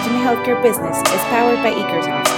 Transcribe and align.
Imagine 0.00 0.22
Healthcare 0.24 0.62
Business 0.62 0.96
is 0.96 1.22
powered 1.28 1.62
by 1.62 1.72
Ekersoft. 1.72 2.30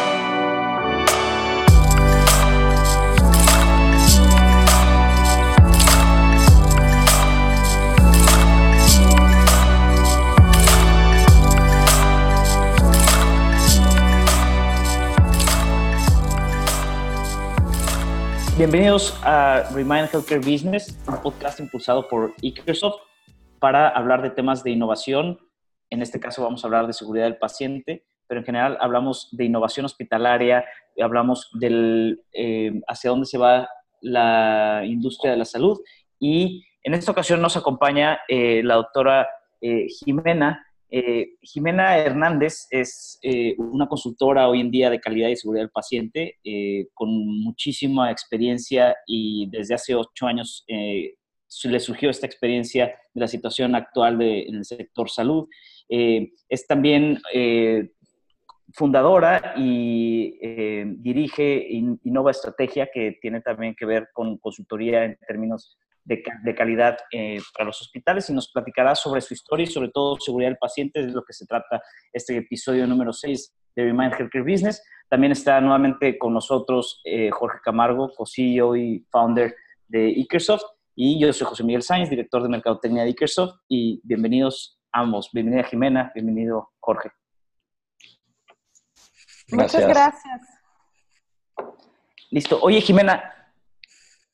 Bienvenidos 18.58 19.16
a 19.22 19.68
Remind 19.72 20.08
Healthcare 20.10 20.40
Business, 20.40 20.98
un 21.06 21.22
podcast 21.22 21.60
impulsado 21.60 22.08
por 22.08 22.34
Ekersoft 22.42 22.96
para 23.60 23.88
hablar 23.88 24.20
de 24.20 24.30
temas 24.30 24.64
de 24.64 24.72
innovación. 24.72 25.38
En 25.92 26.00
este 26.00 26.18
caso 26.18 26.42
vamos 26.42 26.64
a 26.64 26.68
hablar 26.68 26.86
de 26.86 26.94
seguridad 26.94 27.26
del 27.26 27.36
paciente, 27.36 28.06
pero 28.26 28.40
en 28.40 28.46
general 28.46 28.78
hablamos 28.80 29.28
de 29.30 29.44
innovación 29.44 29.84
hospitalaria, 29.84 30.64
hablamos 30.98 31.50
del 31.60 32.22
eh, 32.32 32.80
hacia 32.88 33.10
dónde 33.10 33.26
se 33.26 33.36
va 33.36 33.68
la 34.00 34.84
industria 34.86 35.32
de 35.32 35.36
la 35.36 35.44
salud 35.44 35.78
y 36.18 36.64
en 36.82 36.94
esta 36.94 37.12
ocasión 37.12 37.42
nos 37.42 37.58
acompaña 37.58 38.20
eh, 38.26 38.62
la 38.64 38.76
doctora 38.76 39.28
eh, 39.60 39.86
Jimena. 39.88 40.66
Jimena 41.42 41.96
Hernández 41.96 42.66
es 42.70 43.18
una 43.56 43.86
consultora 43.86 44.46
hoy 44.46 44.60
en 44.60 44.70
día 44.70 44.90
de 44.90 45.00
calidad 45.00 45.30
y 45.30 45.36
seguridad 45.36 45.62
del 45.62 45.70
paciente 45.70 46.36
con 46.92 47.08
muchísima 47.42 48.10
experiencia 48.10 48.94
y 49.06 49.48
desde 49.48 49.74
hace 49.74 49.94
ocho 49.94 50.26
años 50.26 50.66
le 50.68 51.80
surgió 51.80 52.10
esta 52.10 52.26
experiencia 52.26 52.94
de 53.14 53.20
la 53.22 53.26
situación 53.26 53.74
actual 53.74 54.18
de, 54.18 54.42
en 54.42 54.56
el 54.56 54.64
sector 54.66 55.08
salud. 55.08 55.48
Eh, 55.88 56.32
es 56.48 56.66
también 56.66 57.18
eh, 57.32 57.90
fundadora 58.74 59.54
y 59.56 60.38
eh, 60.40 60.84
dirige 60.86 61.66
Innova 62.04 62.30
Estrategia, 62.30 62.88
que 62.92 63.18
tiene 63.20 63.40
también 63.40 63.74
que 63.74 63.86
ver 63.86 64.08
con 64.12 64.38
consultoría 64.38 65.04
en 65.04 65.18
términos 65.26 65.78
de, 66.04 66.22
calidad 66.56 66.98
para 67.56 67.66
los 67.66 67.80
hospitales 67.80 68.28
y 68.28 68.32
nos 68.32 68.50
platicará 68.50 68.94
sobre 68.96 69.20
su 69.20 69.34
historia 69.34 69.64
y 69.64 69.68
sobre 69.68 69.90
todo 69.90 70.18
seguridad 70.18 70.50
del 70.50 70.58
paciente, 70.58 71.00
es 71.00 71.06
de 71.06 71.12
lo 71.12 71.22
que 71.24 71.32
se 71.32 71.46
trata 71.46 71.80
este 72.12 72.36
episodio 72.36 72.86
número 72.88 73.12
6 73.12 73.54
de 73.76 73.84
Remind 73.84 74.14
Healthcare 74.14 74.42
Business. 74.42 74.82
También 75.08 75.32
está 75.32 75.60
nuevamente 75.60 76.18
con 76.18 76.34
nosotros 76.34 77.02
Jorge 77.30 77.58
Camargo, 77.62 78.10
co-CEO 78.16 78.74
y 78.76 79.06
founder 79.10 79.54
de 79.86 80.08
Ikersoft. 80.08 80.64
Y 80.94 81.20
yo 81.20 81.32
soy 81.32 81.46
José 81.46 81.64
Miguel 81.64 81.82
Sáenz, 81.82 82.10
director 82.10 82.42
de 82.42 82.48
Mercadotecnia 82.48 83.04
de 83.04 83.10
Ikersoft, 83.10 83.60
y 83.68 84.00
bienvenidos 84.04 84.81
ambos. 84.92 85.30
Bienvenida 85.32 85.64
Jimena, 85.64 86.12
bienvenido 86.14 86.70
Jorge. 86.78 87.10
Muchas 89.50 89.86
gracias. 89.86 90.40
Listo. 92.30 92.58
Oye, 92.62 92.80
Jimena, 92.80 93.52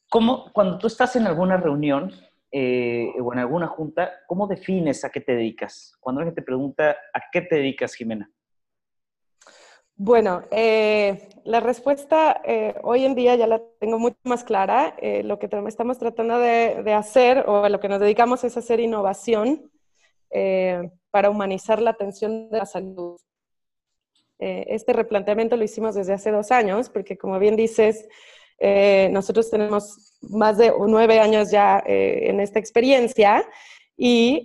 ¿cómo, 0.09 0.53
cuando 0.53 0.79
tú 0.79 0.87
estás 0.87 1.17
en 1.17 1.27
alguna 1.27 1.57
reunión 1.57 2.13
eh, 2.51 3.13
o 3.21 3.33
en 3.33 3.39
alguna 3.41 3.67
junta, 3.67 4.13
¿cómo 4.27 4.47
defines 4.47 5.05
a 5.05 5.11
qué 5.11 5.21
te 5.21 5.33
dedicas? 5.33 5.97
Cuando 6.01 6.21
alguien 6.21 6.35
te 6.35 6.43
pregunta, 6.43 6.97
¿a 7.13 7.21
qué 7.33 7.43
te 7.43 7.57
dedicas, 7.57 7.95
Jimena? 7.95 8.31
Bueno, 10.01 10.45
eh, 10.53 11.29
la 11.45 11.59
respuesta 11.59 12.41
eh, 12.45 12.77
hoy 12.85 13.05
en 13.05 13.17
día 13.17 13.35
ya 13.35 13.49
la 13.49 13.61
tengo 13.81 13.99
mucho 13.99 14.17
más 14.23 14.45
clara. 14.45 14.95
Eh, 14.99 15.25
lo 15.25 15.41
que 15.41 15.49
estamos 15.67 15.99
tratando 15.99 16.39
de, 16.39 16.95
hacer 16.95 17.45
o 17.49 17.65
a 17.65 17.69
lo 17.69 17.81
que 17.81 17.89
nos 17.89 17.99
dedicamos 17.99 18.45
es 18.45 18.57
hacer 18.57 18.79
innovación 18.79 19.73
para 21.11 21.31
humanizar 21.31 21.81
la 21.81 21.91
atención 21.91 22.51
de 22.51 22.59
la 22.59 22.67
salud. 22.67 23.21
este 24.39 24.93
replanteamiento 24.93 25.57
lo 25.57 25.65
hicimos 25.65 25.95
desde 25.95 26.13
hace 26.13 26.31
dos 26.31 26.51
años, 26.51 26.91
porque 26.91 27.17
como 27.17 27.39
bien 27.39 27.57
dices, 27.57 28.07
nosotros 29.11 29.51
tenemos 29.51 30.19
más 30.23 30.59
de 30.59 30.73
nueve 30.87 31.19
años 31.21 31.51
ya 31.51 31.83
en 31.87 32.41
esta 32.41 32.59
experiencia 32.59 33.45
y 33.97 34.43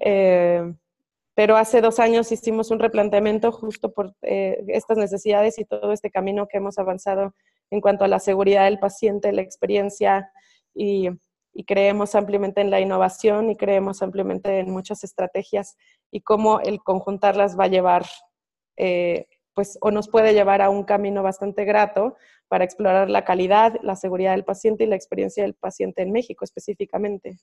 pero 1.36 1.58
hace 1.58 1.82
dos 1.82 2.00
años 2.00 2.32
hicimos 2.32 2.70
un 2.72 2.80
replanteamiento 2.80 3.52
justo 3.52 3.92
por 3.92 4.16
eh, 4.22 4.64
estas 4.68 4.98
necesidades 4.98 5.58
y 5.58 5.66
todo 5.66 5.92
este 5.92 6.12
camino 6.12 6.48
que 6.48 6.58
hemos 6.58 6.78
avanzado 6.78 7.34
en 7.72 7.82
cuanto 7.82 8.04
a 8.04 8.08
la 8.08 8.20
seguridad 8.20 8.66
del 8.66 8.80
paciente, 8.80 9.32
la 9.32 9.42
experiencia 9.42 10.32
y, 10.76 11.10
creemos 11.66 12.16
ampliamente 12.16 12.62
en 12.62 12.72
la 12.72 12.80
innovación 12.80 13.50
y 13.50 13.56
creemos 13.56 14.02
ampliamente 14.02 14.60
en 14.60 14.72
muchas 14.72 15.04
estrategias 15.04 15.78
y 16.12 16.22
cómo 16.22 16.60
el 16.60 16.82
conjuntarlas 16.82 17.58
va 17.58 17.66
a 17.66 17.68
llevar, 17.68 18.06
eh, 18.78 19.28
pues, 19.54 19.78
o 19.82 19.92
nos 19.92 20.10
puede 20.10 20.34
llevar 20.34 20.62
a 20.62 20.70
un 20.70 20.84
camino 20.84 21.22
bastante 21.22 21.64
grato 21.66 22.16
para 22.48 22.64
explorar 22.64 23.10
la 23.10 23.24
calidad, 23.24 23.80
la 23.84 23.96
seguridad 23.96 24.32
del 24.32 24.44
paciente 24.44 24.84
y 24.84 24.88
la 24.88 24.96
experiencia 24.96 25.44
del 25.44 25.54
paciente 25.54 26.02
en 26.02 26.12
México 26.12 26.44
específicamente. 26.44 27.38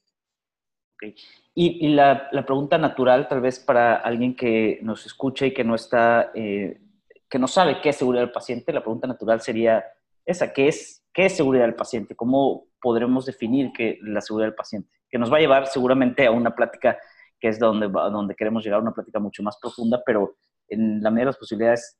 Y, 1.54 1.88
la, 1.88 2.30
pregunta 2.46 2.78
natural, 2.78 3.28
tal 3.28 3.40
vez 3.40 3.58
para 3.58 3.96
alguien 3.96 4.36
que 4.36 4.78
nos 4.82 5.06
escucha 5.06 5.46
y 5.46 5.54
que 5.54 5.64
no 5.64 5.74
está, 5.74 6.30
eh, 6.34 6.80
que 7.28 7.38
no 7.38 7.48
sabe 7.48 7.80
qué 7.80 7.88
es 7.90 7.96
seguridad 7.96 8.22
del 8.22 8.32
paciente, 8.32 8.72
la 8.72 8.82
pregunta 8.82 9.06
natural 9.06 9.40
sería 9.40 9.84
esa, 10.24 10.52
¿qué 10.52 10.68
es, 10.68 10.99
qué 11.12 11.26
es 11.26 11.36
seguridad 11.36 11.64
del 11.64 11.74
paciente? 11.74 12.14
¿Cómo 12.14 12.66
podremos 12.80 13.26
definir 13.26 13.72
que, 13.72 13.98
la 14.02 14.20
seguridad 14.20 14.48
del 14.48 14.54
paciente? 14.54 14.90
Que 15.10 15.18
nos 15.18 15.32
va 15.32 15.38
a 15.38 15.40
llevar 15.40 15.66
seguramente 15.66 16.26
a 16.26 16.30
una 16.30 16.54
plática 16.54 16.98
que 17.38 17.48
es 17.48 17.58
donde, 17.58 17.88
donde 17.88 18.34
queremos 18.34 18.64
llegar, 18.64 18.80
una 18.80 18.92
plática 18.92 19.18
mucho 19.18 19.42
más 19.42 19.58
profunda, 19.60 20.02
pero 20.04 20.36
en 20.68 21.02
la 21.02 21.10
medida 21.10 21.22
de 21.22 21.26
las 21.26 21.38
posibilidades, 21.38 21.98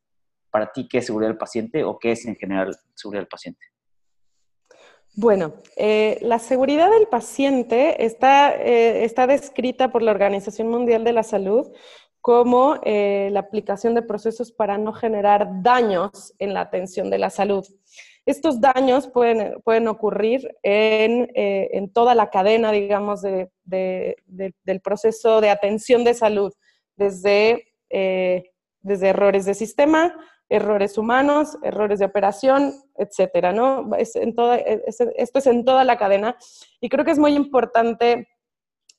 para 0.51 0.71
ti, 0.71 0.87
¿qué 0.89 0.99
es 0.99 1.07
seguridad 1.07 1.31
del 1.31 1.39
paciente 1.39 1.83
o 1.83 1.99
qué 1.99 2.13
es 2.13 2.27
en 2.27 2.37
general 2.37 2.77
seguridad 2.95 3.23
del 3.23 3.29
paciente? 3.29 3.61
Bueno, 5.17 5.55
eh, 5.77 6.19
la 6.23 6.39
seguridad 6.39 6.91
del 6.91 7.09
paciente 7.09 8.05
está, 8.05 8.55
eh, 8.55 9.05
está, 9.05 9.27
descrita 9.27 9.91
por 9.91 10.03
la 10.03 10.13
Organización 10.13 10.69
Mundial 10.69 11.03
de 11.03 11.13
la 11.13 11.25
Salud 11.25 11.73
como 12.21 12.79
eh, 12.85 13.29
la 13.33 13.41
aplicación 13.41 13.95
de 13.95 14.03
procesos 14.03 14.53
para 14.53 14.79
no 14.79 14.93
generar 14.93 15.63
daños 15.63 16.35
en 16.39 16.55
la 16.55 16.61
atención 16.61 17.11
de 17.11 17.19
la 17.19 17.31
salud. 17.31 17.67
Estos 18.31 18.61
daños 18.61 19.09
pueden, 19.09 19.61
pueden 19.65 19.89
ocurrir 19.89 20.57
en, 20.63 21.29
en, 21.35 21.93
toda 21.93 22.15
la 22.15 22.31
cadena, 22.31 22.73
digamos, 22.73 23.23
de, 23.23 23.51
del 23.65 24.81
proceso 24.81 25.41
de 25.41 25.51
atención 25.51 26.05
de 26.05 26.15
salud, 26.15 26.53
desde, 26.97 27.75
desde 27.89 29.09
errores 29.09 29.45
de 29.45 29.55
sistema 29.55 30.15
errores 30.51 30.99
humanos, 30.99 31.57
errores 31.63 32.01
de 32.01 32.07
operación, 32.07 32.75
etcétera, 32.97 33.53
¿no? 33.53 33.89
Esto 33.97 35.39
es 35.39 35.47
en 35.47 35.65
toda 35.65 35.85
la 35.85 35.97
cadena 35.97 36.37
y 36.81 36.89
creo 36.89 37.05
que 37.05 37.13
es 37.13 37.19
muy 37.19 37.35
importante 37.35 38.29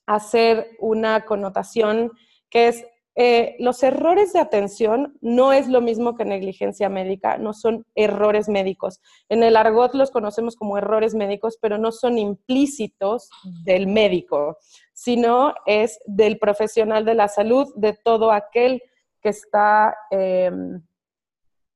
hacer 0.06 0.70
una 0.80 1.24
connotación 1.26 2.10
que 2.48 2.68
es 2.68 2.86
eh, 3.14 3.56
los 3.58 3.82
errores 3.82 4.32
de 4.32 4.40
atención 4.40 5.18
no 5.20 5.52
es 5.52 5.68
lo 5.68 5.82
mismo 5.82 6.16
que 6.16 6.24
negligencia 6.24 6.88
médica, 6.88 7.36
no 7.36 7.52
son 7.52 7.84
errores 7.94 8.48
médicos. 8.48 9.00
En 9.28 9.42
el 9.42 9.56
argot 9.56 9.94
los 9.94 10.10
conocemos 10.10 10.56
como 10.56 10.78
errores 10.78 11.14
médicos, 11.14 11.58
pero 11.60 11.76
no 11.76 11.92
son 11.92 12.16
implícitos 12.16 13.28
del 13.64 13.86
médico, 13.86 14.56
sino 14.94 15.54
es 15.66 15.98
del 16.06 16.38
profesional 16.38 17.04
de 17.04 17.14
la 17.14 17.28
salud, 17.28 17.68
de 17.76 17.92
todo 17.92 18.32
aquel 18.32 18.82
que 19.20 19.28
está 19.28 19.94
em, 20.10 20.82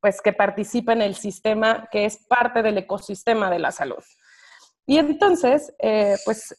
pues 0.00 0.22
que 0.22 0.32
participa 0.32 0.92
en 0.92 1.02
el 1.02 1.16
sistema 1.16 1.88
que 1.90 2.06
es 2.06 2.16
parte 2.28 2.62
del 2.62 2.78
ecosistema 2.78 3.50
de 3.50 3.58
la 3.58 3.72
salud. 3.72 4.02
Y 4.86 4.98
entonces, 4.98 5.74
eh, 5.80 6.16
pues 6.24 6.56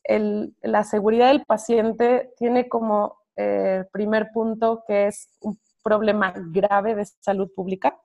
la 0.61 0.83
seguridad 0.83 1.29
del 1.29 1.45
paciente 1.45 2.33
tiene 2.37 2.67
como 2.67 3.17
eh, 3.37 3.85
primer 3.91 4.29
punto 4.33 4.83
que 4.87 5.07
es 5.07 5.29
un 5.41 5.59
problema 5.83 6.33
grave 6.51 6.95
de 6.95 7.05
salud 7.05 7.49
pública, 7.55 7.97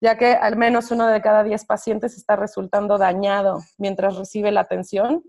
ya 0.00 0.16
que 0.18 0.32
al 0.32 0.56
menos 0.56 0.90
uno 0.90 1.06
de 1.06 1.20
cada 1.20 1.44
diez 1.44 1.64
pacientes 1.64 2.16
está 2.16 2.34
resultando 2.34 2.98
dañado 2.98 3.60
mientras 3.78 4.16
recibe 4.16 4.50
la 4.50 4.62
atención. 4.62 5.22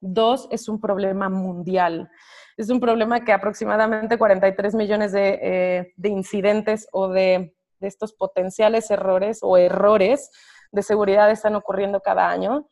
Dos, 0.00 0.48
es 0.50 0.68
un 0.68 0.80
problema 0.80 1.28
mundial. 1.30 2.10
Es 2.56 2.68
un 2.68 2.80
problema 2.80 3.24
que 3.24 3.32
aproximadamente 3.32 4.18
43 4.18 4.74
millones 4.74 5.12
de, 5.12 5.38
eh, 5.42 5.92
de 5.96 6.08
incidentes 6.08 6.86
o 6.92 7.08
de 7.08 7.56
de 7.80 7.88
estos 7.88 8.12
potenciales 8.12 8.90
errores 8.90 9.40
o 9.42 9.56
errores 9.56 10.30
de 10.72 10.82
seguridad 10.82 11.30
están 11.30 11.54
ocurriendo 11.54 12.00
cada 12.00 12.28
año. 12.28 12.68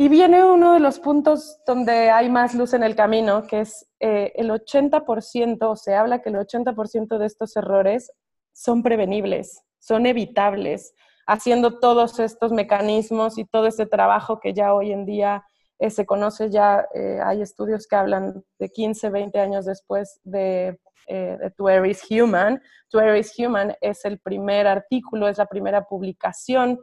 Y 0.00 0.08
viene 0.08 0.44
uno 0.44 0.74
de 0.74 0.78
los 0.78 1.00
puntos 1.00 1.58
donde 1.66 2.08
hay 2.10 2.30
más 2.30 2.54
luz 2.54 2.72
en 2.72 2.84
el 2.84 2.94
camino, 2.94 3.48
que 3.48 3.62
es 3.62 3.84
eh, 3.98 4.30
el 4.36 4.48
80%, 4.48 5.74
se 5.74 5.96
habla 5.96 6.22
que 6.22 6.28
el 6.28 6.36
80% 6.36 7.18
de 7.18 7.26
estos 7.26 7.56
errores 7.56 8.12
son 8.52 8.84
prevenibles, 8.84 9.64
son 9.80 10.06
evitables, 10.06 10.94
haciendo 11.26 11.80
todos 11.80 12.20
estos 12.20 12.52
mecanismos 12.52 13.38
y 13.38 13.44
todo 13.44 13.66
este 13.66 13.86
trabajo 13.86 14.38
que 14.38 14.54
ya 14.54 14.72
hoy 14.72 14.92
en 14.92 15.04
día 15.04 15.44
se 15.90 16.06
conoce 16.06 16.48
ya, 16.48 16.86
hay 17.24 17.42
estudios 17.42 17.88
que 17.88 17.96
hablan 17.96 18.44
de 18.60 18.68
15, 18.68 19.10
20 19.10 19.40
años 19.40 19.66
después 19.66 20.20
de, 20.22 20.78
de 21.08 21.90
is 21.90 22.02
Human. 22.08 22.62
To 22.90 23.00
Air 23.00 23.16
is 23.16 23.32
Human 23.36 23.74
es 23.80 24.04
el 24.04 24.20
primer 24.20 24.68
artículo, 24.68 25.26
es 25.26 25.38
la 25.38 25.46
primera 25.46 25.86
publicación 25.86 26.78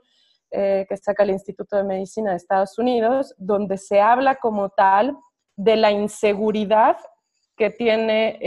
que 0.51 0.97
saca 1.01 1.23
el 1.23 1.31
Instituto 1.31 1.75
de 1.75 1.83
Medicina 1.83 2.31
de 2.31 2.37
Estados 2.37 2.77
Unidos, 2.79 3.35
donde 3.37 3.77
se 3.77 3.99
habla 3.99 4.35
como 4.35 4.69
tal 4.69 5.17
de 5.57 5.75
la 5.75 5.91
inseguridad 5.91 6.97
que 7.57 7.69
tiene, 7.69 8.37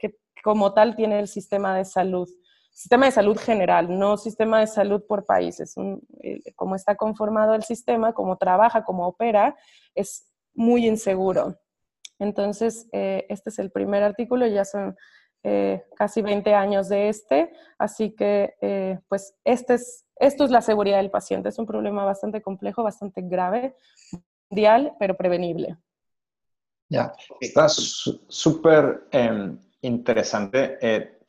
que 0.00 0.16
como 0.42 0.74
tal 0.74 0.94
tiene 0.94 1.18
el 1.20 1.28
sistema 1.28 1.76
de 1.76 1.86
salud 1.86 2.28
sistema 2.74 3.06
de 3.06 3.12
salud 3.12 3.38
general, 3.38 3.98
no 3.98 4.16
sistema 4.16 4.58
de 4.58 4.66
salud 4.66 5.02
por 5.08 5.24
países. 5.24 5.74
Eh, 6.22 6.40
como 6.56 6.74
está 6.74 6.96
conformado 6.96 7.54
el 7.54 7.62
sistema, 7.62 8.12
como 8.12 8.36
trabaja, 8.36 8.84
como 8.84 9.06
opera, 9.06 9.56
es 9.94 10.28
muy 10.54 10.86
inseguro. 10.86 11.56
Entonces, 12.18 12.88
eh, 12.92 13.26
este 13.28 13.50
es 13.50 13.58
el 13.60 13.70
primer 13.70 14.02
artículo, 14.02 14.46
ya 14.46 14.64
son 14.64 14.96
eh, 15.44 15.84
casi 15.94 16.22
20 16.22 16.54
años 16.54 16.88
de 16.88 17.08
este, 17.08 17.52
así 17.78 18.10
que 18.10 18.98
pues 19.08 19.36
este 19.44 19.74
es, 19.74 20.04
esto 20.16 20.44
es 20.44 20.50
la 20.50 20.62
seguridad 20.62 20.96
del 20.96 21.10
paciente. 21.10 21.48
Es 21.48 21.58
un 21.58 21.66
problema 21.66 22.04
bastante 22.04 22.42
complejo, 22.42 22.82
bastante 22.82 23.22
grave, 23.22 23.76
mundial, 24.50 24.94
pero 24.98 25.16
prevenible. 25.16 25.76
Ya, 26.88 27.12
está 27.40 27.68
súper 27.68 29.06
em, 29.10 29.58
interesante 29.80 30.78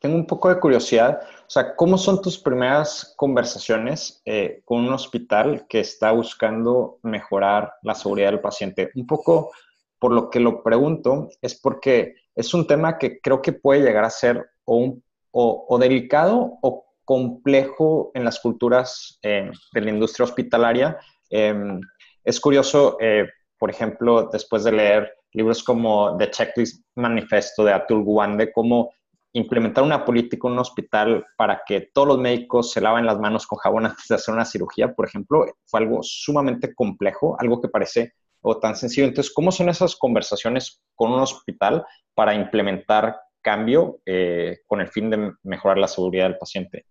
tengo 0.06 0.16
un 0.16 0.26
poco 0.26 0.48
de 0.48 0.60
curiosidad. 0.60 1.20
O 1.22 1.50
sea, 1.50 1.74
¿cómo 1.74 1.98
son 1.98 2.20
tus 2.20 2.38
primeras 2.38 3.14
conversaciones 3.16 4.22
eh, 4.24 4.62
con 4.64 4.80
un 4.80 4.92
hospital 4.92 5.66
que 5.68 5.80
está 5.80 6.12
buscando 6.12 6.98
mejorar 7.02 7.74
la 7.82 7.94
seguridad 7.94 8.30
del 8.30 8.40
paciente? 8.40 8.90
Un 8.94 9.06
poco 9.06 9.52
por 9.98 10.12
lo 10.12 10.30
que 10.30 10.40
lo 10.40 10.62
pregunto 10.62 11.28
es 11.40 11.58
porque 11.60 12.14
es 12.34 12.52
un 12.54 12.66
tema 12.66 12.98
que 12.98 13.20
creo 13.20 13.40
que 13.40 13.52
puede 13.52 13.82
llegar 13.82 14.04
a 14.04 14.10
ser 14.10 14.46
o, 14.64 14.98
o, 15.30 15.78
delicado 15.78 16.58
o 16.62 16.84
complejo 17.04 18.10
en 18.14 18.24
las 18.24 18.40
culturas 18.40 19.18
eh, 19.22 19.50
de 19.72 19.80
la 19.80 19.90
industria 19.90 20.24
hospitalaria. 20.24 20.98
Em, 21.30 21.80
es 22.24 22.40
curioso, 22.40 22.96
eh, 23.00 23.26
por 23.58 23.70
ejemplo, 23.70 24.28
después 24.32 24.64
de 24.64 24.72
leer 24.72 25.12
libros 25.32 25.62
como 25.62 26.16
The 26.16 26.30
Checklist 26.30 26.84
Manifesto 26.96 27.64
de 27.64 27.72
Atul 27.72 28.04
Gawande, 28.04 28.52
cómo 28.52 28.90
implementar 29.32 29.84
una 29.84 30.04
política 30.04 30.48
en 30.48 30.54
un 30.54 30.60
hospital 30.60 31.26
para 31.36 31.62
que 31.66 31.90
todos 31.92 32.08
los 32.08 32.18
médicos 32.18 32.72
se 32.72 32.80
laven 32.80 33.04
las 33.04 33.18
manos 33.18 33.46
con 33.46 33.58
jabón 33.58 33.84
antes 33.86 34.06
de 34.08 34.14
hacer 34.14 34.34
una 34.34 34.46
cirugía, 34.46 34.94
por 34.94 35.06
ejemplo, 35.06 35.44
fue 35.66 35.80
algo 35.80 35.98
sumamente 36.02 36.74
complejo, 36.74 37.36
algo 37.38 37.60
que 37.60 37.68
parece 37.68 38.14
tan 38.54 38.76
sencillo. 38.76 39.08
Entonces, 39.08 39.32
¿cómo 39.34 39.50
son 39.50 39.68
esas 39.68 39.96
conversaciones 39.96 40.82
con 40.94 41.12
un 41.12 41.20
hospital 41.20 41.84
para 42.14 42.34
implementar 42.34 43.20
cambio 43.42 44.00
eh, 44.06 44.58
con 44.66 44.80
el 44.80 44.88
fin 44.88 45.10
de 45.10 45.32
mejorar 45.42 45.78
la 45.78 45.88
seguridad 45.88 46.24
del 46.24 46.38
paciente? 46.38 46.86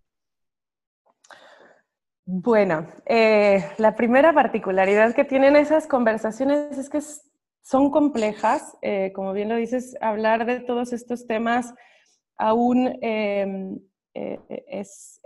Bueno, 2.27 2.87
eh, 3.05 3.69
la 3.77 3.95
primera 3.95 4.33
particularidad 4.33 5.13
que 5.13 5.25
tienen 5.25 5.55
esas 5.55 5.85
conversaciones 5.85 6.75
es 6.75 6.89
que 6.89 6.99
son 7.61 7.91
complejas. 7.91 8.75
Eh, 8.81 9.11
como 9.13 9.31
bien 9.31 9.49
lo 9.49 9.55
dices, 9.57 9.95
hablar 10.01 10.47
de 10.47 10.59
todos 10.59 10.91
estos 10.91 11.27
temas 11.27 11.75
aún 12.37 12.97
em, 13.01 13.79
eh, 14.15 14.39
es, 14.67 15.21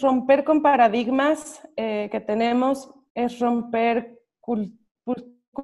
romper 0.00 0.44
con 0.44 0.62
paradigmas 0.62 1.60
que 1.76 2.22
tenemos, 2.26 2.90
es 3.14 3.38
romper 3.40 4.19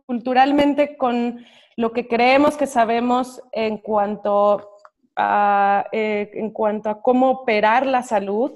culturalmente 0.06 0.96
con 0.96 1.44
lo 1.76 1.92
que 1.92 2.08
creemos 2.08 2.56
que 2.56 2.66
sabemos 2.66 3.40
en 3.52 3.78
cuanto 3.78 4.70
a, 5.16 5.86
eh, 5.92 6.30
en 6.34 6.50
cuanto 6.50 6.90
a 6.90 7.02
cómo 7.02 7.30
operar 7.30 7.86
la 7.86 8.02
salud. 8.02 8.52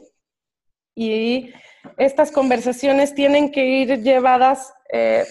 Y 0.95 1.51
estas 1.97 2.31
conversaciones 2.31 3.15
tienen 3.15 3.53
que 3.53 3.65
ir 3.65 4.03
llevadas, 4.03 4.75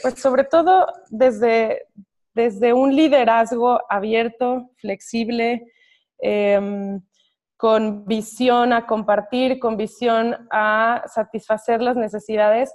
pues 0.02 0.16
sobre 0.20 0.46
todo 0.46 0.88
desde, 1.10 1.86
desde 2.34 2.74
un 2.74 2.96
liderazgo 2.96 3.82
abierto, 3.90 4.72
flexible, 4.78 5.72
em, 6.20 7.02
con 7.58 8.06
visión 8.06 8.72
a 8.72 8.88
compartir, 8.88 9.60
con 9.60 9.76
visión 9.76 10.48
a 10.50 11.04
satisfacer 11.08 11.82
las 11.82 11.98
necesidades 11.98 12.74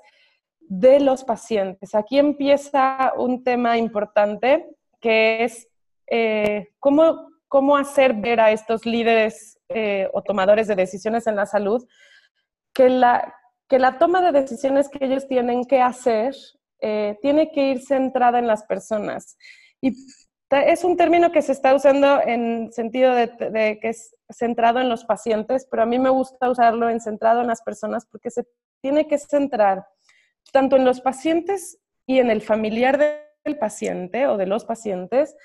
de 0.69 1.01
los 1.01 1.25
pacientes. 1.25 1.95
Aquí 1.95 2.19
empieza 2.19 3.13
un 3.17 3.45
tema 3.45 3.79
importante 3.79 4.67
que 5.01 5.45
es 5.45 5.69
eh, 6.07 6.69
cómo, 6.81 7.31
cómo, 7.49 7.77
hacer 7.77 8.15
ver 8.15 8.41
a 8.41 8.51
estos 8.53 8.87
líderes 8.87 9.59
eh, 9.69 10.09
o 10.13 10.23
tomadores 10.23 10.69
de 10.69 10.75
decisiones 10.75 11.27
en 11.27 11.37
la 11.37 11.47
salud 11.47 11.87
que 12.73 12.89
la, 12.89 13.35
que 13.69 13.79
la 13.79 13.99
toma 13.99 14.21
de 14.21 14.41
decisiones 14.41 14.89
que 14.89 15.05
ellos 15.05 15.27
tienen 15.29 15.65
que 15.65 15.81
hacer 15.81 16.35
eh, 16.81 17.19
tiene 17.23 17.51
que 17.53 17.71
ir 17.71 17.81
centrada 17.81 18.39
en 18.39 18.47
las 18.47 18.65
personas. 18.65 19.39
Y 19.81 19.95
es 20.51 20.85
un 20.85 20.97
término 20.97 21.33
que 21.33 21.43
se 21.43 21.53
está 21.53 21.75
usando 21.75 22.21
en 22.21 22.73
sentido 22.73 23.15
de, 23.15 23.79
que 23.81 23.89
es 23.89 24.15
centrado 24.31 24.81
en 24.81 24.89
los 24.89 25.05
pacientes, 25.05 25.67
pero 25.71 25.83
a 25.83 25.87
mí 25.87 25.99
me 25.99 26.11
gusta 26.11 26.51
usarlo 26.51 26.89
en 26.89 27.01
centrado 27.01 27.41
en 27.41 27.49
las 27.49 27.63
personas 27.63 28.07
porque 28.07 28.31
se 28.31 28.45
tiene 28.81 29.09
que 29.09 29.19
centrar 29.19 29.87
tanto 30.53 30.77
en 30.77 30.85
los 30.85 31.01
pacientes 31.01 31.79
y 32.07 32.19
en 32.19 32.31
el 32.31 32.43
familiar 32.43 32.99
del 32.99 33.59
paciente 33.59 34.27
o 34.27 34.37
de 34.37 34.47
los 34.47 34.65
pacientes 34.65 35.37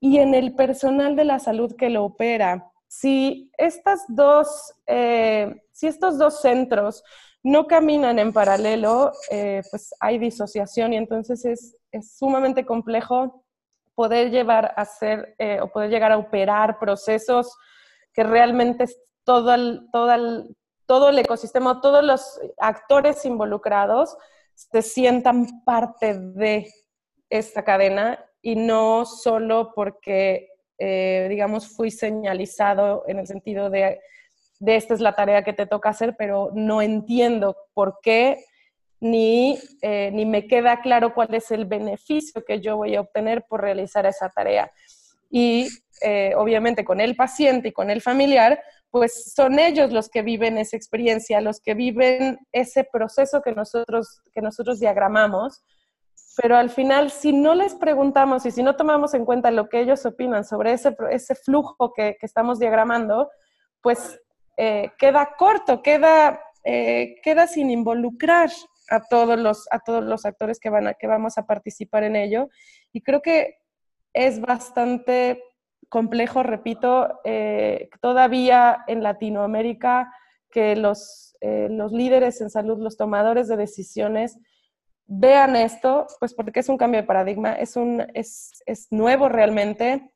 y 0.00 0.18
en 0.18 0.34
el 0.34 0.54
personal 0.54 1.16
de 1.16 1.24
la 1.24 1.38
salud 1.38 1.74
que 1.76 1.88
lo 1.88 2.04
opera. 2.04 2.70
Si, 2.88 3.50
estas 3.56 4.04
dos, 4.08 4.74
eh, 4.86 5.62
si 5.70 5.86
estos 5.86 6.18
dos 6.18 6.40
centros 6.40 7.02
no 7.42 7.66
caminan 7.66 8.18
en 8.18 8.32
paralelo, 8.32 9.12
eh, 9.30 9.62
pues 9.70 9.94
hay 10.00 10.18
disociación 10.18 10.92
y 10.92 10.96
entonces 10.96 11.44
es, 11.44 11.76
sumamente 12.16 12.64
complejo 12.64 13.44
poder 13.94 14.30
llevar 14.30 14.74
a 14.76 14.82
hacer 14.82 15.34
eh, 15.38 15.60
o 15.60 15.68
poder 15.68 15.90
llegar 15.90 16.10
a 16.10 16.18
operar 16.18 16.78
procesos 16.78 17.54
que 18.14 18.24
realmente 18.24 18.86
todo 19.24 19.54
el, 19.54 19.88
todo, 19.92 20.12
el, 20.12 20.56
todo 20.86 21.10
el 21.10 21.18
ecosistema, 21.18 21.80
todos 21.80 22.02
los 22.02 22.40
actores 22.58 23.24
involucrados 23.24 24.16
se 24.54 24.82
sientan 24.82 25.64
parte 25.64 26.18
de 26.18 26.70
esta 27.30 27.64
cadena 27.64 28.24
y 28.40 28.56
no 28.56 29.04
solo 29.04 29.72
porque, 29.74 30.48
eh, 30.78 31.26
digamos, 31.28 31.68
fui 31.68 31.90
señalizado 31.90 33.04
en 33.06 33.18
el 33.18 33.26
sentido 33.26 33.70
de 33.70 34.00
de 34.62 34.76
esta 34.76 34.94
es 34.94 35.00
la 35.00 35.16
tarea 35.16 35.42
que 35.42 35.52
te 35.52 35.66
toca 35.66 35.88
hacer, 35.88 36.14
pero 36.16 36.50
no 36.54 36.82
entiendo 36.82 37.56
por 37.74 37.98
qué 38.00 38.44
ni, 39.00 39.58
eh, 39.82 40.10
ni 40.12 40.24
me 40.24 40.46
queda 40.46 40.80
claro 40.80 41.14
cuál 41.14 41.34
es 41.34 41.50
el 41.50 41.64
beneficio 41.64 42.44
que 42.44 42.60
yo 42.60 42.76
voy 42.76 42.94
a 42.94 43.00
obtener 43.00 43.44
por 43.48 43.60
realizar 43.60 44.06
esa 44.06 44.28
tarea. 44.28 44.70
Y 45.28 45.66
eh, 46.00 46.34
obviamente 46.36 46.84
con 46.84 47.00
el 47.00 47.16
paciente 47.16 47.70
y 47.70 47.72
con 47.72 47.90
el 47.90 48.00
familiar, 48.00 48.62
pues 48.92 49.32
son 49.34 49.58
ellos 49.58 49.90
los 49.90 50.10
que 50.10 50.20
viven 50.20 50.58
esa 50.58 50.76
experiencia, 50.76 51.40
los 51.40 51.60
que 51.60 51.72
viven 51.72 52.38
ese 52.52 52.84
proceso 52.84 53.40
que 53.40 53.52
nosotros, 53.52 54.20
que 54.34 54.42
nosotros 54.42 54.80
diagramamos. 54.80 55.64
Pero 56.36 56.56
al 56.56 56.68
final, 56.68 57.10
si 57.10 57.32
no 57.32 57.54
les 57.54 57.74
preguntamos 57.74 58.44
y 58.44 58.50
si 58.50 58.62
no 58.62 58.76
tomamos 58.76 59.14
en 59.14 59.24
cuenta 59.24 59.50
lo 59.50 59.70
que 59.70 59.80
ellos 59.80 60.04
opinan 60.04 60.44
sobre 60.44 60.74
ese, 60.74 60.94
ese 61.10 61.34
flujo 61.34 61.94
que, 61.94 62.18
que 62.20 62.26
estamos 62.26 62.58
diagramando, 62.58 63.30
pues 63.80 64.20
eh, 64.58 64.92
queda 64.98 65.30
corto, 65.38 65.80
queda, 65.80 66.38
eh, 66.62 67.14
queda 67.22 67.46
sin 67.46 67.70
involucrar 67.70 68.50
a 68.90 69.00
todos, 69.08 69.38
los, 69.38 69.66
a 69.70 69.78
todos 69.78 70.04
los 70.04 70.26
actores 70.26 70.60
que, 70.60 70.68
van 70.68 70.88
a, 70.88 70.94
que 70.94 71.06
vamos 71.06 71.38
a 71.38 71.46
participar 71.46 72.04
en 72.04 72.14
ello. 72.14 72.50
Y 72.92 73.00
creo 73.00 73.22
que 73.22 73.56
es 74.12 74.38
bastante 74.38 75.42
complejo, 75.92 76.42
repito, 76.42 77.20
eh, 77.22 77.90
todavía 78.00 78.82
en 78.86 79.02
Latinoamérica 79.02 80.10
que 80.50 80.74
los, 80.74 81.36
los 81.40 81.92
líderes 81.92 82.40
en 82.40 82.50
salud, 82.50 82.78
los 82.78 82.96
tomadores 82.96 83.48
de 83.48 83.56
decisiones, 83.56 84.38
vean 85.06 85.56
esto, 85.56 86.06
pues 86.18 86.34
porque 86.34 86.60
es 86.60 86.68
un 86.68 86.76
cambio 86.76 87.00
de 87.00 87.06
paradigma, 87.06 87.52
es, 87.52 87.76
un, 87.76 88.06
es, 88.14 88.62
es 88.66 88.90
nuevo 88.90 89.28
realmente, 89.28 90.12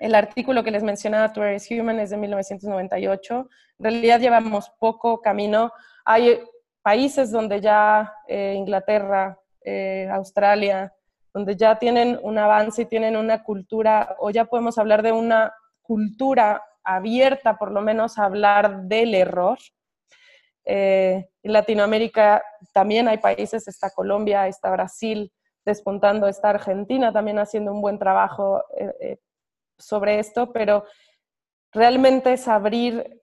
el 0.00 0.14
artículo 0.14 0.64
que 0.64 0.70
les 0.70 0.82
mencionaba, 0.82 1.32
To 1.32 1.46
is 1.48 1.70
Human, 1.70 2.00
es 2.00 2.10
de 2.10 2.16
1998. 2.16 3.48
En 3.78 3.84
realidad 3.84 4.18
llevamos 4.18 4.70
poco 4.80 5.20
camino. 5.20 5.72
Hay 6.06 6.40
países 6.82 7.30
donde 7.30 7.60
ya, 7.60 8.10
eh, 8.26 8.54
Inglaterra, 8.56 9.38
eh, 9.62 10.08
Australia, 10.10 10.92
donde 11.32 11.56
ya 11.56 11.78
tienen 11.78 12.18
un 12.22 12.38
avance 12.38 12.82
y 12.82 12.86
tienen 12.86 13.16
una 13.16 13.42
cultura, 13.42 14.16
o 14.18 14.30
ya 14.30 14.44
podemos 14.44 14.78
hablar 14.78 15.02
de 15.02 15.12
una 15.12 15.52
cultura 15.82 16.62
abierta, 16.84 17.56
por 17.56 17.70
lo 17.70 17.80
menos 17.80 18.18
hablar 18.18 18.82
del 18.82 19.14
error. 19.14 19.58
Eh, 20.64 21.28
en 21.42 21.52
Latinoamérica 21.52 22.42
también 22.72 23.08
hay 23.08 23.18
países, 23.18 23.66
está 23.66 23.90
Colombia, 23.90 24.46
está 24.46 24.70
Brasil, 24.70 25.32
despuntando, 25.64 26.26
está 26.26 26.50
Argentina 26.50 27.12
también 27.12 27.38
haciendo 27.38 27.72
un 27.72 27.80
buen 27.80 27.98
trabajo 27.98 28.62
eh, 28.76 28.94
eh, 29.00 29.18
sobre 29.78 30.18
esto, 30.18 30.52
pero 30.52 30.84
realmente 31.72 32.32
es 32.32 32.48
abrir, 32.48 33.19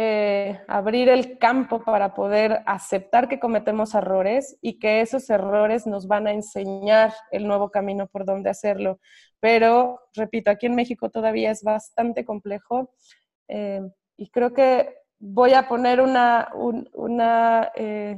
eh, 0.00 0.60
abrir 0.68 1.08
el 1.08 1.38
campo 1.38 1.82
para 1.82 2.14
poder 2.14 2.62
aceptar 2.66 3.28
que 3.28 3.40
cometemos 3.40 3.96
errores 3.96 4.56
y 4.62 4.78
que 4.78 5.00
esos 5.00 5.28
errores 5.28 5.88
nos 5.88 6.06
van 6.06 6.28
a 6.28 6.32
enseñar 6.32 7.12
el 7.32 7.48
nuevo 7.48 7.70
camino 7.70 8.06
por 8.06 8.24
donde 8.24 8.48
hacerlo. 8.48 9.00
Pero, 9.40 10.00
repito, 10.14 10.52
aquí 10.52 10.66
en 10.66 10.76
México 10.76 11.10
todavía 11.10 11.50
es 11.50 11.64
bastante 11.64 12.24
complejo 12.24 12.92
y 14.16 14.30
creo 14.30 14.52
que 14.52 14.94
voy 15.18 15.54
a 15.54 15.66
poner 15.66 16.00
una, 16.00 16.48
una, 16.54 17.72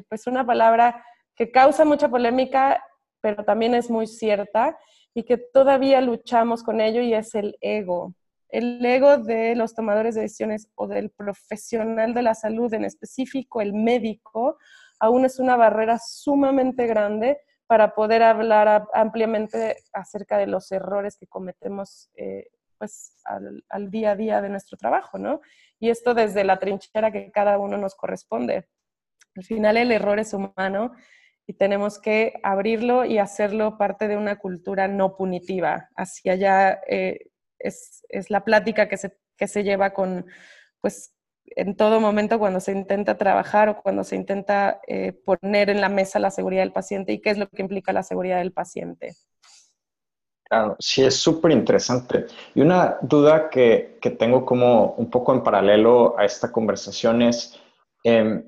pues 0.09 0.27
una 0.27 0.45
palabra 0.45 1.03
que 1.35 1.51
causa 1.51 1.85
mucha 1.85 2.09
polémica 2.09 2.83
pero 3.21 3.45
también 3.45 3.75
es 3.75 3.91
muy 3.91 4.07
cierta 4.07 4.79
y 5.15 5.25
que 5.25 5.37
todavía 5.37 6.01
luchamos 6.01 6.63
con 6.63 6.81
ello 6.81 7.01
y 7.01 7.15
es 7.15 7.35
el 7.35 7.57
ego. 7.61 8.15
El 8.51 8.85
ego 8.85 9.19
de 9.19 9.55
los 9.55 9.75
tomadores 9.75 10.15
de 10.15 10.23
decisiones 10.23 10.69
o 10.75 10.87
del 10.87 11.11
profesional 11.11 12.15
de 12.15 12.23
la 12.23 12.35
salud, 12.35 12.73
en 12.75 12.85
específico 12.85 13.61
el 13.61 13.73
médico, 13.73 14.59
aún 14.99 15.25
es 15.25 15.39
una 15.39 15.57
barrera 15.57 15.99
sumamente 15.99 16.87
grande 16.87 17.39
para 17.67 17.95
poder 17.95 18.23
hablar 18.23 18.89
ampliamente 18.93 19.77
acerca 19.93 20.39
de 20.39 20.49
los 20.49 20.73
errores 20.73 21.17
que 21.17 21.29
cometemos 21.29 22.11
eh, 22.17 22.49
pues, 22.79 23.23
al, 23.25 23.91
día 23.91 24.13
a 24.13 24.17
día 24.17 24.41
de 24.41 24.49
nuestro 24.49 24.77
trabajo, 24.77 25.19
¿no? 25.19 25.41
Y 25.79 25.91
esto 25.91 26.15
desde 26.15 26.43
la 26.43 26.59
trinchera 26.59 27.13
que 27.13 27.31
cada 27.31 27.59
uno 27.59 27.77
nos 27.77 27.95
corresponde. 27.95 28.67
Al 29.37 29.45
final 29.45 29.77
el 29.77 29.93
error 29.93 30.19
es 30.19 30.35
humano 30.35 30.93
y 31.47 31.55
tenemos 31.55 32.01
que 32.01 32.33
abrirlo 32.43 33.05
y 33.05 33.19
hacerlo 33.19 33.79
parte 33.79 34.09
de 34.09 34.17
una 34.17 34.37
cultura 34.37 34.89
no 34.89 35.17
punitiva. 35.17 35.91
Hacia 35.97 36.33
allá 36.33 36.81
eh, 36.89 37.30
es, 37.61 38.05
es, 38.09 38.31
la 38.31 38.45
plática 38.45 38.89
que 38.89 38.97
se, 38.97 39.17
que 39.37 39.49
se 39.49 39.63
lleva 39.63 39.93
con, 39.93 40.27
pues, 40.81 41.15
en 41.45 41.77
todo 41.77 42.01
momento 42.01 42.39
cuando 42.39 42.61
se 42.61 42.73
intenta 42.73 43.17
trabajar 43.17 43.69
o 43.69 43.83
cuando 43.83 44.05
se 44.05 44.17
intenta 44.17 44.81
eh, 44.87 45.13
poner 45.13 45.71
en 45.71 45.81
la 45.81 45.89
mesa 45.89 46.19
la 46.19 46.31
seguridad 46.31 46.63
del 46.63 46.73
paciente 46.73 47.13
y 47.13 47.21
qué 47.21 47.31
es 47.31 47.39
lo 47.39 47.49
que 47.49 47.63
implica 47.63 47.93
la 47.93 48.03
seguridad 48.03 48.39
del 48.39 48.53
paciente. 48.53 49.17
Claro, 50.45 50.77
sí, 50.81 51.05
es 51.05 51.15
súper 51.15 51.53
interesante. 51.53 52.27
Y 52.55 52.61
una 52.61 52.99
duda 53.03 53.49
que, 53.51 53.99
que, 54.01 54.11
tengo 54.11 54.45
como 54.45 54.95
un 54.95 55.09
poco 55.09 55.33
en 55.33 55.43
paralelo 55.43 56.19
a 56.19 56.25
esta 56.25 56.51
conversación 56.51 57.23
es, 57.23 57.59
eh, 58.05 58.43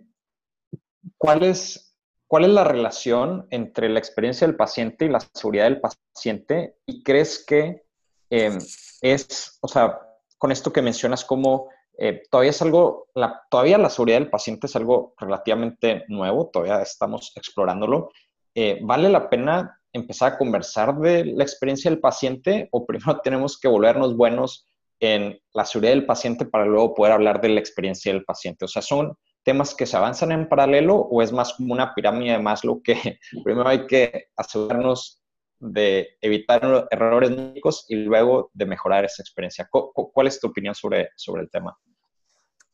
¿cuál 1.16 1.44
es 1.44 1.92
¿Cuál 2.32 2.44
es 2.44 2.50
la 2.52 2.64
relación 2.64 3.46
entre 3.50 3.90
la 3.90 3.98
experiencia 3.98 4.46
del 4.46 4.56
paciente 4.56 5.04
y 5.04 5.10
la 5.10 5.20
seguridad 5.34 5.64
del 5.64 5.82
paciente? 5.82 6.78
¿Y 6.86 7.02
crees 7.02 7.44
que 7.46 7.84
em, 8.30 8.58
es, 9.02 9.58
o 9.60 9.68
sea, 9.68 10.00
con 10.38 10.52
esto 10.52 10.72
que 10.72 10.80
mencionas, 10.80 11.24
como 11.24 11.68
eh, 11.98 12.22
todavía 12.30 12.50
es 12.50 12.62
algo, 12.62 13.08
la, 13.14 13.42
todavía 13.50 13.76
la 13.76 13.90
seguridad 13.90 14.18
del 14.18 14.30
paciente 14.30 14.66
es 14.66 14.76
algo 14.76 15.14
relativamente 15.18 16.04
nuevo, 16.08 16.48
todavía 16.50 16.80
estamos 16.80 17.32
explorándolo. 17.36 18.10
Eh, 18.54 18.80
¿Vale 18.82 19.08
la 19.08 19.28
pena 19.28 19.78
empezar 19.92 20.32
a 20.32 20.38
conversar 20.38 20.98
de 20.98 21.24
la 21.24 21.44
experiencia 21.44 21.90
del 21.90 22.00
paciente 22.00 22.68
o 22.72 22.86
primero 22.86 23.20
tenemos 23.24 23.58
que 23.58 23.68
volvernos 23.68 24.16
buenos 24.16 24.68
en 25.00 25.38
la 25.52 25.64
seguridad 25.64 25.92
del 25.92 26.06
paciente 26.06 26.46
para 26.46 26.64
luego 26.64 26.94
poder 26.94 27.12
hablar 27.12 27.40
de 27.40 27.50
la 27.50 27.60
experiencia 27.60 28.12
del 28.12 28.24
paciente? 28.24 28.64
O 28.64 28.68
sea, 28.68 28.82
son 28.82 29.16
temas 29.44 29.74
que 29.74 29.86
se 29.86 29.96
avanzan 29.96 30.32
en 30.32 30.48
paralelo 30.48 30.96
o 30.96 31.22
es 31.22 31.32
más 31.32 31.54
como 31.54 31.72
una 31.72 31.94
pirámide 31.94 32.32
de 32.32 32.38
Maslow 32.38 32.80
que 32.82 33.18
primero 33.44 33.68
hay 33.68 33.86
que 33.86 34.26
asegurarnos 34.36 35.21
de 35.62 36.16
evitar 36.20 36.88
errores 36.90 37.30
médicos 37.30 37.86
y 37.88 37.94
luego 37.96 38.50
de 38.52 38.66
mejorar 38.66 39.04
esa 39.04 39.22
experiencia? 39.22 39.68
¿Cuál 39.70 40.26
es 40.26 40.40
tu 40.40 40.48
opinión 40.48 40.74
sobre, 40.74 41.10
sobre 41.16 41.42
el 41.42 41.50
tema? 41.50 41.76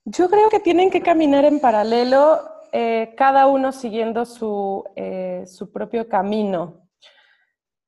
Yo 0.04 0.30
creo 0.30 0.49
que 0.49 0.61
tienen 0.61 0.90
que 0.90 1.02
caminar 1.02 1.45
en 1.45 1.61
paralelo, 1.61 2.40
eh, 2.73 3.14
cada 3.16 3.47
uno 3.47 3.73
siguiendo 3.73 4.25
su, 4.25 4.83
eh, 4.97 5.45
su, 5.47 5.71
propio 5.71 6.09
camino. 6.09 6.88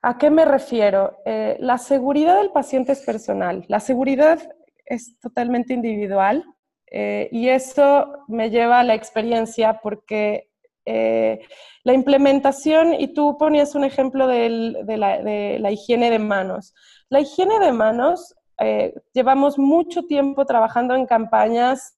¿A 0.02 0.18
qué 0.18 0.28
me 0.28 0.44
refiero? 0.44 1.18
Eh, 1.24 1.56
la 1.60 1.78
seguridad 1.78 2.36
del 2.36 2.50
paciente 2.50 2.92
es 2.92 3.00
personal, 3.00 3.64
la 3.68 3.80
seguridad 3.80 4.38
es 4.84 5.18
totalmente 5.18 5.72
individual 5.72 6.44
y 6.92 7.48
eso 7.48 8.24
me 8.26 8.50
lleva 8.50 8.80
a 8.80 8.82
la 8.82 8.94
experiencia 8.94 9.78
porque 9.80 10.49
eh, 10.84 11.40
la 11.84 11.92
implementación, 11.92 12.94
y 12.94 13.14
tú 13.14 13.36
ponías 13.38 13.74
un 13.74 13.84
ejemplo 13.84 14.26
de, 14.26 14.48
la, 14.96 15.70
higiene 15.70 16.10
de 16.10 16.18
manos. 16.18 16.74
La 17.08 17.20
higiene 17.20 17.58
de 17.58 17.72
manos, 17.72 18.34
eh, 18.60 18.94
llevamos 19.12 19.58
mucho 19.58 20.02
tiempo 20.02 20.44
trabajando 20.44 20.94
en 20.94 21.06
campañas 21.06 21.96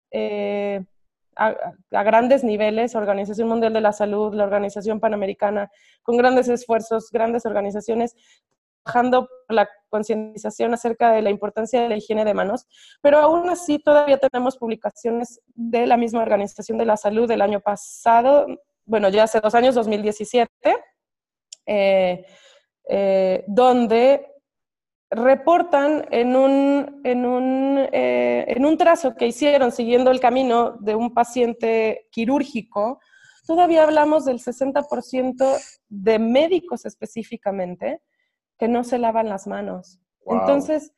a, 1.37 1.55
a, 1.91 2.03
grandes 2.03 2.45
niveles, 2.45 2.95
Organización 2.95 3.49
Mundial 3.49 3.73
de 3.73 3.81
la 3.81 3.93
Salud, 3.93 4.35
la 4.35 4.45
Organización 4.45 5.01
Panamericana, 5.01 5.71
con 6.03 6.17
grandes 6.17 6.49
esfuerzos, 6.49 7.11
grandes 7.11 7.47
organizaciones, 7.47 8.15
trabajando 8.83 9.29
por 9.47 9.57
la 9.57 9.69
concientización 9.89 10.75
acerca 10.75 11.13
de 11.13 11.23
la 11.23 11.31
importancia 11.31 11.81
de 11.81 11.89
la 11.89 11.97
higiene 11.97 12.25
de 12.25 12.35
manos, 12.35 12.67
pero 13.01 13.19
aún 13.19 13.49
así 13.49 13.79
todavía 13.79 14.19
tenemos 14.19 14.57
publicaciones 14.57 15.41
de 15.55 15.87
la 15.87 15.97
misma 15.97 16.23
Organización 16.23 16.79
de 16.79 16.87
la 16.87 16.97
Salud 16.97 17.29
del 17.29 17.43
año 17.43 17.61
pasado, 17.61 18.47
bueno, 18.93 19.09
ya 19.09 19.23
hace 19.23 19.41
dos 19.41 19.55
años, 19.55 19.75
2017, 19.75 20.51
eh, 21.65 22.27
eh, 22.91 23.45
donde 23.47 24.35
reportan 25.11 26.07
en 26.11 26.37
un, 26.37 27.01
en, 27.03 27.25
un, 27.25 27.89
eh, 27.91 28.45
en 28.49 28.67
un 28.67 28.77
trazo 28.77 29.15
que 29.15 29.29
hicieron 29.29 29.73
siguiendo 29.73 30.11
el 30.11 30.21
camino 30.21 30.73
de 30.73 30.95
un 30.95 31.15
paciente 31.15 32.07
quirúrgico, 32.11 33.01
todavía 33.47 33.85
hablamos 33.85 34.27
del 34.27 34.41
60% 34.41 35.59
de 35.89 36.19
médicos 36.19 36.85
específicamente 36.85 38.03
que 38.59 38.69
no 38.69 38.85
se 38.85 38.99
lavan 38.99 39.31
las 39.31 39.47
manos. 39.47 40.01
Entonces, 40.27 40.93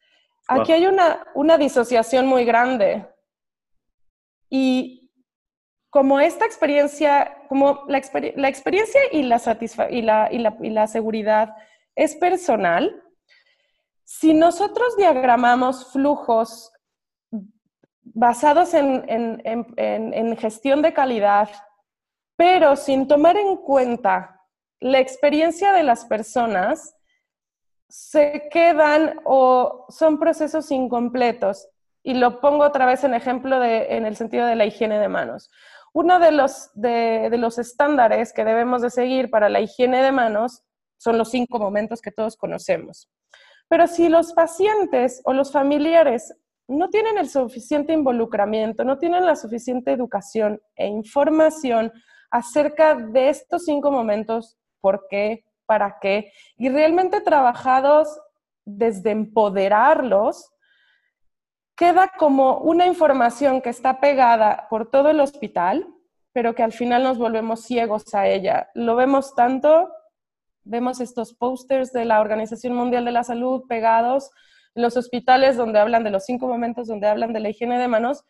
aquí 0.48 0.72
hay 0.72 0.86
una, 0.86 1.28
una 1.36 1.58
disociación 1.58 2.26
muy 2.26 2.44
grande. 2.44 3.06
Y 4.50 5.12
como 5.94 6.18
esta 6.18 6.44
experiencia, 6.44 7.36
como 7.54 7.84
la, 7.86 7.98
experiencia 8.48 9.00
y 9.12 9.22
la, 9.22 10.86
seguridad 10.88 11.54
es 11.94 12.16
personal, 12.16 13.00
si 14.02 14.34
nosotros 14.34 14.96
diagramamos 14.96 15.92
flujos 15.92 16.72
basados 18.02 18.74
en, 18.74 20.36
gestión 20.36 20.82
de 20.82 20.92
calidad, 20.92 21.48
pero 22.34 22.74
sin 22.74 23.06
tomar 23.06 23.36
en 23.36 23.56
cuenta 23.58 24.40
la 24.80 24.98
experiencia 24.98 25.72
de 25.72 25.84
las 25.84 26.06
personas, 26.06 26.96
se 27.88 28.48
quedan 28.50 29.20
o 29.24 29.86
son 29.90 30.18
procesos 30.18 30.72
incompletos. 30.72 31.68
Y 32.02 32.14
lo 32.14 32.40
pongo 32.40 32.64
otra 32.64 32.84
vez 32.84 33.04
en 33.04 33.14
ejemplo 33.14 33.62
en 33.62 34.06
el 34.06 34.16
sentido 34.16 34.44
de 34.44 34.56
la 34.56 34.66
higiene 34.66 34.98
de 34.98 35.08
manos. 35.08 35.52
Uno 35.94 36.18
de 36.18 36.32
los, 36.32 36.70
de, 36.74 37.30
los 37.38 37.58
estándares 37.58 38.32
que 38.32 38.44
debemos 38.44 38.82
de 38.82 38.90
seguir 38.90 39.30
para 39.30 39.48
la 39.48 39.60
higiene 39.60 40.02
de 40.02 40.12
manos 40.12 40.62
son 40.98 41.18
los 41.18 41.30
cinco 41.30 41.58
momentos 41.58 42.00
que 42.02 42.10
todos 42.10 42.36
conocemos. 42.36 43.08
Pero 43.68 43.86
si 43.86 44.08
los 44.08 44.32
pacientes 44.32 45.22
o 45.24 45.32
los 45.32 45.52
familiares 45.52 46.34
no 46.66 46.88
tienen 46.88 47.18
el 47.18 47.28
suficiente 47.28 47.92
involucramiento, 47.92 48.84
no 48.84 48.98
tienen 48.98 49.24
la 49.24 49.36
suficiente 49.36 49.92
educación 49.92 50.60
e 50.76 50.86
información 50.86 51.92
acerca 52.30 52.94
de 52.94 53.28
estos 53.28 53.64
cinco 53.64 53.90
momentos, 53.90 54.58
¿por 54.80 55.06
qué? 55.08 55.44
para 55.66 55.98
qué, 56.00 56.32
y 56.56 56.68
realmente 56.68 57.20
trabajados 57.20 58.08
desde 58.64 59.10
empoderarlos, 59.10 60.50
queda 61.76 62.12
como 62.16 62.58
una 62.58 62.86
información 62.86 63.60
que 63.60 63.70
está 63.70 64.00
pegada 64.00 64.66
por 64.70 64.90
todo 64.90 65.10
el 65.10 65.20
hospital, 65.20 65.86
pero 66.32 66.54
que 66.54 66.62
al 66.62 66.72
final 66.72 67.02
nos 67.02 67.18
volvemos 67.18 67.62
ciegos 67.62 68.14
a 68.14 68.28
ella. 68.28 68.70
Lo 68.74 68.96
vemos 68.96 69.34
tanto, 69.34 69.90
vemos 70.62 71.00
estos 71.00 71.34
pósters 71.34 71.92
de 71.92 72.04
la 72.04 72.20
Organización 72.20 72.74
Mundial 72.74 73.04
de 73.04 73.12
la 73.12 73.24
Salud 73.24 73.64
pegados 73.68 74.30
en 74.74 74.82
los 74.82 74.96
hospitales 74.96 75.56
donde 75.56 75.78
hablan 75.78 76.04
de 76.04 76.10
los 76.10 76.24
cinco 76.24 76.48
momentos, 76.48 76.88
donde 76.88 77.06
hablan 77.06 77.32
de 77.32 77.40
la 77.40 77.50
higiene 77.50 77.78
de 77.78 77.88
manos, 77.88 78.24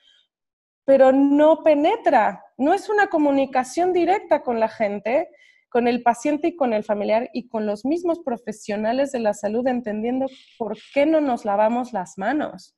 pero 0.84 1.12
no 1.12 1.62
penetra, 1.62 2.44
no 2.58 2.74
es 2.74 2.90
una 2.90 3.06
comunicación 3.06 3.92
directa 3.92 4.42
con 4.42 4.60
la 4.60 4.68
gente 4.68 5.28
con 5.74 5.88
el 5.88 6.04
paciente 6.04 6.46
y 6.46 6.56
con 6.56 6.72
el 6.72 6.84
familiar 6.84 7.30
y 7.32 7.48
con 7.48 7.66
los 7.66 7.84
mismos 7.84 8.20
profesionales 8.20 9.10
de 9.10 9.18
la 9.18 9.34
salud, 9.34 9.66
entendiendo 9.66 10.26
por 10.56 10.78
qué 10.94 11.04
no 11.04 11.20
nos 11.20 11.44
lavamos 11.44 11.92
las 11.92 12.16
manos. 12.16 12.76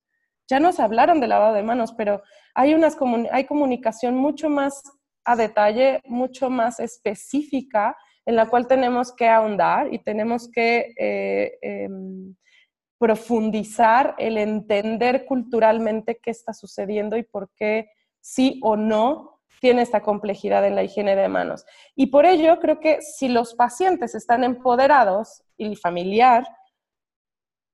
Ya 0.48 0.60
nos 0.60 0.78
hablaron 0.80 1.20
de 1.20 1.28
lavado 1.28 1.54
de 1.54 1.62
manos, 1.62 1.92
pero 1.92 2.22
hay, 2.54 2.74
unas 2.74 2.96
hay 3.32 3.44
comunicación 3.44 4.14
mucho 4.14 4.48
más 4.48 4.82
a 5.24 5.36
detalle, 5.36 6.00
mucho 6.04 6.50
más 6.50 6.78
específica 6.80 7.96
en 8.24 8.36
la 8.36 8.46
cual 8.46 8.66
tenemos 8.66 9.12
que 9.12 9.28
ahondar 9.28 9.92
y 9.92 9.98
tenemos 9.98 10.50
que 10.50 10.94
eh, 10.98 11.58
em, 11.62 12.34
profundizar 12.98 14.14
el 14.18 14.38
entender 14.38 15.26
culturalmente 15.26 16.18
qué 16.22 16.30
está 16.30 16.52
sucediendo 16.52 17.16
y 17.16 17.22
por 17.22 17.50
qué 17.54 17.90
sí 18.20 18.60
o 18.62 18.76
no 18.76 19.40
tiene 19.60 19.82
esta 19.82 20.02
complejidad 20.02 20.66
en 20.66 20.74
la 20.74 20.82
higiene 20.82 21.16
de 21.16 21.28
manos. 21.28 21.64
Y 21.94 22.06
por 22.06 22.26
ello 22.26 22.58
creo 22.60 22.80
que 22.80 23.00
si 23.00 23.28
los 23.28 23.54
pacientes 23.54 24.14
están 24.14 24.44
empoderados 24.44 25.42
y 25.56 25.66
el 25.66 25.76
familiar, 25.78 26.46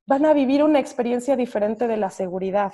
van 0.06 0.26
a 0.26 0.32
vivir 0.32 0.62
una 0.64 0.78
experiencia 0.78 1.37
diferente 1.37 1.87
de 1.87 1.97
la 1.97 2.11
seguridad. 2.11 2.73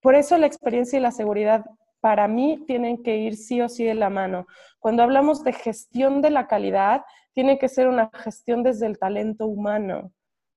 Por 0.00 0.14
eso 0.14 0.36
la 0.36 0.46
experiencia 0.46 0.98
y 0.98 1.02
la 1.02 1.12
seguridad 1.12 1.64
para 2.00 2.26
mí 2.26 2.64
tienen 2.66 3.02
que 3.02 3.16
ir 3.16 3.36
sí 3.36 3.60
o 3.60 3.68
sí 3.68 3.84
de 3.84 3.94
la 3.94 4.10
mano. 4.10 4.46
Cuando 4.80 5.02
hablamos 5.04 5.44
de 5.44 5.52
gestión 5.52 6.20
de 6.20 6.30
la 6.30 6.48
calidad, 6.48 7.04
tiene 7.32 7.58
que 7.58 7.68
ser 7.68 7.86
una 7.88 8.10
gestión 8.12 8.62
desde 8.62 8.86
el 8.86 8.98
talento 8.98 9.46
humano, 9.46 10.12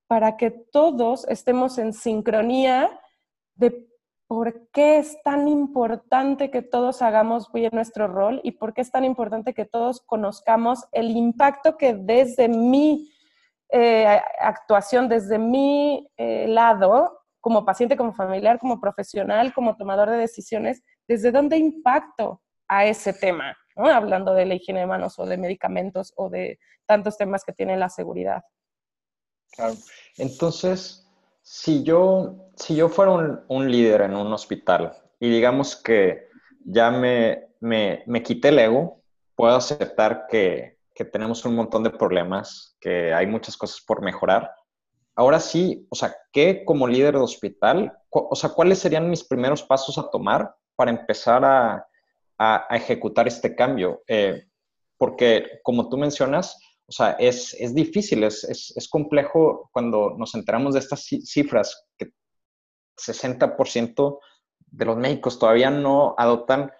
para 0.07 0.37
que 0.37 0.49
todos 0.49 1.27
estemos 1.27 1.77
en 1.77 1.93
sincronía 1.93 2.99
de 3.53 3.87
por 4.27 4.69
qué 4.71 4.97
es 4.97 5.21
tan 5.23 5.47
importante 5.47 6.49
que 6.49 6.63
todos 6.63 7.03
hagamos 7.03 7.51
bien 7.51 7.69
nuestro 7.73 8.07
rol 8.07 8.41
y 8.43 8.53
por 8.53 8.73
qué 8.73 8.81
es 8.81 8.91
tan 8.91 9.05
importante 9.05 9.53
que 9.53 9.65
todos 9.65 10.01
conozcamos 10.01 10.85
el 10.91 11.11
impacto 11.11 11.77
que 11.77 11.93
desde 11.93 12.49
mi 12.49 13.11
eh, 13.77 14.21
actuación, 14.39 15.09
desde 15.09 15.37
mi 15.37 16.09
eh, 16.15 16.47
lado, 16.47 17.19
como 17.41 17.65
paciente, 17.65 17.97
como 17.97 18.13
familiar, 18.13 18.57
como 18.57 18.79
profesional, 18.79 19.53
como 19.53 19.75
tomador 19.75 20.09
de 20.09 20.15
decisiones, 20.15 20.81
desde 21.09 21.29
dónde 21.29 21.57
impacto 21.57 22.41
a 22.69 22.85
ese 22.85 23.11
tema, 23.11 23.53
hablando 23.75 24.33
de 24.33 24.45
la 24.45 24.55
higiene 24.55 24.79
de 24.79 24.85
manos 24.85 25.19
o 25.19 25.25
de 25.25 25.35
medicamentos 25.35 26.13
o 26.15 26.29
de 26.29 26.57
tantos 26.85 27.17
temas 27.17 27.43
que 27.43 27.51
tiene 27.51 27.75
la 27.75 27.89
seguridad. 27.89 28.43
Claro. 29.51 29.73
Entonces, 30.17 31.05
si 31.41 31.83
yo, 31.83 32.49
si 32.55 32.77
yo 32.77 32.87
fuera 32.87 33.43
un, 33.49 33.69
líder 33.69 34.03
en 34.03 34.15
un 34.15 34.31
hospital 34.31 34.93
y 35.19 35.29
digamos 35.29 35.75
que 35.75 36.29
ya 36.63 36.91
me, 36.91 37.49
me, 37.59 38.03
me 38.05 38.23
quité 38.23 38.47
el 38.49 38.59
ego, 38.59 39.01
puedo 39.35 39.57
aceptar 39.57 40.27
que, 40.29 40.74
que 40.95 41.03
tenemos 41.03 41.43
un 41.43 41.55
montón 41.55 41.83
de 41.83 41.89
problemas, 41.89 42.77
que 42.79 43.13
hay 43.13 43.27
muchas 43.27 43.57
cosas 43.57 43.83
por 43.85 44.01
mejorar. 44.01 44.49
Ahora 45.13 45.41
sí, 45.41 45.85
o 45.89 45.95
sea, 45.95 46.15
¿qué 46.31 46.63
como 46.63 46.87
líder 46.87 47.15
de 47.15 47.21
hospital, 47.21 47.97
o 48.09 48.35
sea, 48.35 48.51
cuáles 48.51 48.79
serían 48.79 49.09
mis 49.09 49.23
primeros 49.23 49.61
pasos 49.61 49.97
a 49.97 50.09
tomar 50.09 50.55
para 50.75 50.91
empezar 50.91 51.43
a, 51.43 51.85
a, 52.37 52.67
ejecutar 52.71 53.27
este 53.27 53.55
cambio? 53.55 54.03
Eh, 54.07 54.45
porque, 54.97 55.59
como 55.63 55.89
tú 55.89 55.97
mencionas, 55.97 56.57
o 56.87 56.91
sea, 56.91 57.11
es, 57.11 57.53
es 57.59 57.75
difícil, 57.75 58.23
es, 58.23 58.45
es, 58.45 58.73
es, 58.75 58.87
complejo 58.87 59.69
cuando 59.73 60.15
nos 60.17 60.33
enteramos 60.33 60.75
de 60.75 60.79
estas 60.79 61.03
cifras, 61.03 61.87
que 61.97 62.11
60% 62.97 64.19
de 64.67 64.85
los 64.85 64.95
médicos 64.95 65.39
todavía 65.39 65.69
no 65.69 66.15
adoptan 66.17 66.71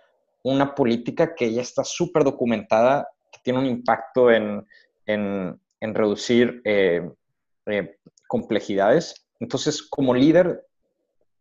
una 0.43 0.73
política 0.75 1.35
que 1.35 1.51
ya 1.51 1.61
está 1.61 1.83
súper 1.83 2.23
documentada, 2.23 3.09
que 3.35 3.41
tiene 3.43 3.59
un 3.59 3.65
impacto 3.65 4.31
en, 4.31 4.65
en, 5.05 5.59
en 5.81 5.93
reducir 5.93 6.61
eh, 6.63 7.09
eh, 7.65 7.97
complejidades. 8.27 9.27
Entonces, 9.39 9.83
como 9.83 10.13
líder, 10.13 10.65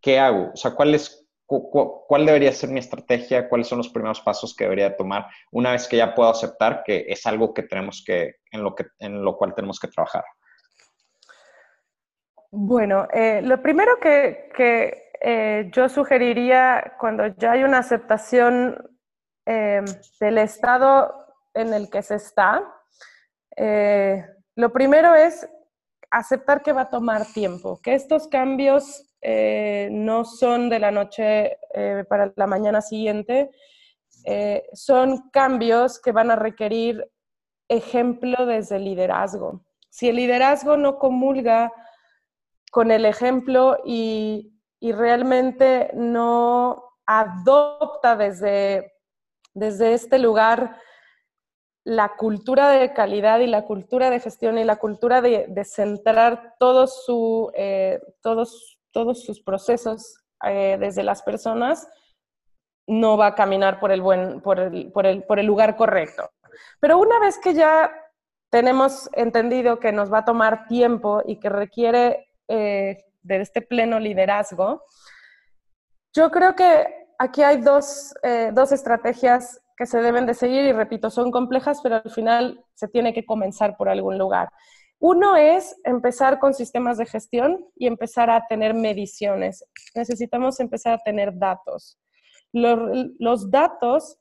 ¿qué 0.01 0.19
hago? 0.19 0.51
O 0.53 0.57
sea, 0.57 0.73
¿cuál 0.73 0.95
es 0.95 1.21
¿Cuál 1.47 2.25
debería 2.25 2.51
ser 2.53 2.71
mi 2.71 2.81
estrategia? 2.81 3.51
¿Cuáles 3.51 3.69
son 3.69 3.77
los 3.77 3.91
primeros 3.91 4.23
pasos 4.23 4.57
que 4.57 4.65
debería 4.65 4.97
tomar 4.97 5.27
una 5.53 5.73
vez 5.73 5.87
que 5.87 5.99
ya 5.99 6.15
puedo 6.15 6.31
aceptar 6.31 6.83
que 6.83 7.05
es 7.07 7.27
algo 7.27 7.53
que 7.53 7.63
tenemos 7.63 8.03
que, 8.05 8.37
en 8.51 8.65
lo, 8.65 8.75
que, 8.75 8.87
en 8.99 9.23
lo 9.23 9.37
cual 9.37 9.55
tenemos 9.55 9.79
que 9.79 9.89
trabajar? 9.89 10.25
Bueno, 12.51 13.07
eh, 13.13 13.43
lo 13.43 13.61
primero 13.63 14.01
que, 14.01 14.49
que 14.57 15.71
yo 15.71 15.89
sugeriría 15.91 16.95
cuando 16.99 17.27
ya 17.37 17.53
hay 17.53 17.63
una 17.63 17.79
aceptación 17.79 18.91
del 19.45 20.39
estado 20.39 21.24
en 21.55 21.73
el 21.73 21.89
que 21.89 22.03
se 22.03 22.17
está, 22.17 22.63
lo 24.57 24.73
primero 24.73 25.15
es 25.15 25.49
aceptar 26.11 26.63
que 26.63 26.73
va 26.73 26.83
a 26.83 26.91
tomar 26.91 27.27
tiempo, 27.27 27.81
que 27.83 27.95
estos 27.95 28.29
cambios 28.29 29.05
eh, 29.21 29.89
no 29.91 30.25
son 30.25 30.69
de 30.69 30.79
la 30.79 30.91
noche 30.91 31.59
eh, 31.75 32.05
para 32.09 32.33
la 32.37 32.47
mañana 32.47 32.81
siguiente, 32.81 33.51
eh, 34.25 34.65
son 34.75 35.31
cambios 35.31 36.01
que 36.01 36.13
van 36.13 36.31
a 36.31 36.37
requerir 36.37 37.11
ejemplo 37.69 38.47
desde 38.47 38.77
el 38.77 38.85
liderazgo. 38.85 39.65
Si 39.91 40.09
el 40.09 40.17
liderazgo 40.17 40.77
no 40.77 40.99
comulga 40.99 41.73
con 42.71 42.91
el 42.91 43.07
ejemplo 43.07 43.79
y, 43.85 44.61
y 44.79 44.93
realmente 44.93 45.91
no 45.95 46.85
adopta 47.07 48.15
desde, 48.15 48.93
desde 49.55 49.95
este 49.95 50.19
lugar 50.19 50.77
la 51.85 52.17
cultura 52.17 52.71
de 52.71 52.93
calidad 52.93 53.41
y 53.41 53.47
la 53.47 53.65
cultura 53.65 54.11
de 54.11 54.21
gestión 54.21 54.59
y 54.59 54.65
la 54.65 54.77
cultura 54.77 55.21
de, 55.21 55.65
centrar 55.65 56.55
todo 56.59 56.87
su, 56.87 57.53
todos 58.23 58.75
todos 58.95 59.25
sus 59.25 59.43
procesos 59.43 60.25
eh, 60.47 60.79
desde 60.81 61.03
las 61.03 61.23
personas, 61.23 61.87
no 62.87 63.17
va 63.19 63.27
a 63.29 63.35
caminar 63.35 63.81
por 63.81 63.91
el, 63.91 64.01
buen, 64.01 64.41
por 64.41 64.61
el, 64.61 64.93
por, 64.93 65.05
el, 65.05 65.25
por 65.25 65.39
el 65.39 65.47
lugar 65.47 65.77
correcto. 65.77 66.31
Pero 66.81 66.99
una 66.99 67.19
vez 67.19 67.39
que 67.39 67.55
ya 67.55 67.91
tenemos 68.51 69.11
entendido 69.13 69.81
que 69.81 69.93
nos 69.93 70.13
va 70.13 70.19
a 70.19 70.25
tomar 70.25 70.67
tiempo 70.69 71.23
y 71.27 71.41
que 71.41 71.49
requiere 71.49 72.29
eh, 72.47 73.05
de 73.23 73.41
este 73.41 73.63
pleno 73.63 73.99
liderazgo, 73.99 74.85
yo 76.15 76.31
creo 76.31 76.55
que 76.55 77.09
aquí 77.19 77.43
hay 77.43 77.61
dos, 77.61 78.15
eh, 78.23 78.51
dos 78.55 78.71
estrategias 78.71 79.61
que 79.77 79.87
se 79.87 80.01
deben 80.01 80.27
de 80.27 80.35
seguir 80.35 80.65
y 80.65 80.73
repito, 80.73 81.11
son 81.11 81.31
complejas, 81.31 81.81
pero 81.83 81.97
al 81.97 82.11
final 82.11 82.65
se 82.75 82.89
tiene 82.89 83.13
que 83.13 83.25
comenzar 83.25 83.77
por 83.77 83.89
algún 83.89 84.19
lugar. 84.19 84.51
Uno 84.99 85.37
es 85.37 85.77
empezar 85.85 86.39
con 86.39 86.55
sistemas 86.55 86.97
de 86.97 87.07
gestión 87.07 87.67
y 87.77 87.87
empezar 87.87 88.31
a 88.31 88.47
tener 88.47 88.75
mediciones. 88.75 89.65
Necesitamos 89.95 90.61
empezar 90.61 90.95
a 90.95 90.99
tener 90.99 91.37
datos. 91.37 91.99
Los, 92.53 93.51
datos 93.51 94.19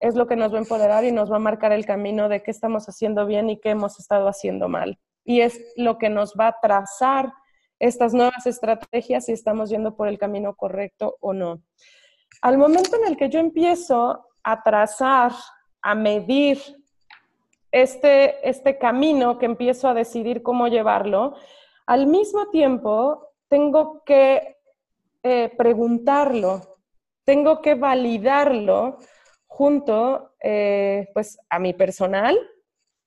es 0.00 0.16
lo 0.16 0.26
que 0.26 0.36
nos 0.36 0.52
va 0.52 0.56
a 0.56 0.60
empoderar 0.60 1.04
y 1.04 1.12
nos 1.12 1.30
va 1.30 1.36
a 1.36 1.40
marcar 1.40 1.72
el 1.72 1.86
camino 1.86 2.28
de 2.28 2.42
qué 2.42 2.50
estamos 2.50 2.88
haciendo 2.88 3.24
bien 3.24 3.48
y 3.50 3.60
qué 3.60 3.70
hemos 3.70 3.98
estado 4.00 4.28
haciendo 4.28 4.68
mal. 4.68 4.98
Y 5.24 5.40
es 5.40 5.60
lo 5.76 5.96
que 5.96 6.10
nos 6.10 6.34
va 6.34 6.48
a 6.48 6.56
trazar 6.60 7.32
estas 7.78 8.12
nuevas 8.12 8.46
estrategias 8.46 9.26
si 9.26 9.32
estamos 9.32 9.70
yendo 9.70 9.96
por 9.96 10.08
el 10.08 10.18
camino 10.18 10.56
correcto 10.56 11.16
o 11.20 11.32
no. 11.32 11.62
Al 12.42 12.58
momento 12.58 12.96
en 12.96 13.06
el 13.06 13.16
que 13.16 13.30
yo 13.30 13.38
empiezo 13.38 14.27
a 14.42 14.62
trazar, 14.62 15.32
a 15.82 15.94
medir 15.94 16.58
este, 17.70 18.48
este 18.48 18.78
camino 18.78 19.38
que 19.38 19.46
empiezo 19.46 19.88
a 19.88 19.94
decidir 19.94 20.42
cómo 20.42 20.68
llevarlo, 20.68 21.34
al 21.86 22.06
mismo 22.06 22.48
tiempo 22.50 23.32
tengo 23.48 24.02
que 24.04 24.56
eh, 25.22 25.52
preguntarlo, 25.56 26.78
tengo 27.24 27.60
que 27.60 27.74
validarlo 27.74 28.98
junto 29.46 30.34
eh, 30.42 31.08
pues, 31.14 31.38
a 31.50 31.58
mi 31.58 31.72
personal, 31.72 32.38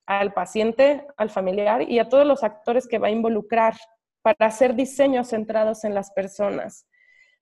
al 0.05 0.33
paciente, 0.33 1.07
al 1.15 1.29
familiar 1.29 1.89
y 1.89 1.99
a 1.99 2.09
todos 2.09 2.25
los 2.25 2.43
actores 2.43 2.87
que 2.87 2.99
va 2.99 3.07
a 3.07 3.11
involucrar 3.11 3.75
para 4.21 4.47
hacer 4.47 4.75
diseños 4.75 5.29
centrados 5.29 5.83
en 5.83 5.93
las 5.93 6.11
personas, 6.11 6.87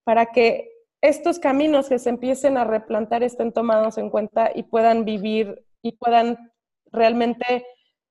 para 0.03 0.27
que 0.27 0.69
estos 1.01 1.39
caminos 1.39 1.87
que 1.87 1.99
se 1.99 2.09
empiecen 2.09 2.57
a 2.57 2.65
replantar 2.65 3.23
estén 3.23 3.53
tomados 3.53 3.97
en 3.97 4.09
cuenta 4.09 4.51
y 4.53 4.63
puedan 4.63 5.05
vivir 5.05 5.65
y 5.81 5.93
puedan 5.93 6.51
realmente 6.91 7.65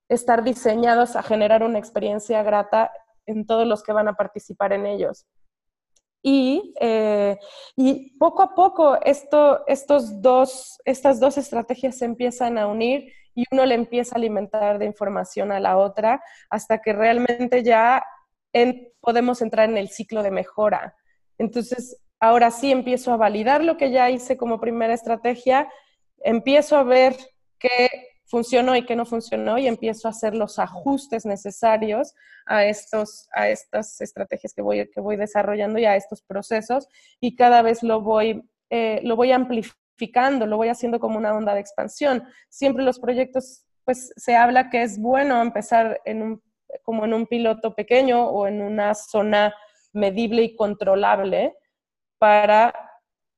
estar 0.08 0.42
diseñados 0.42 1.16
a 1.16 1.22
generar 1.22 1.62
una 1.62 1.78
experiencia 1.78 2.42
grata 2.42 2.90
en 3.26 3.46
todos 3.46 3.66
los 3.66 3.82
que 3.82 3.92
van 3.92 4.08
a 4.08 4.14
participar 4.14 4.72
en 4.72 4.86
ellos. 4.86 5.26
Y, 6.22 6.74
eh, 6.80 7.38
y 7.76 8.16
poco 8.18 8.42
a 8.42 8.54
poco 8.54 8.98
esto, 9.02 9.66
estos 9.66 10.20
dos, 10.20 10.78
estas 10.84 11.20
dos 11.20 11.38
estrategias 11.38 11.98
se 11.98 12.06
empiezan 12.06 12.58
a 12.58 12.66
unir 12.66 13.12
y 13.34 13.44
uno 13.52 13.66
le 13.66 13.74
empieza 13.74 14.14
a 14.14 14.18
alimentar 14.18 14.78
de 14.78 14.86
información 14.86 15.52
a 15.52 15.60
la 15.60 15.76
otra 15.76 16.20
hasta 16.50 16.80
que 16.80 16.92
realmente 16.92 17.62
ya 17.62 18.02
podemos 19.00 19.42
entrar 19.42 19.68
en 19.68 19.76
el 19.76 19.90
ciclo 19.90 20.22
de 20.22 20.30
mejora. 20.30 20.96
Entonces, 21.36 22.00
ahora 22.20 22.50
sí 22.50 22.72
empiezo 22.72 23.12
a 23.12 23.16
validar 23.16 23.64
lo 23.64 23.76
que 23.76 23.90
ya 23.90 24.10
hice 24.10 24.36
como 24.36 24.60
primera 24.60 24.94
estrategia, 24.94 25.68
empiezo 26.22 26.76
a 26.76 26.82
ver 26.82 27.16
qué 27.58 28.08
funcionó 28.28 28.76
y 28.76 28.84
qué 28.84 28.94
no 28.94 29.06
funcionó 29.06 29.58
y 29.58 29.66
empiezo 29.66 30.06
a 30.06 30.10
hacer 30.10 30.34
los 30.34 30.58
ajustes 30.58 31.24
necesarios 31.24 32.14
a, 32.46 32.66
estos, 32.66 33.28
a 33.32 33.48
estas 33.48 34.00
estrategias 34.00 34.52
que 34.52 34.62
voy, 34.62 34.88
que 34.90 35.00
voy 35.00 35.16
desarrollando 35.16 35.78
y 35.78 35.86
a 35.86 35.96
estos 35.96 36.22
procesos 36.22 36.88
y 37.20 37.36
cada 37.36 37.62
vez 37.62 37.82
lo 37.82 38.02
voy, 38.02 38.42
eh, 38.68 39.00
lo 39.02 39.16
voy 39.16 39.32
amplificando, 39.32 40.46
lo 40.46 40.58
voy 40.58 40.68
haciendo 40.68 41.00
como 41.00 41.16
una 41.16 41.34
onda 41.34 41.54
de 41.54 41.60
expansión. 41.60 42.24
Siempre 42.50 42.84
los 42.84 42.98
proyectos 42.98 43.64
pues 43.84 44.12
se 44.16 44.36
habla 44.36 44.68
que 44.68 44.82
es 44.82 44.98
bueno 45.00 45.40
empezar 45.40 46.02
en 46.04 46.22
un, 46.22 46.42
como 46.82 47.06
en 47.06 47.14
un 47.14 47.26
piloto 47.26 47.74
pequeño 47.74 48.28
o 48.28 48.46
en 48.46 48.60
una 48.60 48.94
zona 48.94 49.54
medible 49.94 50.42
y 50.42 50.54
controlable 50.54 51.54
para 52.18 52.74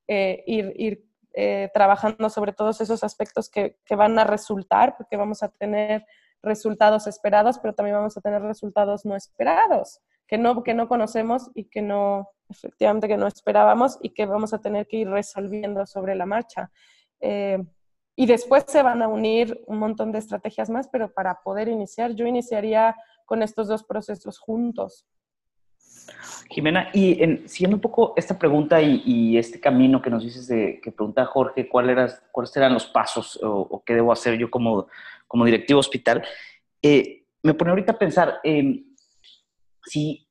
eh, 0.08 0.42
ir, 0.46 1.04
eh, 1.34 1.70
trabajando 1.72 2.28
sobre 2.30 2.52
todos 2.52 2.80
esos 2.80 3.04
aspectos 3.04 3.48
que, 3.48 3.78
que, 3.84 3.94
van 3.94 4.18
a 4.18 4.24
resultar, 4.24 4.96
porque 4.96 5.16
vamos 5.16 5.42
a 5.42 5.48
tener 5.48 6.04
resultados 6.42 7.06
esperados, 7.06 7.58
pero 7.58 7.74
también 7.74 7.96
vamos 7.96 8.16
a 8.16 8.20
tener 8.20 8.42
resultados 8.42 9.04
no 9.04 9.14
esperados, 9.16 10.00
que 10.26 10.38
no, 10.38 10.62
que 10.62 10.74
no 10.74 10.88
conocemos 10.88 11.50
y 11.54 11.64
que 11.64 11.82
no, 11.82 12.30
efectivamente, 12.48 13.08
que 13.08 13.16
no 13.16 13.26
esperábamos 13.26 13.98
y 14.02 14.10
que 14.10 14.26
vamos 14.26 14.52
a 14.52 14.60
tener 14.60 14.86
que 14.86 14.98
ir 14.98 15.08
resolviendo 15.08 15.86
sobre 15.86 16.14
la 16.14 16.26
marcha. 16.26 16.70
Eh, 17.20 17.58
y 18.16 18.26
después 18.26 18.64
se 18.66 18.82
van 18.82 19.02
a 19.02 19.08
unir 19.08 19.62
un 19.66 19.78
montón 19.78 20.12
de 20.12 20.18
estrategias 20.18 20.68
más, 20.68 20.88
pero 20.88 21.12
para 21.12 21.40
poder 21.42 21.68
iniciar, 21.68 22.14
yo 22.14 22.26
iniciaría 22.26 22.96
con 23.24 23.42
estos 23.42 23.68
dos 23.68 23.84
procesos 23.84 24.38
juntos. 24.38 25.06
Jimena, 26.50 26.90
y 26.92 27.22
en, 27.22 27.48
siguiendo 27.48 27.76
un 27.76 27.80
poco 27.80 28.12
esta 28.16 28.36
pregunta 28.36 28.82
y, 28.82 29.38
este 29.38 29.60
camino 29.60 30.02
que 30.02 30.10
nos 30.10 30.24
dices 30.24 30.48
de 30.48 30.80
que 30.82 30.90
pregunta 30.90 31.24
Jorge, 31.24 31.68
¿cuál 31.68 31.90
era, 31.90 32.08
¿cuáles 32.32 32.56
eran 32.56 32.74
los 32.74 32.86
pasos 32.86 33.38
o, 33.40 33.82
qué 33.86 33.94
debo 33.94 34.12
hacer 34.12 34.36
yo 34.36 34.50
como, 34.50 34.88
como 35.28 35.44
directivo 35.44 35.78
hospital? 35.78 36.24
Eh, 36.82 37.22
me 37.42 37.54
pone 37.54 37.70
ahorita 37.70 37.92
a 37.92 37.98
pensar, 37.98 38.40
eh, 38.42 38.82
si 39.84 40.26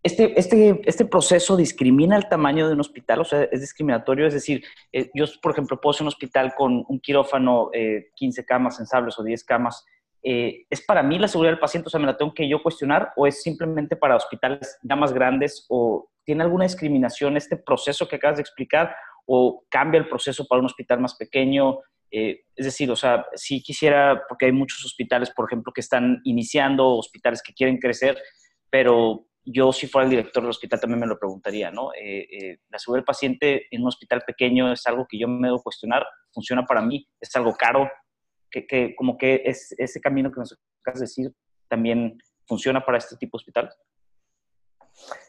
este, 0.00 0.38
este, 0.38 0.80
este 0.84 1.06
proceso 1.06 1.56
discrimina 1.56 2.16
el 2.16 2.28
tamaño 2.28 2.68
de 2.68 2.74
un 2.74 2.80
hospital, 2.80 3.22
o 3.22 3.24
sea, 3.24 3.42
es 3.42 3.60
discriminatorio, 3.60 4.28
es 4.28 4.34
decir, 4.34 4.62
eh, 4.92 5.10
yo, 5.12 5.24
por 5.42 5.52
ejemplo, 5.52 5.80
puedo 5.80 5.94
ser 5.94 6.04
un 6.04 6.08
hospital 6.08 6.54
con 6.54 6.84
un 6.86 7.00
quirófano, 7.00 7.70
15 8.14 8.44
camas 8.44 8.76
sensables 8.76 9.18
o 9.18 9.24
10 9.24 9.42
camas, 9.42 9.84
eh, 10.26 10.64
¿es 10.70 10.80
para 10.80 11.02
mí 11.02 11.18
la 11.18 11.28
seguridad 11.28 11.52
del 11.52 11.60
paciente? 11.60 11.88
O 11.88 11.90
sea, 11.90 12.00
¿me 12.00 12.06
la 12.06 12.16
tengo 12.16 12.32
que 12.32 12.48
yo 12.48 12.62
cuestionar 12.62 13.12
o 13.14 13.26
es 13.26 13.42
simplemente 13.42 13.94
para 13.94 14.16
hospitales 14.16 14.78
ya 14.82 14.96
más 14.96 15.12
grandes 15.12 15.66
o 15.68 16.08
tiene 16.24 16.42
alguna 16.42 16.64
discriminación 16.64 17.36
este 17.36 17.58
proceso 17.58 18.08
que 18.08 18.16
acabas 18.16 18.38
de 18.38 18.42
explicar 18.42 18.96
o 19.26 19.64
cambia 19.68 19.98
el 19.98 20.08
proceso 20.08 20.46
para 20.46 20.60
un 20.60 20.66
hospital 20.66 21.00
más 21.00 21.14
pequeño? 21.16 21.80
Eh, 22.10 22.44
es 22.56 22.64
decir, 22.64 22.90
o 22.90 22.96
sea, 22.96 23.26
si 23.34 23.62
quisiera, 23.62 24.22
porque 24.26 24.46
hay 24.46 24.52
muchos 24.52 24.82
hospitales, 24.86 25.30
por 25.30 25.46
ejemplo, 25.46 25.72
que 25.74 25.82
están 25.82 26.22
iniciando, 26.24 26.96
hospitales 26.96 27.42
que 27.42 27.52
quieren 27.52 27.76
crecer, 27.76 28.16
pero 28.70 29.26
yo 29.44 29.72
si 29.72 29.88
fuera 29.88 30.04
el 30.04 30.10
director 30.10 30.42
del 30.42 30.50
hospital 30.50 30.80
también 30.80 31.00
me 31.00 31.06
lo 31.06 31.18
preguntaría, 31.18 31.70
¿no? 31.70 31.90
Eh, 32.00 32.60
la 32.70 32.78
seguridad 32.78 33.00
del 33.00 33.04
paciente 33.04 33.66
en 33.70 33.82
un 33.82 33.88
hospital 33.88 34.22
pequeño 34.26 34.72
es 34.72 34.86
algo 34.86 35.06
que 35.06 35.18
yo 35.18 35.28
me 35.28 35.48
debo 35.48 35.62
cuestionar, 35.62 36.06
funciona 36.32 36.64
para 36.64 36.80
mí, 36.80 37.06
es 37.20 37.36
algo 37.36 37.52
caro, 37.54 37.90
que, 38.62 38.94
como 38.96 39.18
que 39.18 39.42
es, 39.44 39.74
ese 39.78 40.00
camino 40.00 40.30
que 40.30 40.40
nos 40.40 40.56
acabas 40.80 41.00
de 41.00 41.04
decir 41.04 41.32
también 41.68 42.18
funciona 42.46 42.84
para 42.84 42.98
este 42.98 43.16
tipo 43.16 43.36
de 43.36 43.42
hospitales? 43.42 43.74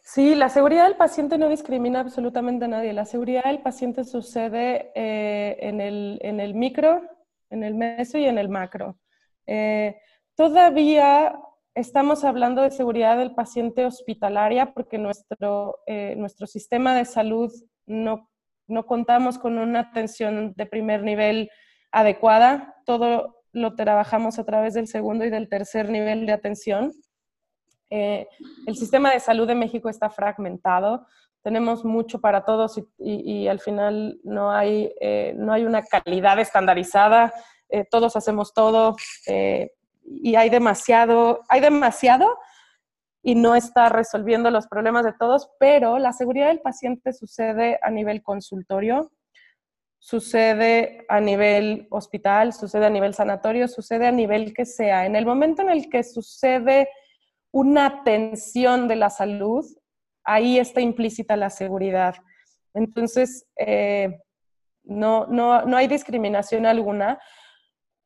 Sí, 0.04 0.36
la 0.36 0.50
seguridad 0.50 0.84
del 0.84 0.96
paciente 0.96 1.38
no 1.38 1.50
discrimina 1.50 2.00
absolutamente 2.00 2.66
a 2.66 2.68
nadie. 2.68 2.94
La 2.94 3.06
seguridad 3.06 3.46
del 3.46 3.62
paciente 3.62 4.04
sucede 4.04 4.92
eh, 4.96 5.58
en, 5.60 5.82
el, 5.82 6.20
en, 6.22 6.40
el, 6.40 6.54
micro, 6.54 7.02
en 7.50 7.64
el 7.64 7.74
meso 7.74 8.18
y 8.18 8.26
en 8.26 8.38
el 8.38 8.48
macro. 8.48 9.00
Eh, 9.48 9.98
todavía 10.36 11.36
estamos 11.74 12.24
hablando 12.24 12.62
de 12.62 12.72
seguridad 12.72 13.18
del 13.18 13.34
paciente 13.34 13.86
hospitalaria 13.86 14.74
porque 14.74 14.98
nuestro, 14.98 15.80
eh, 15.88 16.16
nuestro 16.18 16.48
sistema 16.48 16.96
de 16.96 17.06
salud 17.06 17.52
no, 17.86 18.30
no 18.68 18.86
contamos 18.86 19.38
con 19.38 19.58
una 19.58 19.82
atención 19.82 20.54
de 20.56 20.66
primer 20.66 21.04
nivel 21.04 21.50
adecuada. 21.96 22.76
Todo 22.86 23.44
lo 23.54 23.76
trabajamos 23.76 24.38
a 24.38 24.44
través 24.44 24.74
del 24.74 24.88
segundo 24.88 25.26
y 25.26 25.30
del 25.30 25.48
tercer 25.48 25.90
nivel 25.90 26.26
de 26.26 26.34
atención. 26.34 26.92
Eh, 27.90 28.28
el 28.68 28.76
sistema 28.76 29.12
de 29.12 29.22
salud 29.22 29.48
de 29.48 29.56
México 29.56 29.88
está 29.88 30.10
fragmentado. 30.10 31.08
Tenemos 31.42 31.86
mucho 31.86 32.20
para 32.20 32.44
todos 32.44 32.82
y, 32.98 33.48
al 33.48 33.60
final 33.60 34.20
no 34.24 34.52
hay, 34.52 34.92
eh, 35.00 35.34
no 35.38 35.54
hay 35.54 35.64
una 35.64 35.84
calidad 35.84 36.38
estandarizada. 36.40 37.34
Eh, 37.70 37.86
todos 37.90 38.16
hacemos 38.16 38.54
todo 38.54 38.96
y 40.04 40.36
hay 40.36 40.50
demasiado, 40.50 41.42
hay 41.48 41.62
demasiado 41.62 42.38
y 43.24 43.36
no 43.36 43.56
está 43.56 43.90
resolviendo 43.90 44.52
los 44.52 44.68
problemas 44.68 45.06
de 45.06 45.14
todos, 45.14 45.50
pero 45.60 45.98
la 45.98 46.14
seguridad 46.14 46.48
del 46.48 46.62
paciente 46.62 47.14
sucede 47.14 47.80
a 47.82 47.90
nivel 47.90 48.22
consultorio, 48.22 49.12
sucede 50.06 51.04
a 51.10 51.20
nivel 51.20 51.88
hospital, 51.90 52.54
sucede 52.54 52.86
a 52.86 52.92
nivel 52.92 53.16
sanatorio, 53.16 53.68
sucede 53.68 54.06
a 54.06 54.12
nivel 54.12 54.54
que 54.54 54.64
sea. 54.64 55.08
En 55.08 55.16
el 55.16 55.26
momento 55.26 55.64
en 55.64 55.72
el 55.72 55.90
que 55.90 56.04
sucede 56.04 56.90
una 57.52 57.88
atención 57.88 58.88
de 58.88 58.98
la 58.98 59.10
salud, 59.10 59.66
ahí 60.24 60.60
está 60.60 60.80
implícita 60.80 61.36
la 61.36 61.50
seguridad. 61.50 62.14
Entonces, 62.76 63.48
eh, 63.58 64.22
no, 64.84 65.26
no, 65.26 65.66
no 65.66 65.76
hay 65.76 65.88
discriminación 65.88 66.68
alguna. 66.68 67.20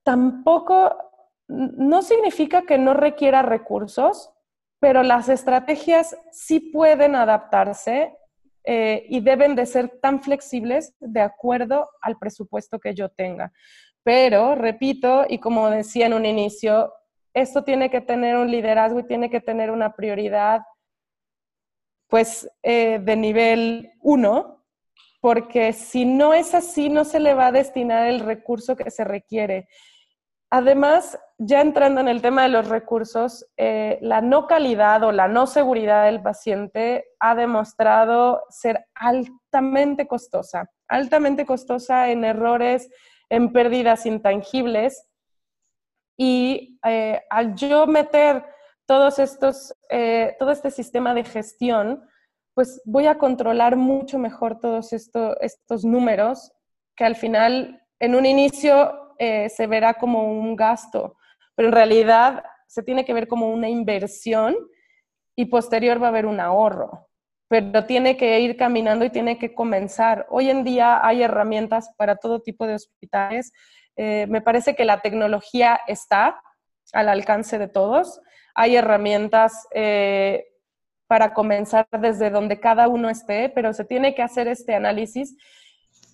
Tampoco, 0.06 0.96
no 1.50 2.02
significa 2.02 2.62
que 2.62 2.78
no 2.78 2.94
requiera 2.94 3.42
recursos, 3.42 4.32
pero 4.80 5.04
las 5.04 5.28
estrategias 5.28 6.16
sí 6.32 6.62
pueden 6.62 7.16
adaptarse 7.18 8.16
eh, 8.72 9.08
y 9.10 9.20
deben 9.22 9.56
de 9.56 9.66
ser 9.66 10.00
tan 10.00 10.22
flexibles 10.22 10.94
de 11.00 11.22
acuerdo 11.22 11.90
al 12.04 12.20
presupuesto 12.20 12.78
que 12.80 12.94
yo 12.94 13.10
tenga. 13.10 13.52
Pero, 14.04 14.54
repito, 14.54 15.26
y 15.28 15.40
como 15.40 15.72
decía 15.72 16.06
en 16.06 16.14
un 16.14 16.24
inicio, 16.24 16.94
esto 17.34 17.64
tiene 17.64 17.90
que 17.90 18.00
tener 18.00 18.38
un 18.38 18.52
liderazgo 18.52 19.00
y 19.00 19.08
tiene 19.08 19.32
que 19.32 19.42
tener 19.42 19.72
una 19.72 19.96
prioridad, 19.96 20.62
pues, 22.10 22.48
eh, 22.62 23.00
de 23.02 23.16
nivel 23.16 23.92
uno, 24.02 24.64
porque 25.20 25.74
si 25.74 26.06
no 26.06 26.36
es 26.36 26.54
así, 26.54 26.90
no 26.90 27.06
se 27.06 27.20
le 27.20 27.34
va 27.34 27.48
a 27.48 27.52
destinar 27.52 28.08
el 28.08 28.20
recurso 28.20 28.76
que 28.76 28.92
se 28.92 29.04
requiere. 29.04 29.68
Además, 30.52 31.18
ya 31.42 31.62
entrando 31.62 32.02
en 32.02 32.10
el 32.10 32.22
tema 32.22 32.44
de 32.44 32.50
los 32.50 32.68
recursos, 32.68 33.46
eh, 33.56 33.98
la 34.02 34.20
no 34.20 34.46
calidad 34.46 35.04
o 35.04 35.14
la 35.14 35.30
no 35.30 35.48
seguridad 35.48 36.04
del 36.04 36.22
paciente 36.22 37.06
ha 37.18 37.34
demostrado 37.34 38.44
ser 38.50 38.86
altamente 38.94 40.06
costosa, 40.06 40.70
altamente 40.90 41.46
costosa 41.46 42.10
en 42.10 42.26
errores, 42.26 42.90
en 43.30 43.54
pérdidas 43.54 44.06
intangibles. 44.06 45.08
Y 46.18 46.78
eh, 46.86 47.22
al 47.30 47.56
yo 47.56 47.88
meter 47.88 48.44
todos 48.86 49.18
estos, 49.18 49.74
eh, 49.90 50.36
todo 50.40 50.52
este 50.52 50.72
sistema 50.72 51.14
de 51.14 51.24
gestión, 51.24 52.04
pues 52.54 52.82
voy 52.84 53.08
a 53.08 53.18
controlar 53.18 53.78
mucho 53.78 54.20
mejor 54.20 54.60
todos 54.60 54.92
estos 54.92 55.86
números 55.86 56.52
que 56.98 57.06
al 57.06 57.16
final, 57.16 57.82
en 57.98 58.16
un 58.16 58.26
inicio, 58.26 59.16
se 59.18 59.68
verá 59.68 59.96
como 59.96 60.32
un 60.32 60.56
gasto, 60.56 61.18
pero 61.60 61.68
en 61.68 61.76
realidad 61.76 62.46
se 62.68 62.84
tiene 62.84 63.04
que 63.04 63.14
ver 63.14 63.28
como 63.28 63.50
una 63.50 63.68
inversión 63.68 64.56
y 65.36 65.48
posterior 65.48 66.02
va 66.02 66.06
a 66.06 66.10
haber 66.10 66.26
un 66.26 66.40
ahorro, 66.40 67.10
pero 67.50 67.84
tiene 67.84 68.16
que 68.16 68.40
ir 68.40 68.56
caminando 68.56 69.04
y 69.04 69.10
tiene 69.10 69.38
que 69.38 69.54
comenzar. 69.54 70.26
Hoy 70.30 70.50
en 70.50 70.64
día 70.64 71.06
hay 71.06 71.22
herramientas 71.22 71.92
para 71.98 72.16
todo 72.16 72.40
tipo 72.42 72.66
de 72.66 72.76
hospitales. 72.76 73.52
Eh, 73.98 74.26
me 74.30 74.40
parece 74.40 74.74
que 74.74 74.86
la 74.86 75.02
tecnología 75.02 75.82
está 75.86 76.42
al 76.94 77.10
alcance 77.10 77.60
de 77.60 77.68
todos. 77.68 78.22
Hay 78.56 78.78
herramientas 78.78 79.68
eh, 79.74 80.46
para 81.08 81.34
comenzar 81.34 81.90
desde 81.92 82.30
donde 82.30 82.62
cada 82.62 82.88
uno 82.88 83.10
esté, 83.10 83.50
pero 83.50 83.74
se 83.74 83.84
tiene 83.84 84.16
que 84.16 84.22
hacer 84.22 84.48
este 84.48 84.76
análisis 84.76 85.36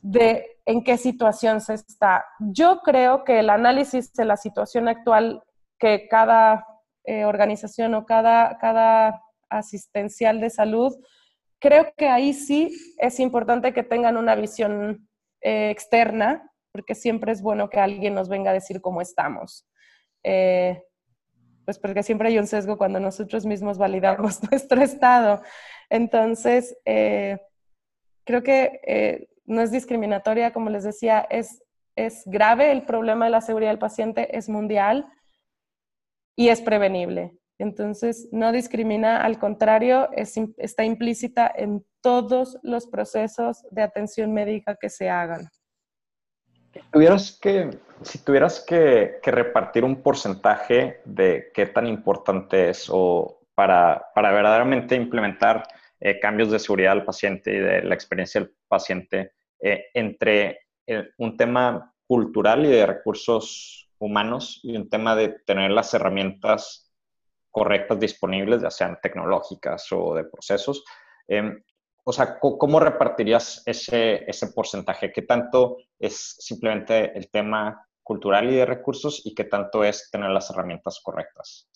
de 0.05 0.59
en 0.67 0.83
qué 0.83 0.97
situación 0.97 1.61
se 1.61 1.73
está. 1.73 2.25
Yo 2.39 2.81
creo 2.83 3.23
que 3.23 3.39
el 3.39 3.49
análisis 3.49 4.13
de 4.13 4.25
la 4.25 4.37
situación 4.37 4.87
actual 4.87 5.43
que 5.79 6.07
cada 6.07 6.63
eh, 7.05 7.25
organización 7.25 7.95
o 7.95 8.05
cada, 8.05 8.57
cada 8.59 9.23
asistencial 9.49 10.39
de 10.41 10.51
salud, 10.51 10.95
creo 11.59 11.91
que 11.97 12.07
ahí 12.07 12.33
sí 12.33 12.71
es 12.99 13.19
importante 13.19 13.73
que 13.73 13.81
tengan 13.81 14.15
una 14.15 14.35
visión 14.35 15.09
eh, 15.41 15.71
externa, 15.71 16.51
porque 16.71 16.93
siempre 16.93 17.31
es 17.31 17.41
bueno 17.41 17.69
que 17.69 17.79
alguien 17.79 18.13
nos 18.13 18.29
venga 18.29 18.51
a 18.51 18.55
decir 18.55 18.81
cómo 18.81 19.01
estamos. 19.01 19.67
Eh, 20.23 20.83
pues 21.65 21.79
porque 21.79 22.03
siempre 22.03 22.27
hay 22.27 22.37
un 22.37 22.45
sesgo 22.45 22.77
cuando 22.77 22.99
nosotros 22.99 23.43
mismos 23.47 23.79
validamos 23.79 24.39
nuestro 24.51 24.83
estado. 24.83 25.41
Entonces, 25.89 26.77
creo 26.83 28.43
que 28.43 29.29
no 29.45 29.61
es 29.61 29.71
discriminatoria, 29.71 30.53
como 30.53 30.69
les 30.69 30.83
decía, 30.83 31.25
es, 31.29 31.63
es 31.95 32.23
grave 32.25 32.71
el 32.71 32.83
problema 32.85 33.25
de 33.25 33.31
la 33.31 33.41
seguridad 33.41 33.71
del 33.71 33.79
paciente, 33.79 34.37
es 34.37 34.49
mundial 34.49 35.07
y 36.35 36.49
es 36.49 36.61
prevenible. 36.61 37.37
Entonces, 37.57 38.27
no 38.31 38.51
discrimina, 38.51 39.21
al 39.21 39.39
contrario, 39.39 40.09
está 40.11 40.83
implícita 40.83 41.49
en 41.55 41.85
todos 42.01 42.57
los 42.63 42.87
procesos 42.87 43.63
de 43.71 43.81
atención 43.81 44.33
médica 44.33 44.75
que 44.75 44.89
se 44.89 45.09
hagan. 45.09 45.47
Si 48.01 48.19
tuvieras 48.19 48.59
que, 48.59 49.19
repartir 49.23 49.85
un 49.85 50.01
porcentaje 50.01 50.99
de 51.05 51.51
qué 51.53 51.67
tan 51.67 51.87
importante 51.87 52.69
es 52.69 52.87
o 52.91 53.39
para, 53.55 54.07
para 54.13 54.33
verdaderamente 54.33 54.95
implementar 54.95 55.63
eh, 56.01 56.19
cambios 56.19 56.51
de 56.51 56.59
seguridad 56.59 56.91
al 56.91 57.05
paciente 57.05 57.55
y 57.55 57.59
de 57.59 57.81
la 57.83 57.95
experiencia 57.95 58.41
del 58.41 58.53
paciente 58.67 59.34
eh, 59.59 59.85
entre 59.93 60.59
eh, 60.87 61.09
un 61.17 61.37
tema 61.37 61.93
cultural 62.07 62.65
y 62.65 62.69
de 62.69 62.85
recursos 62.85 63.89
humanos 63.97 64.59
y 64.63 64.75
un 64.75 64.89
tema 64.89 65.15
de 65.15 65.29
tener 65.45 65.71
las 65.71 65.93
herramientas 65.93 66.91
correctas 67.49 67.99
disponibles, 67.99 68.61
ya 68.61 68.69
sean 68.69 68.99
tecnológicas 69.01 69.87
o 69.91 70.13
de 70.13 70.25
procesos. 70.25 70.83
Em, 71.27 71.63
o 72.03 72.13
sea, 72.13 72.37
¿cómo 72.39 72.79
repartirías 72.79 73.63
ese, 73.65 74.29
ese 74.29 74.47
porcentaje? 74.47 75.11
¿Qué 75.11 75.23
tanto 75.23 75.77
es 75.97 76.35
simplemente 76.37 77.17
el 77.17 77.31
tema 77.31 77.87
cultural 78.03 78.51
y 78.51 78.55
de 78.55 78.65
recursos 78.65 79.25
y 79.25 79.33
qué 79.33 79.45
tanto 79.45 79.83
es 79.83 80.11
tener 80.11 80.29
las 80.29 80.51
herramientas 80.51 81.01
correctas? 81.03 81.67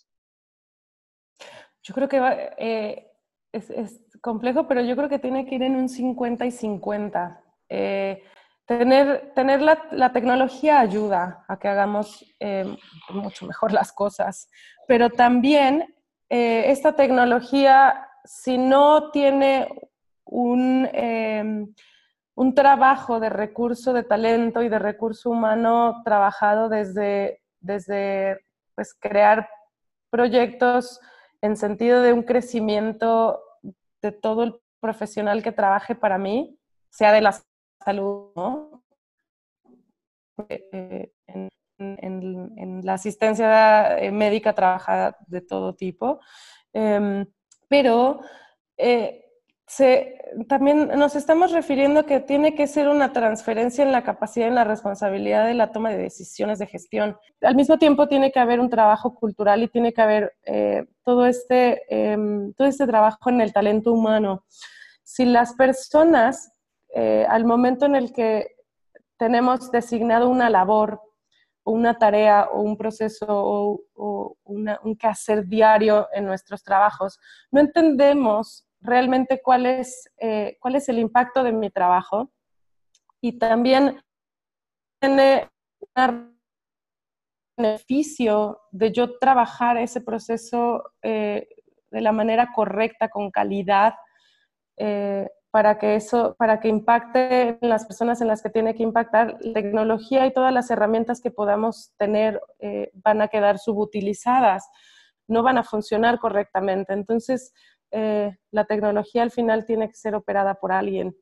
Yo 1.82 1.96
creo 1.96 2.08
que 2.08 2.18
eh, 2.58 3.12
es, 3.52 3.70
es, 3.72 4.02
complejo, 4.22 4.68
pero 4.68 4.82
yo 4.82 4.96
creo 4.96 5.10
que 5.10 5.18
tiene 5.18 5.46
que 5.46 5.56
ir 5.56 5.64
en 5.64 5.76
un 5.76 5.90
50 5.90 6.46
y 6.46 6.52
50. 6.52 7.44
Eh, 7.70 8.24
tener 8.66 9.32
tener 9.36 9.62
la, 9.62 9.88
la, 9.92 10.12
tecnología 10.12 10.80
ayuda 10.80 11.46
a 11.48 11.58
que 11.58 11.68
hagamos 11.68 12.26
eh, 12.40 12.66
mucho 13.10 13.46
mejor 13.46 13.72
las 13.72 13.92
cosas, 13.92 14.50
pero 14.88 15.10
también 15.10 15.96
esta 16.32 16.96
tecnología, 16.96 18.08
si 18.24 18.60
no 18.60 19.10
tiene 19.10 19.68
un, 20.26 20.88
un 22.36 22.56
trabajo 22.56 23.20
de 23.20 23.30
recurso 23.30 23.94
de 23.94 24.04
talento 24.04 24.62
y 24.62 24.70
de 24.70 24.78
recurso 24.78 25.32
humano 25.32 26.04
trabajado 26.06 26.70
desde, 26.70 27.42
desde 27.60 28.40
pues, 28.76 28.94
crear 28.94 29.50
proyectos 30.10 31.02
en 31.42 31.58
sentido 31.58 32.02
de 32.02 32.14
un 32.14 32.24
crecimiento 32.24 33.42
de 34.02 34.14
todo 34.14 34.44
el 34.44 34.56
profesional 34.80 35.44
que 35.44 35.52
trabaje 35.52 35.96
para 35.96 36.18
mí, 36.18 36.58
sea 36.90 37.12
de 37.12 37.20
la 37.20 37.36
salud, 37.84 38.32
¿no? 38.36 38.84
Eh, 40.50 41.12
en, 41.80 42.82
la 42.84 42.94
asistencia 42.94 43.98
eh, 44.00 44.12
médica 44.12 44.54
trabaja 44.54 45.16
de 45.28 45.42
todo 45.42 45.76
tipo, 45.76 46.20
em, 46.74 47.26
pero 47.68 48.22
eh, 48.78 49.26
también 50.48 50.88
nos 50.88 51.16
estamos 51.16 51.52
refiriendo 51.52 52.06
que 52.06 52.20
tiene 52.20 52.56
que 52.56 52.66
ser 52.66 52.90
una 52.90 53.14
transferencia 53.14 53.84
en 53.84 53.92
la 53.92 54.04
capacidad 54.04 54.48
y 54.48 54.50
en 54.50 54.56
la 54.56 54.64
responsabilidad 54.64 55.46
de 55.46 55.54
la 55.54 55.72
toma 55.72 55.92
de 55.92 55.98
decisiones 56.00 56.58
de 56.60 56.66
gestión. 56.66 57.18
Al 57.42 57.56
mismo 57.56 57.78
tiempo 57.78 58.08
tiene 58.08 58.32
que 58.32 58.40
haber 58.40 58.60
un 58.60 58.70
trabajo 58.70 59.14
cultural 59.14 59.62
y 59.62 59.68
tiene 59.68 59.94
que 59.94 60.02
haber 60.02 60.34
eh, 60.46 60.86
todo, 61.04 61.26
este, 61.28 61.84
em, 61.90 62.54
todo 62.54 62.68
este 62.68 62.88
trabajo 62.88 63.30
en 63.30 63.42
el 63.42 63.54
talento 63.54 63.94
humano. 63.94 64.44
Si 65.04 65.26
las 65.26 65.54
personas, 65.54 66.52
eh, 66.96 67.26
al 67.30 67.46
momento 67.46 67.86
en 67.86 67.96
el 67.96 68.14
que 68.14 68.56
tenemos 69.18 69.72
designado 69.72 70.30
una 70.30 70.50
labor, 70.50 71.02
una 71.64 71.98
tarea 71.98 72.50
o 72.52 72.62
un 72.62 72.78
proceso 72.78 73.26
o, 73.28 73.82
o 73.94 74.38
un 74.44 74.96
quehacer 74.98 75.46
diario 75.46 76.08
en 76.14 76.26
nuestros 76.26 76.64
trabajos, 76.64 77.20
no 77.52 77.60
entendemos 77.60 78.66
realmente 78.82 79.42
cuál 79.42 79.66
es, 79.66 80.10
eh, 80.18 80.58
cuál 80.60 80.76
es 80.76 80.90
el 80.90 81.00
impacto 81.00 81.44
de 81.44 81.52
mi 81.52 81.70
trabajo. 81.70 82.32
Y 83.22 83.38
también 83.38 84.02
tiene 85.00 85.50
un 85.96 86.40
beneficio 87.58 88.62
de 88.72 88.92
yo 88.92 89.18
trabajar 89.18 89.78
ese 89.78 90.02
proceso 90.02 90.84
eh, 91.02 91.48
de 91.92 92.02
la 92.02 92.12
manera 92.12 92.52
correcta, 92.54 93.10
con 93.10 93.32
calidad, 93.32 93.96
eh, 94.78 95.28
para 95.52 95.78
que 95.78 95.96
eso, 95.96 96.36
para 96.38 96.60
que 96.60 96.68
impacte 96.68 97.58
en 97.62 97.70
las 97.70 97.86
personas 97.86 98.22
en 98.22 98.28
las 98.28 98.42
que 98.42 98.50
tiene 98.50 98.76
que 98.76 98.84
impactar. 98.84 99.38
La 99.42 99.54
tecnología 99.54 100.26
y 100.26 100.34
todas 100.34 100.54
las 100.54 100.70
herramientas 100.70 101.22
que 101.22 101.32
podamos 101.32 101.92
tener 101.98 102.40
van 102.94 103.22
a 103.22 103.30
quedar 103.30 103.58
subutilizadas, 103.58 104.70
no 105.28 105.44
van 105.44 105.58
a 105.58 105.64
funcionar 105.64 106.20
correctamente. 106.20 106.94
Entonces, 106.94 107.54
eh, 107.92 108.36
la 108.52 108.66
tecnología 108.66 109.24
al 109.24 109.32
final 109.32 109.66
tiene 109.66 109.88
que 109.88 109.96
ser 109.96 110.16
operada 110.16 110.56
por 110.56 110.72
alguien. 110.72 111.16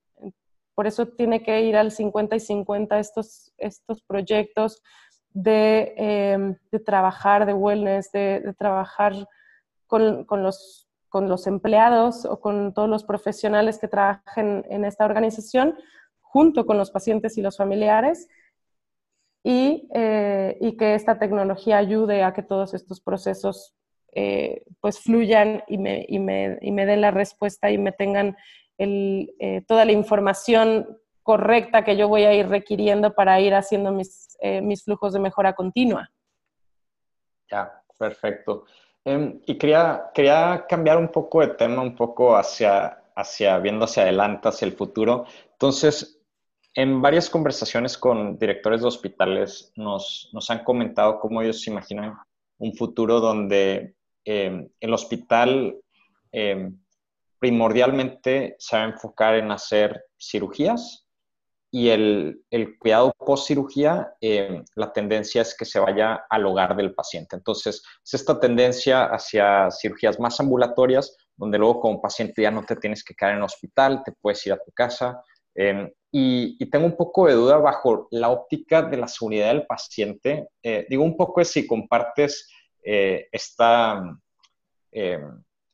Por 0.76 0.86
eso 0.86 1.08
tiene 1.08 1.42
que 1.42 1.62
ir 1.62 1.76
al 1.76 1.92
50 1.92 2.36
y 2.36 2.40
50 2.40 3.00
estos, 3.00 3.54
estos 3.58 4.04
proyectos 4.04 4.84
de, 5.32 5.94
em, 5.98 6.56
de 6.72 6.80
trabajar 6.80 7.46
de 7.46 7.54
wellness, 7.54 8.12
de, 8.12 8.54
trabajar 8.58 9.14
con, 9.88 10.26
con, 10.26 10.44
los, 10.44 10.87
con 11.10 11.30
los 11.30 11.48
empleados 11.48 12.26
o 12.26 12.40
con 12.40 12.74
todos 12.74 12.90
los 12.90 13.04
profesionales 13.04 13.80
que 13.80 13.88
trabajen 13.88 14.66
en 14.70 14.86
esta 14.86 15.06
organización, 15.06 15.76
junto 16.22 16.66
con 16.66 16.78
los 16.78 16.92
pacientes 16.92 17.38
y 17.38 17.42
los 17.42 17.58
familiares, 17.58 18.28
y, 19.44 19.88
eh, 19.94 20.58
y 20.60 20.76
que 20.76 20.96
esta 20.96 21.20
tecnología 21.20 21.78
ayude 21.78 22.24
a 22.24 22.34
que 22.34 22.44
todos 22.44 22.74
estos 22.74 23.00
procesos 23.00 23.78
eh, 24.14 24.64
pues 24.82 25.00
fluyan 25.00 25.64
y 25.68 25.78
me, 25.78 26.06
y, 26.08 26.20
me, 26.20 26.58
y 26.62 26.72
me, 26.72 26.86
den 26.86 27.02
la 27.02 27.12
respuesta 27.12 27.70
y 27.70 27.78
me 27.78 27.92
tengan 27.92 28.36
eh, 28.80 29.64
toda 29.68 29.86
la 29.86 29.92
información 29.92 31.00
correcta 31.24 31.84
que 31.84 31.98
yo 31.98 32.08
voy 32.08 32.24
a 32.24 32.34
ir 32.34 32.48
requiriendo 32.48 33.14
para 33.14 33.40
ir 33.42 33.54
haciendo 33.54 33.92
mis, 33.92 34.38
eh, 34.40 34.62
mis 34.62 34.84
flujos 34.84 35.14
de 35.14 35.20
mejora 35.20 35.54
continua. 35.54 36.10
Ya, 37.52 37.84
perfecto. 38.00 38.66
Em, 39.08 39.40
y 39.46 39.58
quería, 39.58 40.12
quería 40.14 40.66
cambiar 40.68 40.98
un 40.98 41.08
poco 41.08 41.40
de 41.40 41.48
tema, 41.48 41.82
un 41.82 41.96
poco 41.96 42.36
hacia, 42.36 43.06
hacia, 43.16 43.58
viendo 43.60 43.86
hacia 43.86 44.04
adelante, 44.04 44.50
hacia 44.50 44.66
el 44.66 44.74
futuro. 44.74 45.26
Entonces, 45.54 46.20
en 46.74 47.02
varias 47.02 47.30
conversaciones 47.30 47.98
con 47.98 48.38
directores 48.38 48.82
de 48.82 48.88
hospitales 48.88 49.72
nos, 49.78 50.30
nos 50.34 50.50
han 50.50 50.66
comentado 50.66 51.22
cómo 51.22 51.42
ellos 51.42 51.62
se 51.62 51.72
imaginan 51.72 52.18
un 52.58 52.76
futuro 52.76 53.22
donde 53.22 53.96
eh, 54.26 54.68
el 54.78 54.94
hospital 54.94 55.78
eh, 56.34 56.70
primordialmente 57.40 58.58
se 58.60 58.76
va 58.76 58.84
a 58.84 58.88
enfocar 58.88 59.36
en 59.36 59.52
hacer 59.52 60.04
cirugías 60.20 61.07
y 61.72 61.90
el, 61.90 62.44
cuidado 62.80 63.14
post 63.18 63.48
cirugía, 63.48 64.14
eh, 64.22 64.64
la 64.76 64.94
tendencia 64.94 65.42
es 65.42 65.56
que 65.56 65.66
se 65.66 65.80
vaya 65.80 66.26
al 66.30 66.46
hogar 66.46 66.76
del 66.76 66.94
paciente. 66.94 67.36
Entonces, 67.36 67.84
es 68.04 68.14
esta 68.14 68.40
tendencia 68.40 69.06
hacia 69.06 69.70
cirugías 69.72 70.20
más 70.20 70.40
ambulatorias, 70.40 71.18
donde 71.36 71.58
luego 71.58 71.82
como 71.82 72.02
paciente 72.02 72.42
ya 72.42 72.52
no 72.52 72.64
te 72.64 72.76
tienes 72.78 73.04
que 73.04 73.14
quedar 73.14 73.34
en 73.34 73.40
el 73.40 73.44
hospital, 73.44 74.02
te 74.04 74.14
puedes 74.14 74.46
ir 74.48 74.54
a 74.54 74.64
tu 74.64 74.72
casa. 74.72 75.22
y, 76.12 76.56
y, 76.60 76.70
tengo 76.70 76.86
un 76.86 76.96
poco 76.96 77.28
de 77.28 77.34
duda 77.34 77.58
bajo 77.58 78.08
la 78.12 78.30
óptica 78.30 78.82
de 78.84 78.98
la 78.98 79.08
seguridad 79.08 79.48
del 79.48 79.66
paciente. 79.66 80.48
digo 80.90 81.04
un 81.04 81.18
poco 81.18 81.42
es 81.42 81.50
si 81.50 81.68
compartes 81.68 82.48
eh, 82.90 83.28
esta, 83.34 84.18
eh, 84.94 85.20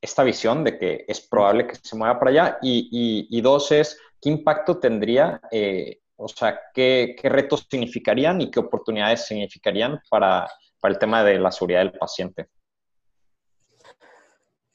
esta 0.01 0.23
visión 0.23 0.63
de 0.63 0.79
que 0.79 1.05
es 1.07 1.21
probable 1.21 1.67
que 1.67 1.75
se 1.75 1.95
mueva 1.95 2.17
para 2.17 2.31
allá 2.31 2.57
y, 2.63 3.39
dos 3.41 3.71
es 3.71 3.99
qué 4.23 4.29
impacto 4.29 4.79
tendría, 4.79 5.41
eh, 5.51 5.99
o 6.15 6.27
sea, 6.27 6.59
qué, 6.73 7.15
retos 7.23 7.67
significarían 7.69 8.39
y 8.39 8.49
qué 8.49 8.59
oportunidades 8.59 9.25
significarían 9.25 9.99
para, 10.09 10.47
el 10.83 10.97
tema 10.97 11.23
de 11.23 11.39
la 11.39 11.51
seguridad 11.51 11.79
del 11.79 11.93
paciente. 11.93 12.47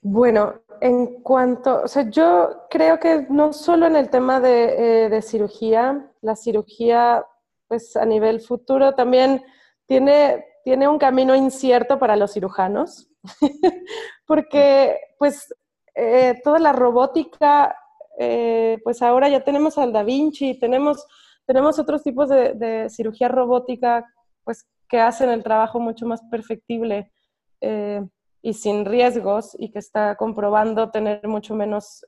Bueno, 0.00 0.62
en 0.80 1.22
cuanto, 1.22 1.82
o 1.82 1.88
sea, 1.88 2.08
yo 2.08 2.66
creo 2.70 2.98
que 2.98 3.26
no 3.28 3.52
solo 3.52 3.86
en 3.86 3.96
el 3.96 4.08
tema 4.10 4.40
de, 4.40 5.08
de 5.10 5.22
cirugía, 5.22 6.10
la 6.22 6.36
cirugía, 6.36 7.24
pues 7.66 7.96
a 7.96 8.06
nivel 8.06 8.40
futuro 8.40 8.94
también 8.94 9.42
tiene 9.86 10.44
tiene 10.68 10.86
un 10.86 10.98
camino 10.98 11.34
incierto 11.34 11.98
para 11.98 12.14
los 12.14 12.34
cirujanos, 12.34 13.08
porque 14.26 15.00
pues 15.18 15.54
eh, 15.94 16.38
toda 16.44 16.58
la 16.58 16.74
robótica, 16.74 17.74
eh, 18.18 18.78
pues 18.84 19.02
ahora 19.02 19.28
ya 19.28 19.44
tenemos 19.44 19.78
al 19.78 19.92
Da 19.92 20.02
Vinci, 20.02 20.58
tenemos, 20.58 21.06
tenemos 21.46 21.78
otros 21.78 22.02
tipos 22.02 22.28
de, 22.28 22.86
cirugía 22.90 23.28
robótica, 23.28 24.04
pues 24.44 24.66
que 24.88 25.00
hacen 25.00 25.30
el 25.30 25.42
trabajo 25.42 25.80
mucho 25.80 26.06
más 26.06 26.22
perfectible 26.30 27.12
eh, 27.60 28.02
y 28.42 28.54
sin 28.54 28.84
riesgos 28.84 29.56
y 29.58 29.70
que 29.70 29.78
está 29.78 30.16
comprobando 30.16 30.90
tener 30.90 31.26
mucho 31.28 31.54
menos 31.54 32.04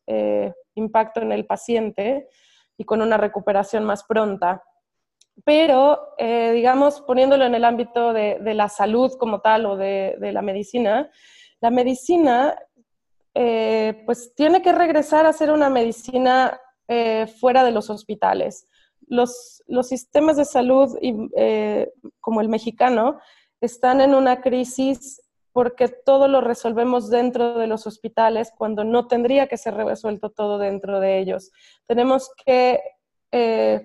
impacto 0.75 1.21
en 1.21 1.33
el 1.33 1.47
paciente 1.47 2.29
y 2.81 2.85
con 2.85 3.03
una 3.03 3.19
recuperación 3.19 3.85
más 3.85 4.05
pronta. 4.05 4.63
Pero 5.45 6.15
eh, 6.19 6.53
digamos, 6.53 7.03
poniéndolo 7.03 7.45
en 7.45 7.55
el 7.55 7.65
ámbito 7.65 8.13
de, 8.13 8.39
la 8.55 8.69
salud 8.69 9.13
como 9.19 9.41
tal 9.41 9.67
o 9.67 9.77
de, 9.77 10.17
la 10.19 10.43
medicina, 10.43 11.11
la 11.61 11.71
medicina 11.71 12.57
eh, 13.35 14.03
pues 14.07 14.35
tiene 14.35 14.61
que 14.61 14.73
regresar 14.73 15.25
a 15.27 15.33
ser 15.33 15.51
una 15.51 15.71
medicina 15.71 16.61
eh, 16.89 17.27
fuera 17.27 17.63
de 17.65 17.71
los 17.71 17.91
hospitales. 17.91 18.67
los, 19.07 19.63
los 19.67 19.89
sistemas 19.89 20.37
de 20.37 20.45
salud, 20.45 20.97
eh, 21.37 21.93
como 22.21 22.41
el 22.41 22.49
mexicano, 22.49 23.19
están 23.61 24.01
en 24.01 24.15
una 24.15 24.41
crisis 24.41 25.21
porque 25.53 25.89
todo 25.89 26.29
lo 26.29 26.41
resolvemos 26.41 27.11
dentro 27.11 27.59
de 27.59 27.67
los 27.67 27.87
hospitales 27.87 28.53
cuando 28.57 28.85
no 28.85 29.09
tendría 29.09 29.49
que 29.49 29.57
ser 29.57 29.75
resuelto 29.75 30.31
todo 30.31 30.59
dentro 30.59 31.01
de 31.01 31.19
ellos. 31.19 31.51
Tenemos 31.87 32.31
que 32.45 32.81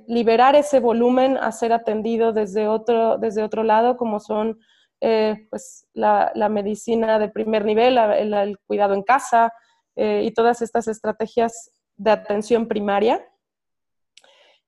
liberar 0.07 0.55
ese 0.55 0.79
volumen 0.79 1.37
a 1.37 1.51
ser 1.51 1.71
atendido 1.71 2.33
desde 2.33 2.67
otro, 2.67 3.17
desde 3.19 3.43
otro 3.43 3.63
lado, 3.63 3.95
como 3.95 4.19
son 4.19 4.59
eh, 5.01 5.47
pues, 5.49 5.87
la, 5.93 6.31
medicina 6.49 7.19
de 7.19 7.29
primer 7.29 7.65
nivel, 7.65 7.97
el, 7.97 8.57
cuidado 8.65 8.93
en 8.93 9.03
casa 9.03 9.53
eh, 9.95 10.23
y 10.25 10.31
todas 10.31 10.61
estas 10.61 10.87
estrategias 10.87 11.71
de 11.97 12.11
atención 12.11 12.67
primaria 12.67 13.25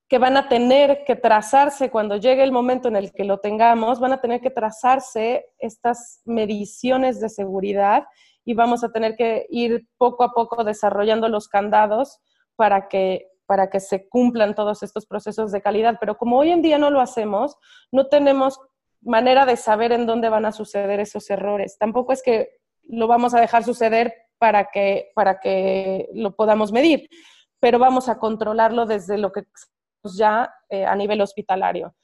que 0.07 0.19
van 0.19 0.37
a 0.37 0.47
tener 0.47 1.03
que 1.05 1.15
trazarse 1.15 1.89
cuando 1.89 2.15
llegue 2.15 2.43
el 2.43 2.51
momento 2.51 2.87
en 2.87 2.95
el 2.95 3.11
que 3.11 3.25
lo 3.25 3.39
tengamos, 3.39 3.99
van 3.99 4.13
a 4.13 4.21
tener 4.21 4.39
que 4.39 4.49
trazarse 4.49 5.47
estas 5.57 6.21
mediciones 6.23 7.19
de 7.19 7.27
seguridad 7.27 8.05
y 8.45 8.53
vamos 8.53 8.85
a 8.85 8.91
tener 8.91 9.17
que 9.17 9.45
ir 9.49 9.85
poco 9.97 10.23
a 10.23 10.31
poco 10.31 10.63
desarrollando 10.63 11.27
los 11.27 11.49
candados 11.49 12.19
para 12.55 12.87
que, 12.87 13.27
para 13.45 13.69
que 13.69 13.81
se 13.81 14.07
cumplan 14.07 14.55
todos 14.55 14.81
estos 14.81 15.05
procesos 15.05 15.51
de 15.51 15.61
calidad. 15.61 15.97
Pero 15.99 16.17
como 16.17 16.37
hoy 16.37 16.51
en 16.51 16.61
día 16.61 16.77
no 16.77 16.89
lo 16.89 17.01
hacemos, 17.01 17.57
no 17.91 18.07
tenemos 18.07 18.61
manera 19.01 19.45
de 19.45 19.57
saber 19.57 19.91
en 19.91 20.05
dónde 20.05 20.29
van 20.29 20.45
a 20.45 20.51
suceder 20.51 20.99
esos 20.99 21.29
errores. 21.29 21.77
Tampoco 21.77 22.13
es 22.13 22.21
que 22.23 22.49
lo 22.83 23.07
vamos 23.07 23.33
a 23.33 23.41
dejar 23.41 23.63
suceder 23.63 24.13
para 24.37 24.69
que, 24.71 25.11
para 25.15 25.39
que 25.39 26.09
lo 26.13 26.35
podamos 26.35 26.71
medir, 26.71 27.09
pero 27.59 27.79
vamos 27.79 28.09
a 28.09 28.17
controlarlo 28.17 28.85
desde 28.85 29.17
lo 29.17 29.31
que 29.31 29.43
ya 30.03 30.53
eh, 30.69 30.85
a 30.85 30.95
nivel 30.95 31.21
hospitalario. 31.21 31.95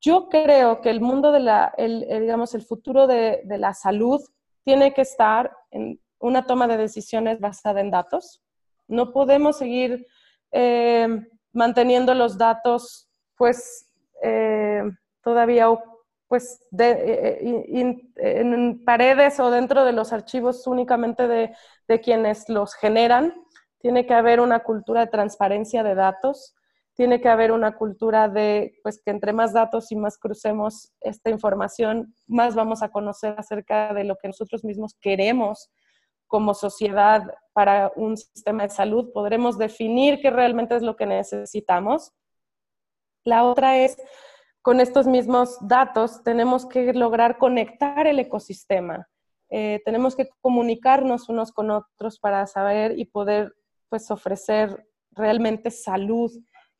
Yo 0.00 0.28
creo 0.28 0.80
que 0.80 0.90
el 0.90 1.00
mundo 1.00 1.30
de 1.32 1.40
la, 1.40 1.74
el, 1.76 2.06
digamos, 2.20 2.54
el 2.54 2.62
futuro 2.62 3.06
de, 3.06 3.42
la 3.44 3.74
salud 3.74 4.20
tiene 4.64 4.94
que 4.94 5.02
estar 5.02 5.52
en 5.70 6.00
una 6.18 6.46
toma 6.46 6.66
de 6.66 6.78
decisiones 6.78 7.38
basada 7.38 7.80
en 7.80 7.90
datos. 7.90 8.42
No 8.88 9.12
podemos 9.12 9.58
seguir 9.58 10.06
eh, 10.52 11.06
manteniendo 11.52 12.14
los 12.14 12.38
datos, 12.38 13.08
pues, 13.36 13.90
eh, 14.22 14.82
todavía 15.22 15.68
pues 16.30 16.66
en 16.72 18.82
paredes 18.86 19.38
o 19.38 19.50
dentro 19.50 19.84
de 19.84 19.92
los 19.92 20.14
archivos 20.14 20.66
únicamente 20.66 21.28
de, 21.28 21.54
de, 21.86 22.00
quienes 22.00 22.48
los 22.48 22.74
generan. 22.74 23.34
Tiene 23.80 24.06
que 24.06 24.14
haber 24.14 24.40
una 24.40 24.60
cultura 24.60 25.00
de 25.00 25.10
transparencia 25.10 25.82
de 25.82 25.94
datos 25.94 26.54
tiene 27.00 27.22
que 27.22 27.30
haber 27.30 27.50
una 27.50 27.76
cultura 27.76 28.28
de, 28.28 28.78
pues 28.82 29.00
que 29.02 29.10
entre 29.10 29.32
más 29.32 29.54
datos 29.54 29.90
y 29.90 29.96
más 29.96 30.18
crucemos 30.18 30.92
esta 31.00 31.30
información, 31.30 32.14
más 32.26 32.54
vamos 32.54 32.82
a 32.82 32.90
conocer 32.90 33.34
acerca 33.38 33.94
de 33.94 34.04
lo 34.04 34.16
que 34.16 34.28
nosotros 34.28 34.64
mismos 34.64 34.94
queremos 35.00 35.70
como 36.26 36.52
sociedad 36.52 37.22
para 37.54 37.90
un 37.96 38.18
sistema 38.18 38.64
de 38.64 38.68
salud. 38.68 39.12
Podremos 39.14 39.56
definir 39.56 40.20
qué 40.20 40.28
realmente 40.28 40.76
es 40.76 40.82
lo 40.82 40.96
que 40.96 41.06
necesitamos. 41.06 42.12
La 43.24 43.44
otra 43.44 43.78
es, 43.78 43.96
con 44.62 44.80
estos 44.80 45.06
mismos 45.06 45.56
datos, 45.60 46.22
tenemos 46.22 46.66
que 46.66 46.92
lograr 46.92 47.38
conectar 47.38 48.06
el 48.06 48.18
ecosistema. 48.18 49.08
Eh, 49.48 49.80
tenemos 49.84 50.14
que 50.14 50.28
comunicarnos 50.40 51.28
unos 51.28 51.50
con 51.50 51.70
otros 51.70 52.18
para 52.18 52.46
saber 52.46 52.98
y 52.98 53.06
poder 53.06 53.54
pues, 53.88 54.10
ofrecer 54.10 54.86
realmente 55.12 55.70
salud 55.70 56.30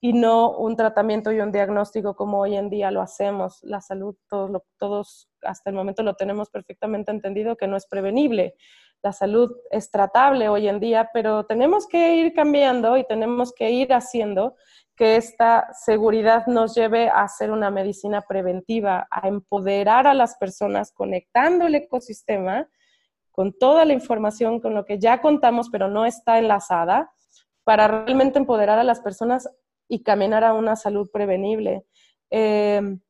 y 0.01 0.13
no 0.13 0.57
un 0.57 0.77
tratamiento 0.77 1.31
y 1.33 1.41
un 1.41 1.53
diagnóstico 1.53 2.15
como 2.15 2.41
hoy 2.41 2.57
en 2.57 2.71
día 2.71 2.91
lo 2.91 3.03
hacemos. 3.03 3.59
La 3.63 3.81
salud, 3.81 4.17
todos, 4.29 4.63
todos 4.79 5.29
hasta 5.43 5.71
el 5.71 5.77
momento 5.77 6.03
lo 6.03 6.15
tenemos 6.15 6.49
perfectamente 6.49 7.11
entendido 7.11 7.57
que 7.57 7.67
no 7.67 7.77
es 7.77 7.87
prevenible. 7.87 8.55
La 9.03 9.13
salud 9.13 9.57
es 9.71 9.91
tratable 9.91 10.49
hoy 10.49 10.69
en 10.69 10.79
día, 10.79 11.11
pero 11.13 11.47
tenemos 11.47 11.87
que 11.87 12.17
ir 12.17 12.35
cambiando 12.35 12.97
y 12.97 13.07
tenemos 13.07 13.53
que 13.53 13.71
ir 13.71 13.93
haciendo 13.93 14.57
que 14.95 15.17
esta 15.17 15.73
seguridad 15.73 16.47
nos 16.47 16.75
lleve 16.75 17.09
a 17.09 17.23
hacer 17.23 17.51
una 17.51 17.71
medicina 17.71 18.21
preventiva, 18.21 19.09
a 19.11 19.27
empoderar 19.29 20.07
a 20.07 20.13
las 20.13 20.37
personas 20.37 20.93
conectando 20.93 21.67
el 21.67 21.75
ecosistema 21.75 22.69
con 23.31 23.57
toda 23.59 23.87
la 23.87 23.95
información 23.95 24.61
con 24.61 24.75
lo 24.75 24.85
que 24.85 24.99
ya 24.99 25.23
contamos, 25.23 25.71
pero 25.71 25.89
no 25.89 26.05
está 26.05 26.39
enlazada, 26.39 27.11
para 27.65 27.87
realmente 27.89 28.39
empoderar 28.39 28.79
a 28.79 28.85
las 28.85 29.01
personas 29.01 29.49
y 29.89 30.03
caminar 30.03 30.45
a 30.45 30.53
una 30.53 30.77
salud 30.77 31.09
prevenible. 31.11 31.87
Em, 32.29 33.01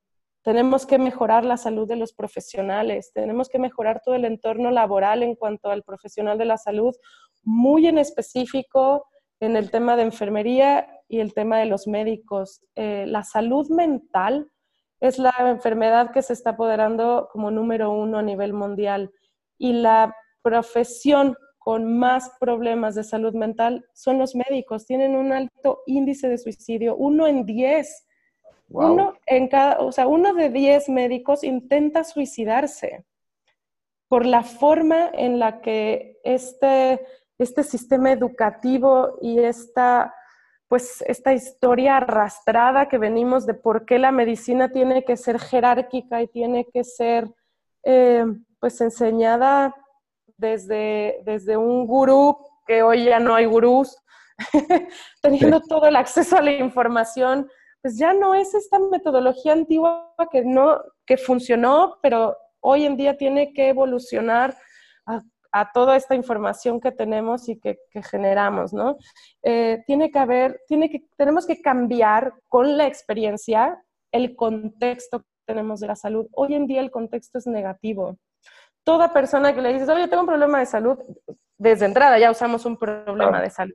tenemos 0.42 0.87
que 0.87 0.98
mejorar 0.98 1.44
la 1.44 1.57
salud 1.57 1.87
de 1.87 1.96
los 1.96 2.12
profesionales, 2.12 3.12
tenemos 3.14 3.48
que 3.48 3.59
mejorar 3.59 4.00
todo 4.05 4.14
el 4.14 4.24
entorno 4.24 4.70
laboral 4.70 5.22
en 5.22 5.35
cuanto 5.35 5.70
al 5.70 5.83
profesional 5.83 6.38
de 6.38 6.46
la 6.46 6.57
salud, 6.57 6.94
muy 7.42 7.87
en 7.87 7.98
específico 7.98 9.07
en 9.40 9.57
el 9.57 9.70
tema 9.70 9.96
de 9.96 10.03
enfermería 10.03 10.87
y 11.09 11.20
el 11.20 11.35
tema 11.35 11.59
de 11.59 11.66
los 11.66 11.87
médicos. 11.87 12.62
Eh, 12.74 13.05
la 13.07 13.24
salud 13.24 13.68
mental 13.70 14.50
es 15.00 15.18
la 15.18 15.35
enfermedad 15.40 16.11
que 16.12 16.22
se 16.22 16.35
está 16.35 16.50
apoderando 16.50 17.29
como 17.33 17.50
número 17.50 17.90
uno 17.90 18.18
a 18.18 18.22
nivel 18.22 18.53
mundial 18.53 19.11
y 19.59 19.72
la 19.72 20.14
profesión 20.42 21.37
con 21.59 21.98
más 21.98 22.33
problemas 22.38 22.94
de 22.94 23.05
salud 23.05 23.35
mental 23.35 23.85
son 23.92 24.18
los 24.18 24.35
médicos. 24.35 24.87
Tienen 24.87 25.14
un 25.14 25.33
alto 25.33 25.83
índice 25.87 26.29
de 26.29 26.38
suicidio, 26.38 26.96
uno 26.96 27.26
en 27.26 27.44
diez. 27.44 28.07
Uno, 28.70 29.14
en 29.26 29.48
cada, 29.48 29.80
o 29.80 29.90
sea, 29.90 30.06
uno 30.06 30.33
de 30.33 30.48
diez 30.48 30.88
médicos 30.88 31.42
intenta 31.42 32.04
suicidarse 32.04 33.04
por 34.09 34.24
la 34.26 34.42
forma 34.42 35.11
en 35.12 35.38
la 35.38 35.61
que 35.61 36.20
este, 36.24 37.04
este 37.38 37.64
sistema 37.64 38.12
educativo 38.12 39.18
y 39.20 39.40
esta, 39.40 40.14
pues, 40.68 41.02
esta 41.06 41.33
historia 41.33 41.96
arrastrada 41.96 42.88
que 42.88 42.98
venimos 42.98 43.44
de 43.44 43.54
por 43.54 43.87
qué 43.87 43.98
la 43.98 44.12
medicina 44.12 44.70
tiene 44.70 45.04
que 45.04 45.16
ser 45.16 45.40
jerárquica 45.40 46.22
y 46.22 46.28
tiene 46.28 46.66
que 46.72 46.85
ser 46.85 47.28
eh, 47.83 48.24
pues 48.61 48.80
enseñada 48.80 49.74
desde, 50.37 51.22
desde 51.24 51.56
un 51.56 51.87
gurú, 51.87 52.38
que 52.66 52.83
hoy 52.83 53.04
ya 53.04 53.18
no 53.18 53.35
hay 53.35 53.46
gurús, 53.46 53.96
teniendo 55.22 55.61
todo 55.61 55.87
el 55.87 55.96
acceso 55.96 56.37
a 56.37 56.42
la 56.42 56.52
información, 56.52 57.48
pues 57.82 57.96
ya 57.96 58.12
no 58.12 58.34
es 58.34 58.54
esta 58.54 58.78
metodología 58.78 59.52
antigua 59.52 60.14
que, 60.30 60.44
no, 60.44 60.80
que 61.06 61.16
funcionó, 61.16 61.98
pero 62.02 62.36
hoy 62.60 62.84
en 62.84 62.96
día 62.96 63.16
tiene 63.16 63.52
que 63.52 63.68
evolucionar 63.68 64.56
a, 65.52 65.72
toda 65.72 65.96
esta 65.96 66.14
información 66.14 66.80
que 66.80 66.92
tenemos 66.92 67.48
y 67.48 67.58
que, 67.58 67.78
generamos, 68.10 68.72
¿no? 68.72 68.98
Eh, 69.42 69.82
tiene 69.86 70.10
que 70.10 70.18
haber, 70.18 70.60
tiene 70.68 70.88
que, 70.88 71.04
tenemos 71.16 71.44
que 71.44 71.60
cambiar 71.60 72.34
con 72.48 72.76
la 72.76 72.86
experiencia 72.86 73.82
el 74.12 74.36
contexto 74.36 75.20
que 75.20 75.26
tenemos 75.46 75.80
de 75.80 75.88
la 75.88 75.96
salud. 75.96 76.28
Hoy 76.32 76.54
en 76.54 76.68
día 76.68 76.80
el 76.80 76.92
contexto 76.92 77.38
es 77.38 77.48
negativo 77.48 78.16
toda 78.84 79.12
persona 79.12 79.54
que 79.54 79.60
le 79.60 79.72
dices, 79.72 79.88
oye, 79.88 80.08
tengo 80.08 80.22
un 80.22 80.28
problema 80.28 80.58
de 80.58 80.66
salud, 80.66 80.98
desde 81.58 81.86
entrada 81.86 82.18
ya 82.18 82.30
usamos 82.30 82.64
un 82.66 82.76
problema 82.76 83.40
de 83.40 83.50
salud. 83.50 83.74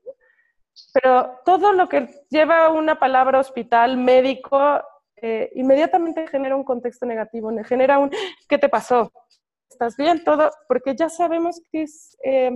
Pero 0.93 1.39
todo 1.45 1.71
lo 1.71 1.87
que 1.87 2.25
lleva 2.29 2.71
una 2.71 2.99
palabra 2.99 3.39
hospital, 3.39 3.97
médico, 3.97 4.81
eh, 5.17 5.51
inmediatamente 5.55 6.27
genera 6.27 6.55
un 6.55 6.63
contexto 6.63 7.05
negativo, 7.05 7.51
genera 7.63 7.99
un, 7.99 8.11
¿qué 8.47 8.57
te 8.57 8.69
pasó? 8.69 9.11
¿Estás 9.69 9.97
bien? 9.97 10.23
Todo, 10.23 10.51
porque 10.67 10.95
ya 10.95 11.09
sabemos 11.09 11.61
que, 11.71 11.83
es, 11.83 12.17
eh, 12.23 12.51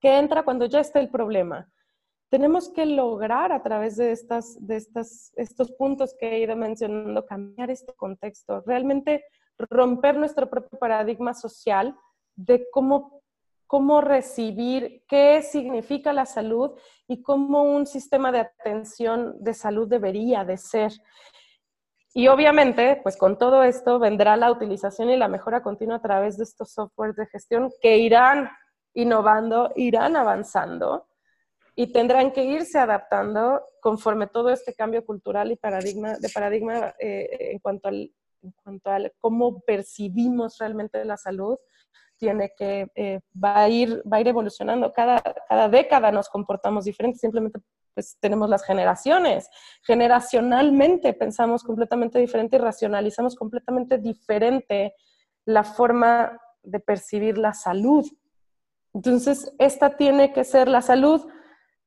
que 0.00 0.18
entra 0.18 0.42
cuando 0.42 0.66
ya 0.66 0.80
está 0.80 1.00
el 1.00 1.10
problema. 1.10 1.68
Tenemos 2.30 2.70
que 2.70 2.86
lograr 2.86 3.52
a 3.52 3.62
través 3.62 3.96
de, 3.96 4.12
estas, 4.12 4.56
de 4.66 4.76
estas, 4.76 5.32
estos 5.36 5.70
puntos 5.72 6.14
que 6.18 6.30
he 6.30 6.40
ido 6.40 6.56
mencionando 6.56 7.26
cambiar 7.26 7.70
este 7.70 7.92
contexto. 7.94 8.62
Realmente 8.66 9.24
romper 9.58 10.16
nuestro 10.16 10.48
propio 10.48 10.78
paradigma 10.78 11.34
social 11.34 11.94
de 12.34 12.66
cómo, 12.70 13.21
cómo 13.72 14.02
recibir, 14.02 15.02
qué 15.08 15.40
significa 15.40 16.12
la 16.12 16.26
salud 16.26 16.72
y 17.08 17.22
cómo 17.22 17.62
un 17.62 17.86
sistema 17.86 18.30
de 18.30 18.40
atención 18.40 19.42
de 19.42 19.54
salud 19.54 19.88
debería 19.88 20.44
de 20.44 20.58
ser. 20.58 20.92
Y 22.12 22.28
obviamente, 22.28 23.00
pues 23.02 23.16
con 23.16 23.38
todo 23.38 23.62
esto 23.62 23.98
vendrá 23.98 24.36
la 24.36 24.52
utilización 24.52 25.08
y 25.08 25.16
la 25.16 25.26
mejora 25.26 25.62
continua 25.62 25.96
a 25.96 26.02
través 26.02 26.36
de 26.36 26.44
estos 26.44 26.70
softwares 26.70 27.16
de 27.16 27.24
gestión 27.28 27.70
que 27.80 27.96
irán 27.96 28.50
innovando, 28.92 29.72
irán 29.74 30.16
avanzando 30.16 31.08
y 31.74 31.94
tendrán 31.94 32.30
que 32.30 32.44
irse 32.44 32.78
adaptando 32.78 33.62
conforme 33.80 34.26
todo 34.26 34.50
este 34.50 34.74
cambio 34.74 35.02
cultural 35.02 35.50
y 35.50 35.56
paradigma, 35.56 36.18
de 36.18 36.28
paradigma 36.28 36.94
eh, 36.98 37.52
en 37.52 37.58
cuanto 37.58 37.88
al 37.88 38.12
en 38.42 38.52
cuanto 38.62 38.90
a 38.90 38.98
cómo 39.18 39.60
percibimos 39.60 40.58
realmente 40.58 41.04
la 41.04 41.16
salud, 41.16 41.56
tiene 42.22 42.52
que, 42.56 42.88
eh, 42.94 43.18
va, 43.34 43.62
a 43.62 43.68
ir, 43.68 44.00
va 44.10 44.18
a 44.18 44.20
ir 44.20 44.28
evolucionando. 44.28 44.92
Cada, 44.92 45.20
cada 45.48 45.68
década 45.68 46.12
nos 46.12 46.28
comportamos 46.28 46.84
diferentes, 46.84 47.20
simplemente 47.20 47.58
pues 47.94 48.16
tenemos 48.20 48.48
las 48.48 48.64
generaciones. 48.64 49.50
Generacionalmente 49.82 51.14
pensamos 51.14 51.64
completamente 51.64 52.20
diferente 52.20 52.54
y 52.54 52.60
racionalizamos 52.60 53.34
completamente 53.34 53.98
diferente 53.98 54.94
la 55.46 55.64
forma 55.64 56.40
de 56.62 56.78
percibir 56.78 57.38
la 57.38 57.54
salud. 57.54 58.06
Entonces, 58.94 59.52
esta 59.58 59.96
tiene 59.96 60.32
que 60.32 60.44
ser 60.44 60.68
la 60.68 60.80
salud. 60.80 61.26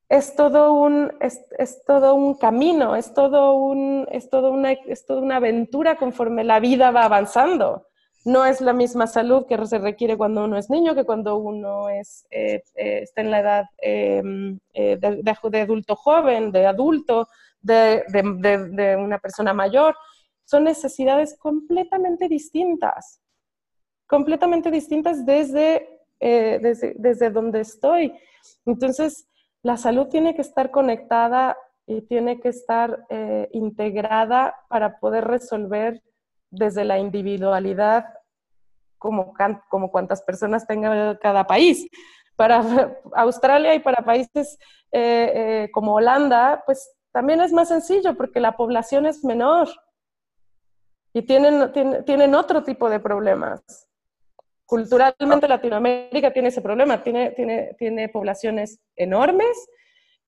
Es 0.09 0.35
todo 0.35 0.73
un, 0.73 1.13
es, 1.21 1.39
todo 1.87 2.13
un 2.13 2.37
camino, 2.37 2.97
es, 2.97 3.13
todo 3.13 3.53
un, 3.53 4.05
es, 4.11 4.29
todo 4.29 4.51
una, 4.51 4.73
es 4.73 5.05
toda 5.05 5.21
una 5.21 5.37
aventura 5.37 5.95
conforme 5.95 6.43
la 6.43 6.59
vida 6.59 6.91
va 6.91 7.05
avanzando 7.05 7.87
no 8.25 8.43
es 8.43 8.59
la 8.59 8.73
misma 8.73 9.05
salud 9.05 9.45
que 9.45 9.65
se 9.67 9.77
requiere 9.77 10.17
cuando 10.17 10.45
uno 10.45 10.57
es 10.57 10.71
niño 10.71 10.95
que 10.95 11.05
cuando 11.05 11.37
uno 11.37 11.89
es, 11.89 12.25
eh, 12.31 12.63
eh, 12.73 13.01
está 13.03 13.21
en 13.21 13.29
la 13.29 13.39
edad 13.39 13.65
em, 13.77 14.59
eh, 14.73 14.97
de, 14.97 15.59
adulto 15.61 15.95
joven, 15.95 16.51
de 16.51 16.65
adulto, 16.65 17.27
de, 17.61 18.03
de, 18.09 18.95
una 18.95 19.19
persona 19.19 19.53
mayor. 19.53 19.95
Son 20.43 20.63
necesidades 20.63 21.37
completamente 21.37 22.27
distintas, 22.27 23.21
completamente 24.07 24.71
distintas 24.71 25.23
desde, 25.25 25.87
desde, 26.19 26.95
desde 26.97 27.29
donde 27.29 27.61
estoy. 27.61 28.13
Entonces, 28.65 29.27
la 29.61 29.77
salud 29.77 30.07
tiene 30.07 30.35
que 30.35 30.41
estar 30.41 30.71
conectada 30.71 31.57
y 31.87 32.01
tiene 32.01 32.39
que 32.39 32.49
estar 32.49 33.05
integrada 33.51 34.55
para 34.67 34.99
poder 34.99 35.25
resolver 35.25 36.01
desde 36.55 36.85
la 36.85 36.99
individualidad 36.99 38.05
como, 38.97 39.33
como 39.69 39.91
cuantas 39.91 40.21
personas 40.23 40.65
tenga 40.65 41.17
cada 41.19 41.45
país. 41.45 41.87
Para 42.35 42.59
Australia 43.15 43.75
y 43.75 43.79
para 43.79 44.03
países 44.03 44.57
eh, 44.91 45.31
eh, 45.35 45.71
como 45.71 45.93
Holanda, 45.93 46.63
pues 46.65 46.95
también 47.11 47.41
es 47.41 47.53
más 47.53 47.69
sencillo 47.69 48.15
porque 48.15 48.39
la 48.39 48.57
población 48.57 49.05
es 49.05 49.23
menor 49.23 49.69
y 51.13 51.21
tienen, 51.21 51.71
tienen, 52.05 52.35
otro 52.35 52.63
tipo 52.63 52.89
de 52.89 52.99
problemas. 52.99 53.61
Culturalmente 54.65 55.47
Latinoamérica 55.47 56.33
tiene 56.33 56.49
ese 56.49 56.61
problema, 56.61 57.03
tiene, 57.03 57.31
tiene, 57.31 57.73
tiene 57.77 58.09
poblaciones 58.09 58.81
enormes 58.97 59.67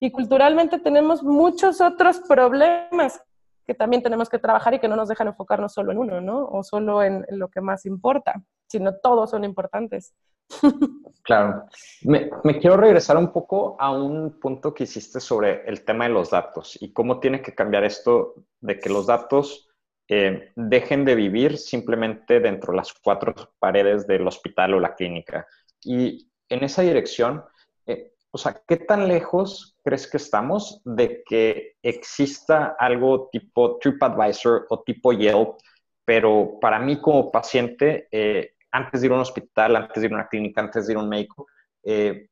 y 0.00 0.10
culturalmente 0.10 0.78
tenemos 0.78 1.22
muchos 1.22 1.82
otros 1.82 2.20
problemas 2.20 3.20
que 3.68 3.74
también 3.74 4.02
tenemos 4.02 4.30
que 4.30 4.38
trabajar 4.38 4.72
y 4.72 4.78
que 4.78 4.88
no 4.88 4.96
nos 4.96 5.10
dejan 5.10 5.28
enfocarnos 5.28 5.74
solo 5.74 5.92
en 5.92 5.98
uno, 5.98 6.22
¿no? 6.22 6.46
O 6.46 6.62
solo 6.62 7.02
en, 7.02 7.26
lo 7.28 7.48
que 7.48 7.60
más 7.60 7.84
importa, 7.84 8.42
sino 8.66 8.96
todos 8.96 9.30
son 9.30 9.44
importantes. 9.44 10.14
Claro. 11.22 11.66
Me, 12.04 12.30
quiero 12.58 12.78
regresar 12.78 13.18
un 13.18 13.30
poco 13.30 13.76
a 13.78 13.90
un 13.90 14.40
punto 14.40 14.72
que 14.72 14.84
hiciste 14.84 15.20
sobre 15.20 15.68
el 15.68 15.84
tema 15.84 16.04
de 16.04 16.14
los 16.14 16.30
datos 16.30 16.78
y 16.80 16.94
cómo 16.94 17.20
tiene 17.20 17.42
que 17.42 17.54
cambiar 17.54 17.84
esto 17.84 18.46
de 18.58 18.78
que 18.78 18.88
los 18.88 19.06
datos 19.06 19.68
eh, 20.08 20.50
dejen 20.56 21.04
de 21.04 21.16
vivir 21.16 21.58
simplemente 21.58 22.40
dentro 22.40 22.72
de 22.72 22.78
las 22.78 22.94
cuatro 22.94 23.34
paredes 23.58 24.06
del 24.06 24.26
hospital 24.26 24.72
o 24.72 24.80
la 24.80 24.94
clínica. 24.94 25.46
Y 25.82 26.30
en 26.48 26.64
esa 26.64 26.80
dirección, 26.80 27.44
eh, 27.84 28.14
o 28.30 28.38
sea, 28.38 28.60
¿qué 28.66 28.76
tan 28.76 29.08
lejos 29.08 29.76
crees 29.82 30.06
que 30.06 30.18
estamos 30.18 30.82
de 30.84 31.22
que 31.24 31.76
exista 31.82 32.76
algo 32.78 33.28
tipo 33.32 33.78
TripAdvisor 33.78 34.66
o 34.68 34.82
tipo 34.82 35.12
Yelp, 35.12 35.56
pero 36.04 36.58
para 36.60 36.78
mí 36.78 37.00
como 37.00 37.30
paciente, 37.30 38.08
eh, 38.10 38.52
antes 38.70 39.00
de 39.00 39.06
ir 39.06 39.12
a 39.12 39.16
un 39.16 39.22
hospital, 39.22 39.76
antes 39.76 40.00
de 40.00 40.06
ir 40.06 40.12
a 40.12 40.16
una 40.16 40.28
clínica, 40.28 40.60
antes 40.60 40.86
de 40.86 40.92
ir 40.92 40.98
a 40.98 41.02
un 41.02 41.08
médico, 41.08 41.46
eh, 41.84 42.28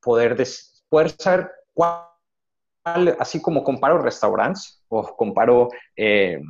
poder, 0.00 0.36
poder 0.88 1.10
saber 1.10 1.50
cuál, 1.74 2.06
así 3.18 3.42
como 3.42 3.64
comparo 3.64 3.98
restaurantes 3.98 4.84
o 4.88 5.02
comparo 5.16 5.68
eh, 5.96 6.40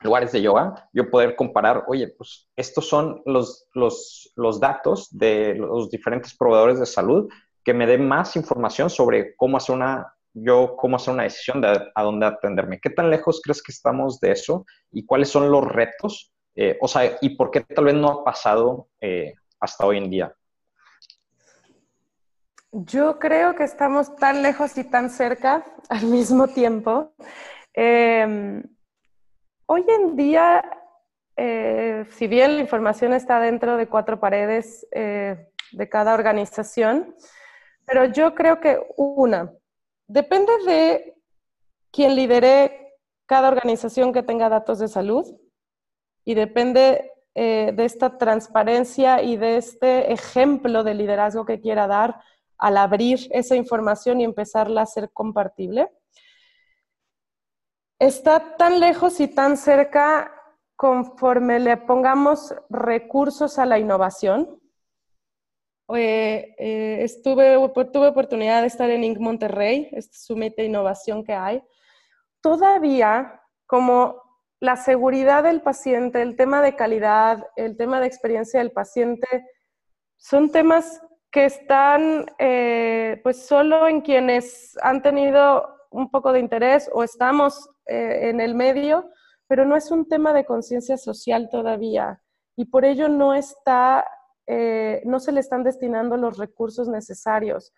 lugares 0.00 0.32
de 0.32 0.42
yoga, 0.42 0.88
yo 0.92 1.10
poder 1.10 1.36
comparar, 1.36 1.84
oye, 1.88 2.08
pues 2.08 2.48
estos 2.56 2.88
son 2.88 3.22
los, 3.26 3.68
los, 3.74 4.32
los 4.36 4.60
datos 4.60 5.08
de 5.10 5.54
los 5.54 5.90
diferentes 5.90 6.34
proveedores 6.36 6.78
de 6.78 6.86
salud 6.86 7.28
que 7.66 7.74
me 7.74 7.88
dé 7.88 7.98
más 7.98 8.36
información 8.36 8.88
sobre 8.88 9.34
cómo 9.34 9.56
hacer 9.56 9.74
una, 9.74 10.14
yo, 10.32 10.76
cómo 10.76 10.94
hacer 10.94 11.14
una 11.14 11.24
decisión 11.24 11.60
de 11.60 11.90
a 11.92 12.02
dónde 12.04 12.24
atenderme. 12.24 12.78
¿Qué 12.78 12.90
tan 12.90 13.10
lejos 13.10 13.40
crees 13.42 13.60
que 13.60 13.72
estamos 13.72 14.20
de 14.20 14.30
eso? 14.30 14.64
¿Y 14.92 15.04
cuáles 15.04 15.30
son 15.30 15.50
los 15.50 15.66
retos? 15.66 16.32
Eh, 16.54 16.78
o 16.80 16.86
sea, 16.86 17.18
¿y 17.20 17.30
por 17.30 17.50
qué 17.50 17.62
tal 17.62 17.86
vez 17.86 17.94
no 17.94 18.08
ha 18.08 18.24
pasado 18.24 18.86
eh, 19.00 19.34
hasta 19.58 19.84
hoy 19.84 19.98
en 19.98 20.08
día? 20.08 20.32
Yo 22.70 23.18
creo 23.18 23.56
que 23.56 23.64
estamos 23.64 24.14
tan 24.14 24.44
lejos 24.44 24.78
y 24.78 24.84
tan 24.84 25.10
cerca 25.10 25.64
al 25.88 26.04
mismo 26.04 26.46
tiempo. 26.46 27.14
Em, 27.74 28.62
hoy 29.66 29.84
en 29.88 30.14
día, 30.14 30.62
eh, 31.36 32.06
si 32.10 32.28
bien 32.28 32.54
la 32.54 32.60
información 32.60 33.12
está 33.12 33.40
dentro 33.40 33.76
de 33.76 33.88
cuatro 33.88 34.20
paredes 34.20 34.86
de 34.92 35.88
cada 35.88 36.14
organización, 36.14 37.16
pero 37.86 38.04
yo 38.06 38.34
creo 38.34 38.60
que 38.60 38.78
una, 38.96 39.52
depende 40.06 40.52
de 40.66 41.14
quien 41.90 42.14
lidere 42.14 42.94
cada 43.26 43.48
organización 43.48 44.12
que 44.12 44.22
tenga 44.22 44.48
datos 44.48 44.78
de 44.78 44.88
salud 44.88 45.24
y 46.24 46.34
depende 46.34 47.12
eh, 47.34 47.72
de 47.74 47.84
esta 47.84 48.18
transparencia 48.18 49.22
y 49.22 49.36
de 49.36 49.56
este 49.56 50.12
ejemplo 50.12 50.84
de 50.84 50.94
liderazgo 50.94 51.46
que 51.46 51.60
quiera 51.60 51.86
dar 51.86 52.20
al 52.58 52.76
abrir 52.76 53.28
esa 53.30 53.56
información 53.56 54.20
y 54.20 54.24
empezarla 54.24 54.82
a 54.82 54.86
ser 54.86 55.10
compartible. 55.12 55.90
Está 57.98 58.56
tan 58.56 58.80
lejos 58.80 59.20
y 59.20 59.28
tan 59.28 59.56
cerca 59.56 60.32
conforme 60.76 61.58
le 61.60 61.76
pongamos 61.76 62.54
recursos 62.68 63.58
a 63.58 63.66
la 63.66 63.78
innovación. 63.78 64.60
Eh, 65.94 67.02
estuve, 67.02 67.54
tuve 67.92 68.08
oportunidad 68.08 68.62
de 68.62 68.66
estar 68.66 68.90
en 68.90 69.04
Inc. 69.04 69.18
Monterrey, 69.18 69.88
este 69.92 70.18
summit 70.18 70.56
de 70.56 70.64
innovación 70.64 71.22
que 71.24 71.34
hay. 71.34 71.62
Todavía, 72.40 73.40
como 73.66 74.22
la 74.60 74.76
seguridad 74.76 75.44
del 75.44 75.62
paciente, 75.62 76.22
el 76.22 76.36
tema 76.36 76.62
de 76.62 76.76
calidad, 76.76 77.46
el 77.56 77.76
tema 77.76 78.00
de 78.00 78.06
experiencia 78.06 78.60
del 78.60 78.72
paciente, 78.72 79.26
son 80.16 80.50
temas 80.50 81.00
que 81.30 81.44
están 81.44 82.26
eh, 82.38 83.20
pues 83.22 83.46
solo 83.46 83.86
en 83.86 84.00
quienes 84.00 84.76
han 84.82 85.02
tenido 85.02 85.76
un 85.90 86.10
poco 86.10 86.32
de 86.32 86.40
interés 86.40 86.90
o 86.92 87.04
estamos 87.04 87.68
eh, 87.86 88.30
en 88.30 88.40
el 88.40 88.54
medio, 88.54 89.10
pero 89.46 89.64
no 89.64 89.76
es 89.76 89.90
un 89.90 90.08
tema 90.08 90.32
de 90.32 90.46
conciencia 90.46 90.96
social 90.96 91.48
todavía 91.50 92.20
y 92.56 92.64
por 92.64 92.84
ello 92.84 93.08
no 93.08 93.34
está 93.34 94.06
eh, 94.46 95.02
no 95.04 95.18
se 95.18 95.32
le 95.32 95.40
están 95.40 95.64
destinando 95.64 96.16
los 96.16 96.38
recursos 96.38 96.88
necesarios. 96.88 97.74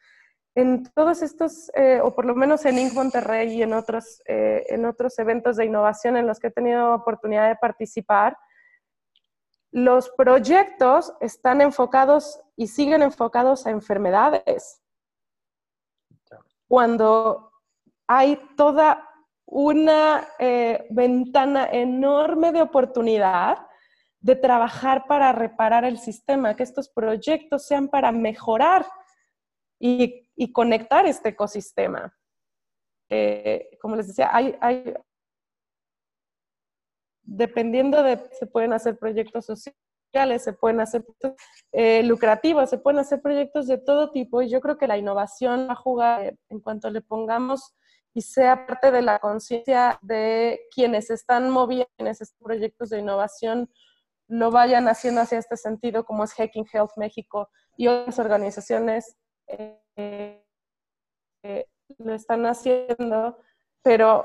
En 0.55 0.85
todos 0.95 1.23
estos, 1.23 1.71
eh, 1.75 2.01
o 2.03 2.15
por 2.15 2.25
lo 2.25 2.35
menos 2.35 2.65
en 2.67 2.79
Inc. 2.79 2.93
Monterrey 2.93 3.55
y 3.55 3.63
en 3.63 3.73
otros, 3.73 4.21
eh, 4.27 4.67
en 4.69 4.85
otros 4.85 5.19
eventos 5.19 5.57
de 5.57 5.65
innovación 5.65 6.17
en 6.17 6.27
los 6.27 6.39
que 6.39 6.49
he 6.49 6.51
tenido 6.51 6.95
oportunidad 6.95 7.49
de 7.49 7.57
participar, 7.57 8.37
los 9.71 10.11
proyectos 10.11 11.15
están 11.21 11.61
enfocados 11.61 12.41
y 12.57 12.67
siguen 12.67 13.03
enfocados 13.03 13.67
a 13.67 13.71
enfermedades. 13.71 14.83
Cuando 16.67 17.53
hay 18.07 18.41
toda 18.57 19.07
una 19.47 20.27
ventana 20.91 21.69
enorme 21.71 22.53
de 22.53 22.63
oportunidad 22.63 23.68
de 24.29 24.37
trabajar 24.37 25.07
para 25.07 25.33
reparar 25.33 25.87
el 25.87 25.99
sistema, 25.99 26.55
que 26.55 26.63
estos 26.63 26.91
proyectos 26.91 27.67
sean 27.67 27.89
para 27.89 28.13
mejorar 28.13 28.85
y, 29.81 30.27
conectar 30.53 31.07
este 31.07 31.31
ecosistema. 31.31 32.15
Eh, 33.09 33.71
como 33.81 33.97
les 33.97 34.09
decía, 34.09 34.29
hay, 34.31 34.55
hay, 34.61 34.95
dependiendo 37.23 38.03
de, 38.03 38.19
se 38.39 38.47
pueden 38.47 38.75
hacer 38.75 38.99
proyectos 38.99 39.47
sociales, 39.47 40.45
se 40.45 40.53
pueden 40.53 40.81
hacer 40.81 41.07
eh, 41.73 42.03
lucrativos, 42.03 42.69
se 42.69 42.77
pueden 42.77 42.99
hacer 42.99 43.23
proyectos 43.23 43.67
de 43.67 43.79
todo 43.79 44.11
tipo 44.11 44.43
y 44.43 44.51
yo 44.51 44.61
creo 44.61 44.77
que 44.77 44.87
la 44.87 44.99
innovación 44.99 45.69
va 45.69 45.73
a 45.73 45.77
jugar 45.77 46.37
en 46.51 46.61
cuanto 46.61 46.91
le 46.91 47.01
pongamos 47.01 47.75
y 48.13 48.21
sea 48.21 48.67
parte 48.67 48.91
de 48.91 49.01
la 49.01 49.21
conciencia 49.21 49.99
de 50.03 50.61
quienes 50.75 51.09
están 51.09 51.49
moviendo 51.49 51.89
en 51.97 52.09
estos 52.09 52.35
proyectos 52.39 52.91
de 52.91 52.99
innovación 53.01 53.71
lo 54.29 54.51
vayan 54.51 54.89
haciendo 54.89 55.21
hacia 55.23 55.39
este 55.39 55.57
sentido, 55.57 56.05
como 56.05 56.25
es 56.25 56.33
Hacking 56.35 56.67
Health 56.73 56.93
México 56.97 57.51
y 57.77 57.89
otras 57.89 58.19
organizaciones 58.19 59.17
eh, 59.47 60.45
lo 61.99 62.15
están 62.15 62.45
haciendo, 62.47 63.39
pero 63.83 64.25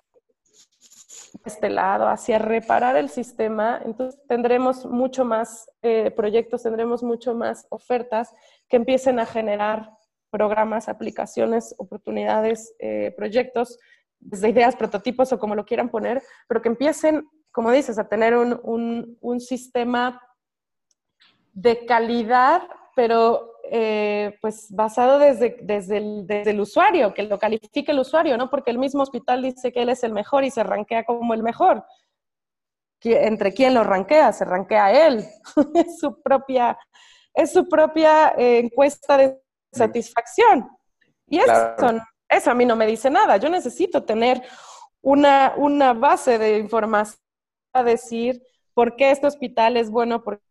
este 1.46 1.70
lado, 1.70 2.08
hacia 2.08 2.38
reparar 2.40 2.96
el 2.96 3.10
sistema, 3.10 3.82
entonces 3.84 4.20
tendremos 4.28 4.86
mucho 4.86 5.26
más 5.26 5.70
eh, 5.82 6.12
proyectos, 6.12 6.64
tendremos 6.64 7.04
mucho 7.04 7.34
más 7.34 7.66
ofertas 7.70 8.34
que 8.70 8.78
empiecen 8.78 9.20
a 9.20 9.26
generar 9.26 9.90
programas, 10.30 10.90
aplicaciones, 10.90 11.76
oportunidades, 11.78 12.74
eh, 12.80 13.14
proyectos, 13.16 13.80
desde 14.20 14.50
ideas, 14.50 14.76
prototipos 14.76 15.34
o 15.34 15.40
como 15.40 15.56
lo 15.56 15.66
quieran 15.66 15.90
poner, 15.90 16.24
pero 16.48 16.62
que 16.62 16.70
empiecen, 16.70 17.28
como 17.54 17.72
dices, 17.72 18.00
a 18.00 18.10
tener 18.10 18.36
un, 18.36 19.18
un, 19.22 19.40
sistema 19.40 20.20
de 21.54 21.86
calidad, 21.86 22.64
pero 22.96 23.54
eh, 23.70 24.38
pues 24.42 24.68
basado 24.72 25.20
desde, 25.20 25.60
desde, 25.62 25.98
el, 25.98 26.26
desde, 26.26 26.50
el, 26.50 26.60
usuario, 26.60 27.14
que 27.14 27.22
lo 27.24 27.38
califique 27.38 27.92
el 27.92 28.00
usuario, 28.00 28.38
¿no? 28.38 28.50
Porque 28.50 28.72
el 28.72 28.80
mismo 28.80 29.04
hospital 29.04 29.44
dice 29.44 29.72
que 29.72 29.84
él 29.84 29.90
es 29.90 30.04
el 30.04 30.14
mejor 30.14 30.44
y 30.44 30.50
se 30.50 30.64
rankea 30.64 31.04
como 31.04 31.36
el 31.36 31.44
mejor. 31.44 31.86
¿Entre 33.04 33.54
quién 33.54 33.76
lo 33.76 33.84
rankea? 33.84 34.34
Se 34.34 34.46
rankea 34.46 35.08
él. 35.08 35.24
es 35.76 36.00
su 36.00 36.24
propia, 36.24 36.76
es 37.36 37.54
su 37.54 37.70
propia 37.70 38.34
eh, 38.36 38.60
encuesta 38.60 39.16
de 39.16 39.40
satisfacción. 39.72 40.68
Y 41.28 41.38
eso, 41.38 41.76
eso 42.28 42.50
a 42.50 42.56
mí 42.56 42.66
no 42.66 42.76
me 42.76 42.88
dice 42.88 43.12
nada. 43.12 43.38
Yo 43.38 43.50
necesito 43.50 44.04
tener 44.04 44.42
una, 45.02 45.54
una 45.56 45.94
base 45.94 46.40
de 46.40 46.58
información 46.58 47.23
para 47.74 47.90
decir 47.90 48.42
por 48.74 48.96
qué 48.96 49.12
este 49.12 49.28
hospital 49.28 49.76
es 49.76 49.90
bueno, 49.90 50.24
por 50.24 50.42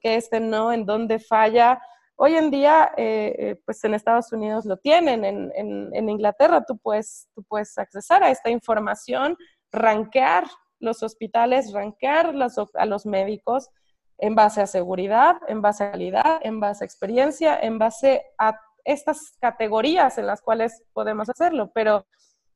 qué 0.00 0.16
este 0.16 0.40
no, 0.40 0.72
en 0.72 0.84
dónde 0.84 1.18
falla. 1.18 1.80
Hoy 2.16 2.34
en 2.34 2.50
día, 2.50 2.92
eh, 2.96 3.34
eh, 3.38 3.60
pues 3.64 3.82
en 3.84 3.94
Estados 3.94 4.32
Unidos 4.32 4.66
lo 4.66 4.76
tienen, 4.76 5.24
en, 5.24 5.50
en, 5.54 6.08
Inglaterra 6.08 6.64
tú 6.64 6.76
puedes, 6.76 7.28
tú 7.34 7.42
puedes 7.44 7.76
accesar 7.78 8.22
a 8.22 8.30
esta 8.30 8.50
información, 8.50 9.36
rankear 9.72 10.44
los 10.78 11.02
hospitales, 11.02 11.72
rankear 11.72 12.34
a 12.74 12.86
los 12.86 13.06
médicos 13.06 13.70
en 14.18 14.34
base 14.34 14.60
a 14.60 14.66
seguridad, 14.66 15.36
en 15.48 15.62
base 15.62 15.84
a 15.84 15.92
calidad, 15.92 16.40
en 16.42 16.60
base 16.60 16.84
a 16.84 16.86
experiencia, 16.86 17.58
en 17.58 17.78
base 17.78 18.22
a 18.38 18.60
estas 18.84 19.36
categorías 19.40 20.18
en 20.18 20.26
las 20.26 20.40
cuales 20.40 20.82
podemos 20.92 21.28
hacerlo. 21.28 21.72
Pero, 21.74 22.06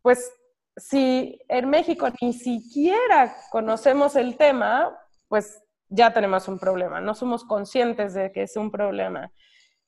pues, 0.02 0.30
si 0.79 1.39
en 1.49 1.68
México 1.68 2.09
ni 2.20 2.33
siquiera 2.33 3.35
conocemos 3.51 4.16
el 4.16 4.37
tema, 4.37 4.97
pues 5.29 5.62
ya 5.89 6.12
tenemos 6.12 6.49
un 6.49 6.59
problema, 6.59 7.01
no 7.01 7.14
somos 7.14 7.45
conscientes 7.45 8.14
de 8.14 8.33
que 8.33 8.43
es 8.43 8.57
un 8.57 8.70
problema. 8.70 9.31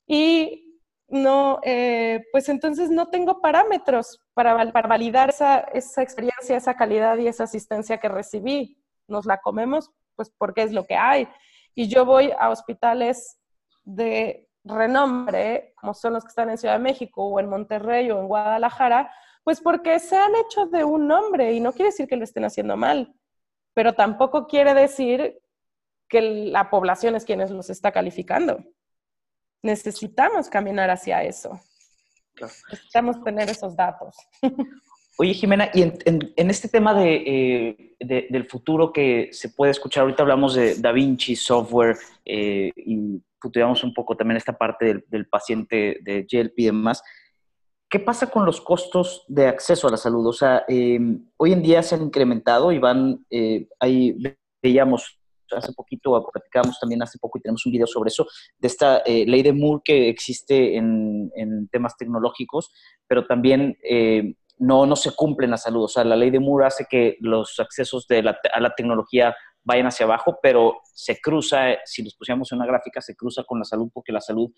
Y 0.06 0.80
no, 1.08 1.60
eh, 1.64 2.24
pues 2.32 2.48
entonces 2.48 2.90
no 2.90 3.08
tengo 3.08 3.40
parámetros 3.40 4.20
para, 4.34 4.72
para 4.72 4.88
validar 4.88 5.30
esa, 5.30 5.58
esa 5.58 6.02
experiencia, 6.02 6.56
esa 6.56 6.74
calidad 6.74 7.16
y 7.18 7.26
esa 7.26 7.44
asistencia 7.44 7.98
que 7.98 8.08
recibí. 8.08 8.78
Nos 9.08 9.26
la 9.26 9.38
comemos, 9.38 9.90
pues 10.14 10.30
porque 10.38 10.62
es 10.62 10.72
lo 10.72 10.86
que 10.86 10.96
hay 10.96 11.28
y 11.74 11.88
yo 11.88 12.04
voy 12.04 12.32
a 12.38 12.50
hospitales 12.50 13.38
de 13.84 14.48
renombre, 14.64 15.72
como 15.80 15.94
son 15.94 16.12
los 16.12 16.24
que 16.24 16.28
están 16.28 16.50
en 16.50 16.58
Ciudad 16.58 16.74
de 16.74 16.82
México 16.82 17.24
o 17.24 17.40
en 17.40 17.48
Monterrey 17.48 18.10
o 18.10 18.20
en 18.20 18.28
Guadalajara, 18.28 19.10
pues 19.44 19.60
porque 19.60 19.98
se 19.98 20.16
han 20.16 20.34
hecho 20.36 20.66
de 20.66 20.84
un 20.84 21.06
nombre 21.06 21.52
y 21.52 21.60
no 21.60 21.72
quiere 21.72 21.90
decir 21.90 22.06
que 22.06 22.16
lo 22.16 22.24
estén 22.24 22.44
haciendo 22.44 22.76
mal, 22.76 23.14
pero 23.74 23.94
tampoco 23.94 24.46
quiere 24.46 24.74
decir 24.74 25.40
que 26.08 26.20
la 26.20 26.70
población 26.70 27.14
es 27.14 27.24
quienes 27.24 27.50
los 27.50 27.70
está 27.70 27.92
calificando. 27.92 28.64
Necesitamos 29.62 30.48
caminar 30.48 30.90
hacia 30.90 31.22
eso. 31.22 31.60
Necesitamos 32.70 33.22
tener 33.22 33.48
esos 33.48 33.76
datos. 33.76 34.16
Oye, 35.18 35.34
Jimena, 35.34 35.70
y 35.74 35.82
en, 35.82 36.50
este 36.50 36.68
tema 36.68 36.94
eh, 37.04 37.94
de, 38.00 38.26
del 38.30 38.48
futuro 38.48 38.90
que 38.90 39.28
se 39.32 39.50
puede 39.50 39.72
escuchar, 39.72 40.02
ahorita 40.02 40.22
hablamos 40.22 40.54
de 40.54 40.76
Da 40.76 40.92
Vinci, 40.92 41.36
software, 41.36 41.98
eh, 42.24 42.70
y 42.74 43.22
futuramos 43.38 43.84
un 43.84 43.92
poco 43.92 44.16
también 44.16 44.38
esta 44.38 44.56
parte 44.56 45.02
del, 45.06 45.26
paciente 45.28 45.98
de 46.02 46.22
GLP 46.22 46.58
y 46.60 46.64
demás. 46.66 47.02
¿Qué 47.90 47.98
pasa 47.98 48.30
con 48.30 48.46
los 48.46 48.60
costos 48.60 49.24
de 49.26 49.48
acceso 49.48 49.88
a 49.88 49.90
la 49.90 49.96
salud? 49.96 50.24
O 50.26 50.32
sea, 50.32 50.64
em, 50.68 51.26
hoy 51.36 51.52
en 51.52 51.60
día 51.60 51.82
se 51.82 51.96
han 51.96 52.02
incrementado 52.02 52.70
y 52.70 52.78
van, 52.78 53.26
eh, 53.30 53.66
ahí 53.80 54.16
veíamos 54.62 55.18
hace 55.50 55.72
poquito, 55.72 56.24
platicábamos 56.32 56.78
también 56.78 57.02
hace 57.02 57.18
poco 57.18 57.38
y 57.38 57.40
tenemos 57.40 57.66
un 57.66 57.72
video 57.72 57.88
sobre 57.88 58.08
eso, 58.08 58.24
de 58.58 58.68
esta 58.68 59.02
ley 59.04 59.42
de 59.42 59.52
Moore 59.52 59.82
que 59.84 60.08
existe 60.08 60.76
en, 60.76 61.68
temas 61.72 61.96
tecnológicos, 61.96 62.70
pero 63.08 63.26
también 63.26 63.76
no, 64.58 64.86
no 64.86 64.94
se 64.94 65.10
cumple 65.10 65.46
en 65.46 65.50
la 65.50 65.56
salud. 65.56 65.82
O 65.82 65.88
sea, 65.88 66.04
la 66.04 66.14
ley 66.14 66.30
de 66.30 66.38
Moore 66.38 66.66
hace 66.66 66.86
que 66.88 67.16
los 67.18 67.58
accesos 67.58 68.06
a 68.08 68.60
la 68.60 68.74
tecnología 68.76 69.34
vayan 69.64 69.86
hacia 69.86 70.06
abajo, 70.06 70.38
pero 70.42 70.80
se 70.82 71.20
cruza, 71.20 71.76
si 71.84 72.02
los 72.02 72.14
pusiéramos 72.14 72.50
en 72.52 72.58
una 72.58 72.66
gráfica, 72.66 73.00
se 73.00 73.14
cruza 73.14 73.44
con 73.44 73.58
la 73.58 73.64
salud 73.64 73.90
porque 73.92 74.12
la 74.12 74.20
salud 74.20 74.50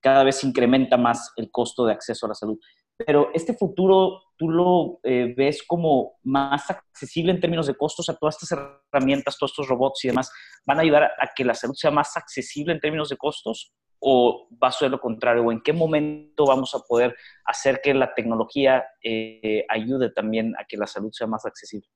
cada 0.00 0.24
vez 0.24 0.42
incrementa 0.44 0.96
más 0.96 1.32
el 1.36 1.50
costo 1.50 1.84
de 1.84 1.92
acceso 1.92 2.26
a 2.26 2.30
la 2.30 2.34
salud. 2.34 2.58
Pero 2.96 3.30
este 3.32 3.54
futuro, 3.54 4.20
¿tú 4.36 4.50
lo 4.50 5.00
eh, 5.04 5.32
ves 5.34 5.62
como 5.66 6.18
más 6.22 6.70
accesible 6.70 7.32
en 7.32 7.40
términos 7.40 7.66
de 7.66 7.74
costos? 7.74 8.08
a 8.10 8.16
todas 8.16 8.36
estas 8.40 8.58
herramientas, 8.92 9.38
todos 9.38 9.52
estos 9.52 9.68
robots 9.68 10.04
y 10.04 10.08
demás, 10.08 10.30
¿van 10.66 10.78
a 10.78 10.82
ayudar 10.82 11.04
a 11.04 11.30
que 11.34 11.44
la 11.44 11.54
salud 11.54 11.74
sea 11.74 11.90
más 11.90 12.16
accesible 12.16 12.72
en 12.72 12.80
términos 12.80 13.08
de 13.08 13.16
costos? 13.16 13.72
o 14.00 14.48
va 14.62 14.68
a 14.68 14.72
ser 14.72 14.90
lo 14.90 15.00
contrario? 15.00 15.44
¿O 15.44 15.52
en 15.52 15.60
qué 15.60 15.72
momento 15.72 16.46
vamos 16.46 16.74
a 16.74 16.80
poder 16.80 17.14
hacer 17.44 17.80
que 17.82 17.94
la 17.94 18.14
tecnología 18.14 18.84
eh, 19.02 19.64
ayude 19.68 20.10
también 20.10 20.54
a 20.58 20.64
que 20.64 20.76
la 20.76 20.86
salud 20.86 21.10
sea 21.12 21.26
más 21.26 21.44
accesible? 21.46 21.86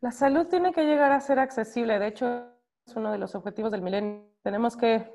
La 0.00 0.10
salud 0.10 0.46
tiene 0.48 0.72
que 0.72 0.84
llegar 0.84 1.12
a 1.12 1.20
ser 1.20 1.38
accesible. 1.38 1.98
De 1.98 2.06
hecho, 2.06 2.46
es 2.86 2.96
uno 2.96 3.12
de 3.12 3.18
los 3.18 3.34
objetivos 3.34 3.70
del 3.70 3.82
milenio. 3.82 4.24
Tenemos 4.42 4.76
que, 4.76 5.12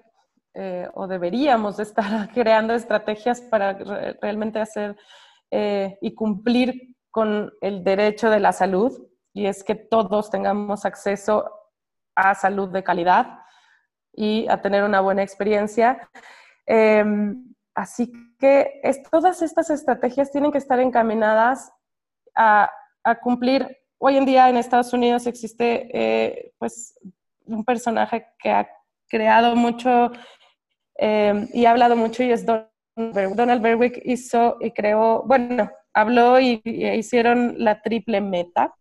eh, 0.54 0.88
o 0.94 1.08
deberíamos 1.08 1.80
estar 1.80 2.30
creando 2.34 2.74
estrategias 2.74 3.42
para 3.42 3.74
realmente 4.22 4.60
hacer 4.60 4.96
eh, 5.52 5.98
y 6.02 6.14
cumplir 6.14 6.96
con 7.10 7.52
el 7.62 7.84
derecho 7.84 8.30
de 8.30 8.40
la 8.40 8.52
salud. 8.52 8.92
Y 9.34 9.48
es 9.48 9.64
que 9.64 9.76
todos 9.76 10.30
tengamos 10.30 10.86
acceso 10.86 11.50
a 12.16 12.36
salud 12.36 12.70
de 12.70 12.84
calidad 12.84 13.40
y 14.14 14.48
a 14.48 14.62
tener 14.62 14.84
una 14.84 15.02
buena 15.02 15.24
experiencia. 15.24 16.10
Em, 16.66 17.54
así 17.74 18.12
que 18.40 18.82
todas 19.12 19.42
estas 19.42 19.70
estrategias 19.70 20.32
tienen 20.32 20.52
que 20.52 20.58
estar 20.58 20.80
encaminadas 20.80 21.72
a, 22.36 22.72
cumplir. 23.22 23.78
Hoy 24.08 24.18
en 24.18 24.26
día 24.26 24.50
en 24.50 24.58
Estados 24.58 24.94
Unidos 24.94 25.26
existe 25.26 25.90
eh, 25.92 26.52
pues 26.60 26.96
un 27.48 27.66
personaje 27.66 28.28
que 28.38 28.52
ha 28.52 28.70
creado 29.08 29.56
mucho 29.56 30.12
em, 30.94 31.48
y 31.52 31.66
ha 31.66 31.72
hablado 31.72 31.96
mucho 31.96 32.22
y 32.22 32.32
es 32.32 32.46
Donald 32.46 33.64
Berwick 33.64 34.00
hizo 34.06 34.58
y 34.62 34.70
creó, 34.70 35.24
bueno, 35.24 35.72
habló 35.92 36.40
y, 36.40 36.62
hicieron 36.64 37.56
la 37.58 37.82
triple 37.82 38.22
meta, 38.22 38.76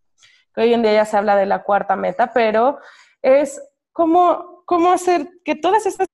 que 0.55 0.61
hoy 0.61 0.75
en 0.75 0.83
día 0.83 0.93
ya 0.93 1.07
se 1.07 1.16
habla 1.16 1.37
de 1.37 1.47
la 1.47 1.62
cuarta 1.62 1.97
meta, 1.97 2.31
pero 2.35 2.79
es 3.22 3.62
como 3.93 4.62
cómo 4.66 4.93
hacer 4.93 5.27
que 5.43 5.55
todas 5.55 5.87
estas, 5.87 6.07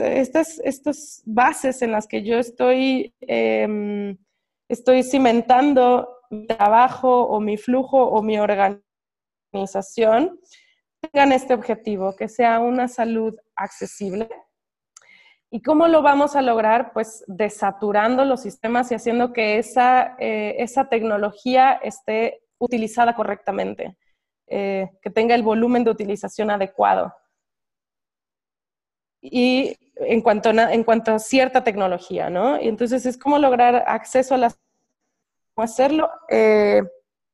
estas, 0.00 0.58
estas 0.62 1.22
bases 1.24 1.80
en 1.80 1.92
las 1.92 2.06
que 2.06 2.22
yo 2.22 2.36
estoy, 2.36 3.14
em, 3.22 4.18
estoy 4.68 5.02
cimentando 5.02 6.19
mi 6.30 6.46
trabajo 6.46 7.24
o 7.24 7.40
mi 7.40 7.56
flujo 7.56 8.02
o 8.02 8.22
mi 8.22 8.38
organización 8.38 10.40
tengan 11.00 11.32
este 11.32 11.54
objetivo, 11.54 12.14
que 12.16 12.28
sea 12.28 12.60
una 12.60 12.88
salud 12.88 13.36
accesible. 13.56 14.28
¿Y 15.50 15.62
cómo 15.62 15.88
lo 15.88 16.02
vamos 16.02 16.36
a 16.36 16.42
lograr? 16.42 16.92
Pues 16.92 17.24
desaturando 17.26 18.24
los 18.24 18.42
sistemas 18.42 18.90
y 18.90 18.94
haciendo 18.94 19.32
que 19.32 19.58
esa, 19.58 20.14
eh, 20.18 20.56
esa 20.58 20.88
tecnología 20.88 21.72
esté 21.82 22.42
utilizada 22.58 23.16
correctamente, 23.16 23.96
eh, 24.46 24.90
que 25.02 25.10
tenga 25.10 25.34
el 25.34 25.42
volumen 25.42 25.82
de 25.82 25.90
utilización 25.90 26.50
adecuado 26.50 27.12
y 29.20 29.76
en 29.96 30.22
cuanto, 30.22 30.50
en 30.50 30.84
cuanto 30.84 31.12
a 31.12 31.18
cierta 31.18 31.62
tecnología, 31.62 32.30
¿no? 32.30 32.60
Y 32.60 32.68
entonces 32.68 33.04
es 33.06 33.18
cómo 33.18 33.38
lograr 33.38 33.84
acceso 33.86 34.34
a 34.34 34.38
las... 34.38 34.58
cómo 35.54 35.64
hacerlo, 35.64 36.10
eh, 36.28 36.82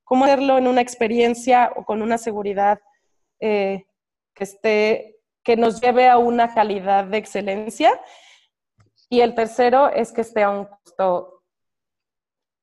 cómo 0.05 0.25
hacerlo 0.25 0.59
en 0.59 0.67
una 0.67 0.81
experiencia 0.81 1.73
o 1.77 1.85
con 1.85 2.03
una 2.03 2.19
seguridad 2.19 2.81
eh, 3.41 3.87
que 4.35 4.45
esté, 4.45 5.21
que 5.45 5.57
nos 5.57 5.81
lleve 5.81 6.09
a 6.09 6.19
una 6.19 6.53
calidad 6.55 7.05
de 7.05 7.19
excelencia. 7.19 8.01
Y 9.09 9.21
el 9.21 9.35
tercero 9.35 9.89
es 9.91 10.13
que 10.13 10.23
esté 10.23 10.43
a 10.43 10.51
un 10.51 10.69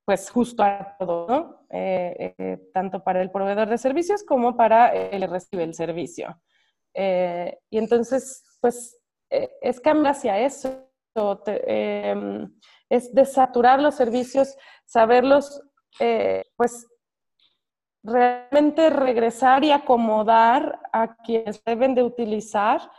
pues 0.05 0.29
justo 0.29 0.63
a 0.63 0.97
todo, 0.99 1.27
¿no? 1.29 1.65
Eh, 1.69 2.59
tanto 2.73 3.01
para 3.01 3.21
el 3.21 3.31
proveedor 3.31 3.69
de 3.69 3.77
servicios 3.77 4.23
como 4.25 4.57
para 4.57 4.89
el 4.89 5.21
que 5.21 5.27
recibe 5.27 5.63
el 5.63 5.73
servicio. 5.73 6.41
y 6.93 7.77
entonces, 7.77 8.43
pues 8.59 8.99
es 9.29 9.79
cambiar 9.79 10.11
hacia 10.11 10.39
eso, 10.39 10.89
em, 11.45 12.53
es 12.89 13.13
desaturar 13.13 13.81
los 13.81 13.95
servicios, 13.95 14.55
saberlos, 14.85 15.61
eh, 15.99 16.43
pues 16.55 16.87
realmente 18.03 18.89
regresar 18.89 19.63
y 19.63 19.71
acomodar 19.71 20.79
a 20.91 21.15
quienes 21.15 21.63
deben 21.63 21.95
de 21.95 22.03
utilizar 22.03 22.91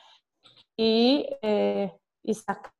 y, 0.76 1.28
eh, 1.43 1.93
sacar 2.32 2.72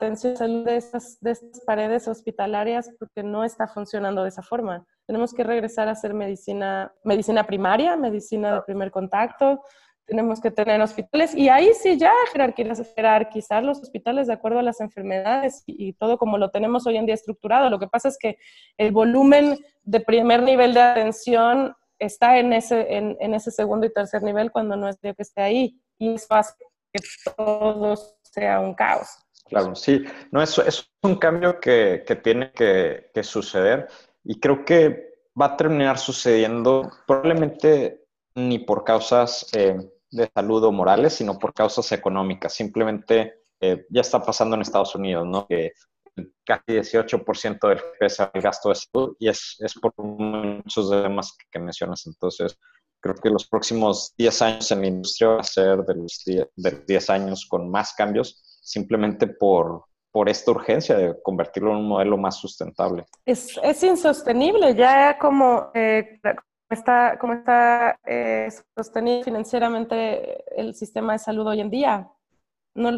atención 0.00 0.64
de 0.64 0.76
estas, 0.76 1.20
de 1.20 1.32
estas 1.32 1.60
paredes 1.66 2.08
hospitalarias 2.08 2.90
porque 2.98 3.22
no 3.22 3.44
está 3.44 3.68
funcionando 3.68 4.22
de 4.22 4.30
esa 4.30 4.42
forma. 4.42 4.86
Tenemos 5.06 5.34
que 5.34 5.44
regresar 5.44 5.88
a 5.88 5.92
hacer 5.92 6.14
medicina, 6.14 6.90
medicina 7.04 7.44
primaria, 7.44 7.96
medicina 7.96 8.54
de 8.54 8.62
primer 8.62 8.90
contacto, 8.90 9.62
tenemos 10.10 10.40
que 10.40 10.50
tener 10.50 10.80
hospitales 10.80 11.34
y 11.36 11.48
ahí 11.48 11.70
sí 11.72 11.96
ya 11.96 12.12
jerarquizar 12.32 13.62
los 13.62 13.80
hospitales 13.80 14.26
de 14.26 14.32
acuerdo 14.32 14.58
a 14.58 14.62
las 14.62 14.80
enfermedades 14.80 15.62
y, 15.66 15.92
todo 15.92 16.18
como 16.18 16.36
lo 16.36 16.50
tenemos 16.50 16.84
hoy 16.86 16.96
en 16.96 17.06
día 17.06 17.14
estructurado. 17.14 17.70
Lo 17.70 17.78
que 17.78 17.86
pasa 17.86 18.08
es 18.08 18.18
que 18.18 18.36
el 18.76 18.90
volumen 18.90 19.56
de 19.84 20.00
primer 20.00 20.42
nivel 20.42 20.74
de 20.74 20.80
atención 20.80 21.74
está 21.98 22.38
en 22.38 22.52
ese, 22.52 22.96
en, 22.96 23.34
ese 23.34 23.52
segundo 23.52 23.86
y 23.86 23.92
tercer 23.92 24.22
nivel 24.22 24.50
cuando 24.50 24.74
no 24.74 24.88
es 24.88 25.00
de 25.00 25.14
que 25.14 25.22
esté 25.22 25.42
ahí 25.42 25.80
y 25.96 26.14
eso 26.14 26.34
hace 26.34 26.54
que 26.92 27.00
todo 27.36 27.96
sea 28.22 28.58
un 28.58 28.74
caos. 28.74 29.08
Claro, 29.46 29.76
sí, 29.76 30.04
no, 30.32 30.42
eso 30.42 30.64
es 30.64 30.90
un 31.02 31.16
cambio 31.16 31.60
que, 31.60 32.02
que 32.06 32.16
tiene 32.16 32.50
que, 32.52 33.10
que 33.14 33.22
suceder 33.22 33.88
y 34.24 34.40
creo 34.40 34.64
que 34.64 35.14
va 35.40 35.46
a 35.46 35.56
terminar 35.56 35.98
sucediendo 35.98 36.90
probablemente 37.06 38.06
ni 38.34 38.58
por 38.58 38.84
causas 38.84 39.46
eh, 39.54 39.78
de 40.10 40.30
salud 40.34 40.64
o 40.64 40.72
morales, 40.72 41.14
sino 41.14 41.38
por 41.38 41.54
causas 41.54 41.90
económicas. 41.92 42.54
Simplemente 42.54 43.34
eh, 43.60 43.86
ya 43.90 44.00
está 44.00 44.22
pasando 44.22 44.56
en 44.56 44.62
Estados 44.62 44.94
Unidos, 44.94 45.26
¿no? 45.26 45.46
Que 45.46 45.72
casi 46.44 46.62
18% 46.72 47.68
del 47.68 47.80
pesa 47.98 48.30
el 48.34 48.42
gasto 48.42 48.70
de 48.70 48.74
salud 48.74 49.16
y 49.18 49.28
es, 49.28 49.56
es 49.60 49.74
por 49.74 49.92
muchos 49.98 50.90
temas 50.90 51.36
que, 51.50 51.58
mencionas. 51.58 52.06
Entonces, 52.06 52.58
creo 53.00 53.14
que 53.14 53.30
los 53.30 53.46
próximos 53.46 54.12
10 54.18 54.42
años 54.42 54.70
en 54.70 54.80
la 54.80 54.86
industria 54.88 55.28
va 55.28 55.40
a 55.40 55.44
ser 55.44 55.78
de 55.84 55.94
los 55.94 56.24
10, 56.86 57.10
años 57.10 57.46
con 57.48 57.70
más 57.70 57.94
cambios, 57.94 58.42
simplemente 58.62 59.26
por, 59.26 59.84
por 60.10 60.28
esta 60.28 60.50
urgencia 60.50 60.96
de 60.96 61.14
convertirlo 61.22 61.70
en 61.70 61.78
un 61.78 61.88
modelo 61.88 62.16
más 62.16 62.36
sustentable. 62.36 63.04
Es, 63.24 63.58
es 63.62 63.82
insostenible, 63.82 64.74
ya 64.74 65.18
como, 65.18 65.70
eh, 65.74 66.20
está, 66.70 67.18
cómo 67.18 67.34
está 67.34 67.98
eh, 68.06 68.48
sostenido 68.76 69.24
financieramente 69.24 70.44
el 70.60 70.74
sistema 70.74 71.12
de 71.14 71.18
salud 71.18 71.46
hoy 71.46 71.60
en 71.60 71.70
día. 71.70 72.08
No, 72.74 72.92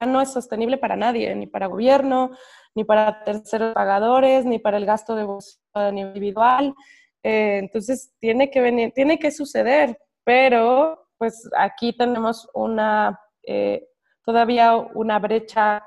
no 0.00 0.20
es 0.20 0.32
sostenible 0.32 0.78
para 0.78 0.96
nadie, 0.96 1.34
ni 1.34 1.46
para 1.46 1.66
gobierno, 1.66 2.30
ni 2.74 2.84
para 2.84 3.22
terceros 3.24 3.74
pagadores, 3.74 4.44
ni 4.44 4.58
para 4.58 4.78
el 4.78 4.86
gasto 4.86 5.14
de 5.14 5.24
bolsillo 5.24 5.88
individual. 5.90 6.74
Eh, 7.22 7.58
entonces, 7.58 8.12
tiene 8.18 8.50
que 8.50 8.60
venir, 8.60 8.92
tiene 8.94 9.18
que 9.18 9.30
suceder, 9.30 9.98
pero 10.24 11.06
pues 11.18 11.48
aquí 11.56 11.92
tenemos 11.96 12.48
una, 12.54 13.20
eh, 13.46 13.86
todavía 14.24 14.74
una 14.76 15.18
brecha 15.18 15.84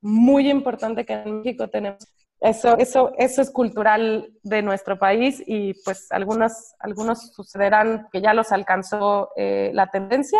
muy 0.00 0.48
importante 0.50 1.04
que 1.04 1.14
en 1.14 1.38
México 1.38 1.68
tenemos 1.68 1.98
eso, 2.40 2.78
eso, 2.78 3.12
eso 3.18 3.42
es 3.42 3.50
cultural 3.50 4.32
de 4.42 4.62
nuestro 4.62 4.98
país 4.98 5.42
y 5.46 5.74
pues 5.84 6.06
algunos, 6.10 6.74
algunos 6.78 7.32
sucederán 7.32 8.08
que 8.12 8.20
ya 8.20 8.32
los 8.32 8.52
alcanzó 8.52 9.30
eh, 9.36 9.70
la 9.74 9.88
tendencia 9.88 10.38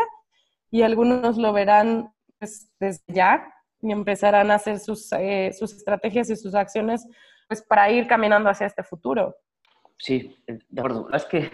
y 0.70 0.82
algunos 0.82 1.36
lo 1.36 1.52
verán 1.52 2.12
pues, 2.38 2.70
desde 2.78 3.02
ya 3.08 3.52
y 3.80 3.92
empezarán 3.92 4.50
a 4.50 4.56
hacer 4.56 4.78
sus, 4.78 5.12
eh, 5.12 5.52
sus 5.58 5.74
estrategias 5.74 6.30
y 6.30 6.36
sus 6.36 6.54
acciones 6.54 7.06
pues 7.48 7.62
para 7.62 7.90
ir 7.90 8.06
caminando 8.06 8.50
hacia 8.50 8.66
este 8.66 8.82
futuro. 8.82 9.34
Sí, 9.98 10.36
de 10.46 10.80
acuerdo. 10.80 11.08
Es 11.12 11.24
que 11.24 11.50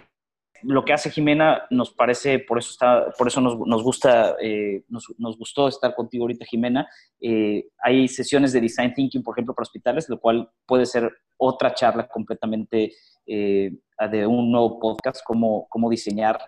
lo 0.66 0.84
que 0.84 0.92
hace 0.92 1.10
Jimena 1.10 1.64
nos 1.70 1.92
parece, 1.92 2.38
por 2.38 2.58
eso, 2.58 2.70
está, 2.70 3.10
por 3.16 3.28
eso 3.28 3.40
nos, 3.40 3.58
nos 3.58 3.82
gusta, 3.82 4.36
eh, 4.40 4.84
nos, 4.88 5.12
nos, 5.18 5.36
gustó 5.36 5.68
estar 5.68 5.94
contigo 5.94 6.24
ahorita, 6.24 6.44
Jimena. 6.44 6.88
Eh, 7.20 7.68
hay 7.82 8.08
sesiones 8.08 8.52
de 8.52 8.60
Design 8.60 8.94
Thinking, 8.94 9.22
por 9.22 9.34
ejemplo, 9.34 9.54
para 9.54 9.64
hospitales, 9.64 10.08
lo 10.08 10.20
cual 10.20 10.50
puede 10.66 10.86
ser 10.86 11.10
otra 11.36 11.74
charla 11.74 12.08
completamente 12.08 12.92
eh, 13.26 13.72
de 14.10 14.26
un 14.26 14.50
nuevo 14.50 14.78
podcast, 14.78 15.22
cómo, 15.24 15.66
cómo 15.68 15.90
diseñar, 15.90 16.38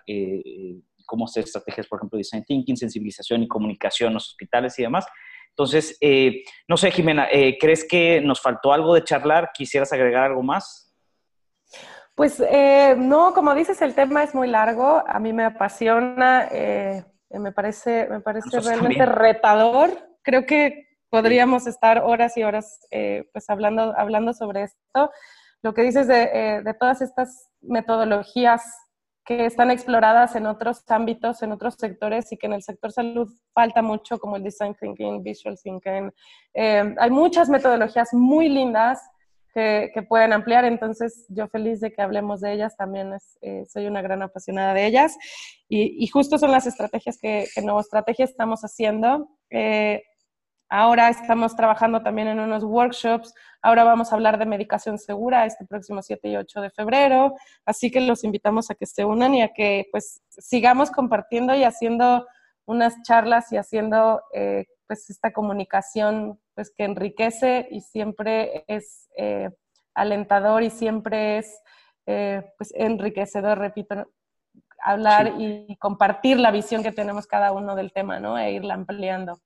cómo 1.05 1.25
hacer 1.25 1.43
estrategias, 1.43 1.87
por 1.87 1.99
ejemplo, 1.99 2.17
Design 2.17 2.43
Thinking, 2.43 2.77
sensibilización 2.77 3.43
y 3.43 3.47
comunicación 3.47 4.09
en 4.09 4.15
los 4.15 4.29
hospitales 4.29 4.77
y 4.79 4.83
demás. 4.83 5.05
Entonces, 5.49 5.97
no 6.67 6.77
sé, 6.77 6.91
Jimena, 6.91 7.27
¿crees 7.59 7.87
que 7.87 8.21
nos 8.21 8.41
faltó 8.41 8.73
algo 8.73 8.93
de 8.93 9.03
charlar? 9.03 9.51
¿Quisieras 9.53 9.91
agregar 9.93 10.25
algo 10.25 10.43
más? 10.43 10.86
Pues 12.17 12.39
eh, 12.39 12.95
no, 12.97 13.31
como 13.35 13.53
dices, 13.53 13.79
el 13.83 13.93
tema 13.93 14.23
es 14.23 14.33
muy 14.33 14.47
largo. 14.47 15.03
A 15.05 15.19
mí 15.19 15.33
me 15.33 15.43
apasiona, 15.43 16.47
eh, 16.51 17.05
me 17.29 17.51
parece, 17.51 18.07
me 18.09 18.21
parece 18.21 18.59
realmente 18.59 19.05
retador. 19.05 19.91
Creo 20.23 20.47
que 20.47 20.87
podríamos 21.11 21.67
estar 21.67 21.99
horas 21.99 22.35
y 22.35 22.41
horas 22.41 22.79
eh, 22.89 23.29
pues 23.31 23.47
hablando, 23.51 23.93
hablando 23.95 24.33
sobre 24.33 24.63
esto. 24.63 25.11
Lo 25.61 25.75
que 25.75 25.83
dices 25.83 26.07
de, 26.07 26.63
de, 26.65 26.73
todas 26.73 27.03
estas 27.03 27.51
metodologías 27.61 28.63
que 29.23 29.45
están 29.45 29.69
exploradas 29.69 30.35
en 30.35 30.47
otros 30.47 30.89
ámbitos, 30.89 31.43
en 31.43 31.51
otros 31.51 31.75
sectores 31.75 32.31
y 32.31 32.37
que 32.37 32.47
en 32.47 32.53
el 32.53 32.63
sector 32.63 32.91
salud 32.91 33.29
falta 33.53 33.83
mucho, 33.83 34.17
como 34.17 34.37
el 34.37 34.43
design 34.43 34.73
thinking, 34.73 35.21
visual 35.21 35.55
thinking. 35.61 36.11
hay 36.55 37.11
muchas 37.11 37.47
metodologías 37.47 38.11
muy 38.11 38.49
lindas 38.49 39.07
que, 39.93 40.03
pueden 40.07 40.33
ampliar. 40.33 40.65
Entonces, 40.65 41.25
yo 41.29 41.47
feliz 41.47 41.79
de 41.79 41.91
que 41.91 42.01
hablemos 42.01 42.41
de 42.41 42.53
ellas, 42.53 42.77
también 42.77 43.11
eh, 43.41 43.65
soy 43.67 43.87
una 43.87 44.01
gran 44.01 44.21
apasionada 44.21 44.73
de 44.73 44.85
ellas. 44.85 45.17
Y, 45.67 46.05
justo 46.07 46.37
son 46.37 46.51
las 46.51 46.67
estrategias 46.67 47.17
que, 47.17 47.47
que 47.53 47.61
Nuevo 47.61 47.79
Estrategia 47.79 48.25
estamos 48.25 48.61
haciendo. 48.61 49.29
Eh, 49.49 50.03
ahora 50.69 51.09
estamos 51.09 51.55
trabajando 51.55 52.03
también 52.03 52.27
en 52.27 52.39
unos 52.39 52.63
workshops. 52.63 53.33
Ahora 53.61 53.83
vamos 53.83 54.11
a 54.11 54.15
hablar 54.15 54.37
de 54.37 54.45
medicación 54.45 54.99
segura 54.99 55.45
este 55.45 55.65
próximo 55.65 56.01
7 56.01 56.29
y 56.29 56.35
8 56.37 56.61
de 56.61 56.69
febrero. 56.69 57.33
Así 57.65 57.89
que 57.89 58.01
los 58.01 58.23
invitamos 58.23 58.69
a 58.69 58.75
que 58.75 58.85
se 58.85 59.05
unan 59.05 59.33
y 59.33 59.41
a 59.41 59.53
que 59.53 59.87
pues 59.91 60.21
sigamos 60.29 60.91
compartiendo 60.91 61.55
y 61.55 61.63
haciendo 61.63 62.27
unas 62.65 63.01
charlas 63.03 63.51
y 63.51 63.57
haciendo 63.57 64.21
eh, 64.33 64.65
pues 64.87 65.09
esta 65.09 65.33
comunicación 65.33 66.39
pues 66.57 66.73
que 66.75 66.85
enriquece 66.85 67.67
y 67.69 67.81
siempre 67.81 68.65
es 68.67 69.11
eh, 69.15 69.51
alentador 69.93 70.63
y 70.63 70.71
siempre 70.71 71.37
es 71.37 71.61
eh, 72.07 72.51
pues 72.57 72.73
enriquecedor, 72.75 73.59
repito, 73.59 74.07
hablar 74.83 75.35
y 75.37 75.77
compartir 75.77 76.39
la 76.39 76.49
visión 76.49 76.81
que 76.81 76.91
tenemos 76.91 77.27
cada 77.27 77.51
uno 77.51 77.75
del 77.75 77.93
tema, 77.93 78.19
¿no? 78.19 78.39
E 78.39 78.53
irla 78.53 78.73
ampliando. 78.73 79.39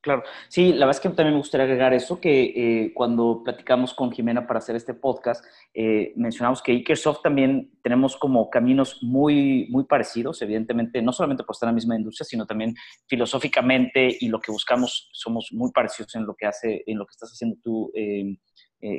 Claro, 0.00 0.22
sí, 0.48 0.72
la 0.72 0.86
verdad 0.86 0.90
es 0.90 1.00
que 1.00 1.08
también 1.08 1.34
me 1.34 1.38
gustaría 1.38 1.64
agregar 1.64 1.92
eso, 1.92 2.20
que 2.20 2.52
eh, 2.54 2.92
cuando 2.94 3.42
platicamos 3.44 3.92
con 3.94 4.12
Jimena 4.12 4.46
para 4.46 4.58
hacer 4.58 4.76
este 4.76 4.94
podcast, 4.94 5.44
eh, 5.74 6.12
mencionamos 6.14 6.62
que 6.62 6.70
Ikersoft 6.70 7.22
también 7.22 7.72
tenemos 7.82 8.16
como 8.16 8.48
caminos 8.48 9.02
muy, 9.02 9.66
muy 9.70 9.84
parecidos, 9.84 10.40
evidentemente, 10.40 11.02
no 11.02 11.12
solamente 11.12 11.42
por 11.42 11.54
estar 11.54 11.66
en 11.66 11.72
la 11.72 11.74
misma 11.74 11.96
industria, 11.96 12.24
sino 12.24 12.46
también 12.46 12.76
filosóficamente 13.08 14.16
y 14.20 14.28
lo 14.28 14.38
que 14.38 14.52
buscamos, 14.52 15.10
somos 15.12 15.48
muy 15.50 15.72
parecidos 15.72 16.14
en 16.14 16.26
lo 16.26 16.34
que, 16.36 16.46
hace, 16.46 16.84
en 16.86 16.96
lo 16.96 17.04
que 17.04 17.12
estás 17.12 17.32
haciendo 17.32 17.56
tú, 17.60 17.90
eh, 17.92 18.36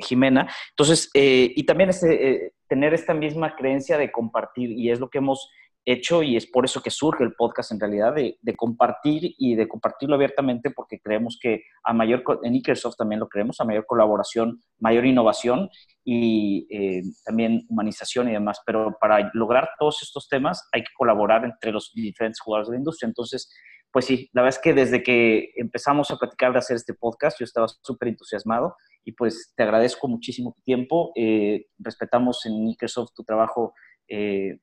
Jimena. 0.02 0.52
Entonces, 0.72 1.08
y 1.14 1.64
también 1.64 1.88
este, 1.88 2.52
tener 2.68 2.92
esta 2.92 3.14
misma 3.14 3.56
creencia 3.56 3.96
de 3.96 4.12
compartir, 4.12 4.70
y 4.70 4.90
es 4.90 5.00
lo 5.00 5.08
que 5.08 5.16
hemos 5.16 5.48
hecho 5.84 6.22
y 6.22 6.36
es 6.36 6.46
por 6.46 6.64
eso 6.64 6.82
que 6.82 6.90
surge 6.90 7.24
el 7.24 7.34
podcast 7.34 7.72
en 7.72 7.80
realidad, 7.80 8.14
de, 8.14 8.56
compartir 8.56 9.34
y 9.38 9.54
de 9.54 9.68
compartirlo 9.68 10.14
abiertamente 10.14 10.70
porque 10.70 11.00
creemos 11.00 11.38
que 11.40 11.62
a 11.84 11.92
mayor, 11.92 12.22
en 12.42 12.54
Ikersoft 12.54 12.96
también 12.96 13.20
lo 13.20 13.28
creemos, 13.28 13.60
a 13.60 13.64
mayor 13.64 13.86
colaboración, 13.86 14.60
mayor 14.78 15.06
innovación 15.06 15.70
y 16.04 16.66
eh, 16.70 17.02
también 17.24 17.66
humanización 17.68 18.28
y 18.28 18.32
demás, 18.32 18.60
pero 18.64 18.96
para 19.00 19.30
lograr 19.34 19.70
todos 19.78 20.02
estos 20.02 20.28
temas 20.28 20.68
hay 20.72 20.82
que 20.82 20.92
colaborar 20.96 21.44
entre 21.44 21.72
los 21.72 21.92
diferentes 21.94 22.40
jugadores 22.40 22.68
de 22.68 22.74
la 22.74 22.80
industria. 22.80 23.08
Entonces, 23.08 23.50
pues 23.92 24.04
sí, 24.04 24.28
la 24.32 24.42
verdad 24.42 24.56
es 24.56 24.62
que 24.62 24.74
desde 24.74 25.02
que 25.02 25.50
empezamos 25.56 26.10
a 26.10 26.16
platicar 26.16 26.52
de 26.52 26.58
hacer 26.58 26.76
este 26.76 26.94
podcast, 26.94 27.38
yo 27.40 27.44
estaba 27.44 27.66
súper 27.68 28.08
entusiasmado 28.08 28.76
y 29.04 29.12
pues 29.12 29.52
te 29.56 29.62
agradezco 29.62 30.06
muchísimo 30.06 30.52
tu 30.52 30.62
tiempo. 30.62 31.12
Eh, 31.16 31.66
respetamos 31.78 32.44
en 32.46 32.62
Microsoft 32.62 33.14
tu 33.14 33.24
trabajo 33.24 33.74
eh, 34.06 34.58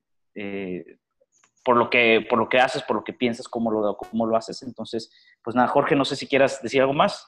por 1.68 1.76
lo 1.76 1.90
que, 1.90 2.26
por 2.30 2.40
lo 2.40 2.48
que 2.48 2.62
haces, 2.62 2.82
por 2.84 2.96
lo 2.96 3.04
que 3.04 3.12
piensas, 3.12 3.50
cómo 3.50 3.70
lo, 3.70 3.98
cómo 3.98 4.26
lo 4.26 4.38
haces. 4.38 4.64
Entonces, 4.64 5.12
pues 5.44 5.54
nada, 5.54 5.68
Jorge, 5.68 5.98
no 5.98 6.06
sé 6.06 6.16
si 6.16 6.26
quieras 6.26 6.62
decir 6.62 6.80
algo 6.80 6.94
más. 6.94 7.28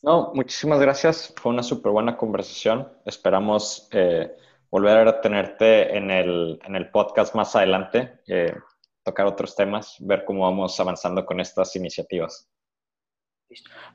No, 0.00 0.32
muchísimas 0.32 0.80
gracias. 0.80 1.34
Fue 1.36 1.52
una 1.52 1.62
súper 1.62 1.92
buena 1.92 2.16
conversación. 2.16 2.90
Esperamos 3.04 3.86
eh, 3.92 4.34
volver 4.70 5.06
a 5.06 5.20
tenerte 5.20 5.94
en 5.94 6.10
el, 6.10 6.58
en 6.64 6.74
el 6.74 6.90
podcast 6.90 7.34
más 7.34 7.54
adelante, 7.54 8.18
eh, 8.26 8.56
tocar 9.04 9.26
otros 9.26 9.54
temas, 9.54 9.96
ver 10.00 10.24
cómo 10.24 10.44
vamos 10.44 10.80
avanzando 10.80 11.26
con 11.26 11.38
estas 11.38 11.76
iniciativas. 11.76 12.48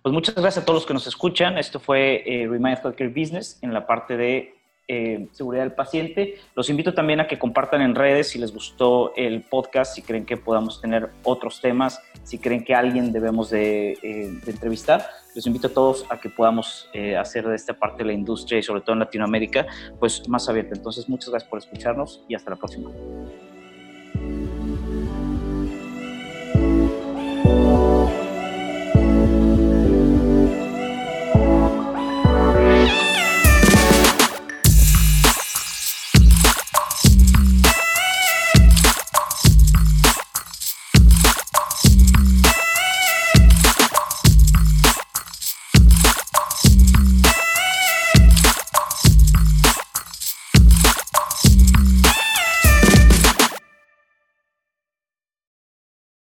Pues 0.03 0.13
muchas 0.13 0.35
gracias 0.35 0.61
a 0.61 0.65
todos 0.65 0.81
los 0.81 0.85
que 0.85 0.93
nos 0.93 1.07
escuchan. 1.07 1.57
Esto 1.57 1.79
fue 1.79 2.21
eh, 2.23 2.47
Remind 2.47 2.77
Healthcare 2.83 3.09
Business 3.09 3.57
en 3.63 3.73
la 3.73 3.87
parte 3.87 4.15
de 4.15 4.60
eh, 4.93 5.29
seguridad 5.31 5.63
del 5.63 5.71
paciente. 5.71 6.35
Los 6.53 6.69
invito 6.69 6.93
también 6.93 7.21
a 7.21 7.27
que 7.27 7.39
compartan 7.39 7.81
en 7.81 7.95
redes 7.95 8.27
si 8.27 8.39
les 8.39 8.53
gustó 8.53 9.13
el 9.15 9.41
podcast, 9.41 9.95
si 9.95 10.01
creen 10.01 10.25
que 10.25 10.35
podamos 10.35 10.81
tener 10.81 11.11
otros 11.23 11.61
temas, 11.61 12.01
si 12.23 12.39
creen 12.39 12.65
que 12.65 12.75
alguien 12.75 13.13
debemos 13.13 13.49
de, 13.49 13.93
eh, 14.03 14.39
entrevistar. 14.45 15.05
los 15.33 15.47
invito 15.47 15.67
a 15.67 15.69
todos 15.69 16.05
a 16.09 16.19
que 16.19 16.29
podamos 16.29 16.89
eh, 16.91 17.15
hacer 17.15 17.47
de 17.47 17.55
esta 17.55 17.73
parte 17.73 17.99
de 17.99 18.07
la 18.07 18.13
industria 18.13 18.59
y 18.59 18.63
sobre 18.63 18.81
todo 18.81 18.91
en 18.91 18.99
Latinoamérica, 18.99 19.65
pues 19.97 20.27
más 20.27 20.49
abierta. 20.49 20.75
Entonces, 20.75 21.07
muchas 21.07 21.29
gracias 21.29 21.49
por 21.49 21.59
escucharnos 21.59 22.25
y 22.27 22.35
hasta 22.35 22.49
la 22.49 22.57
próxima. 22.57 22.91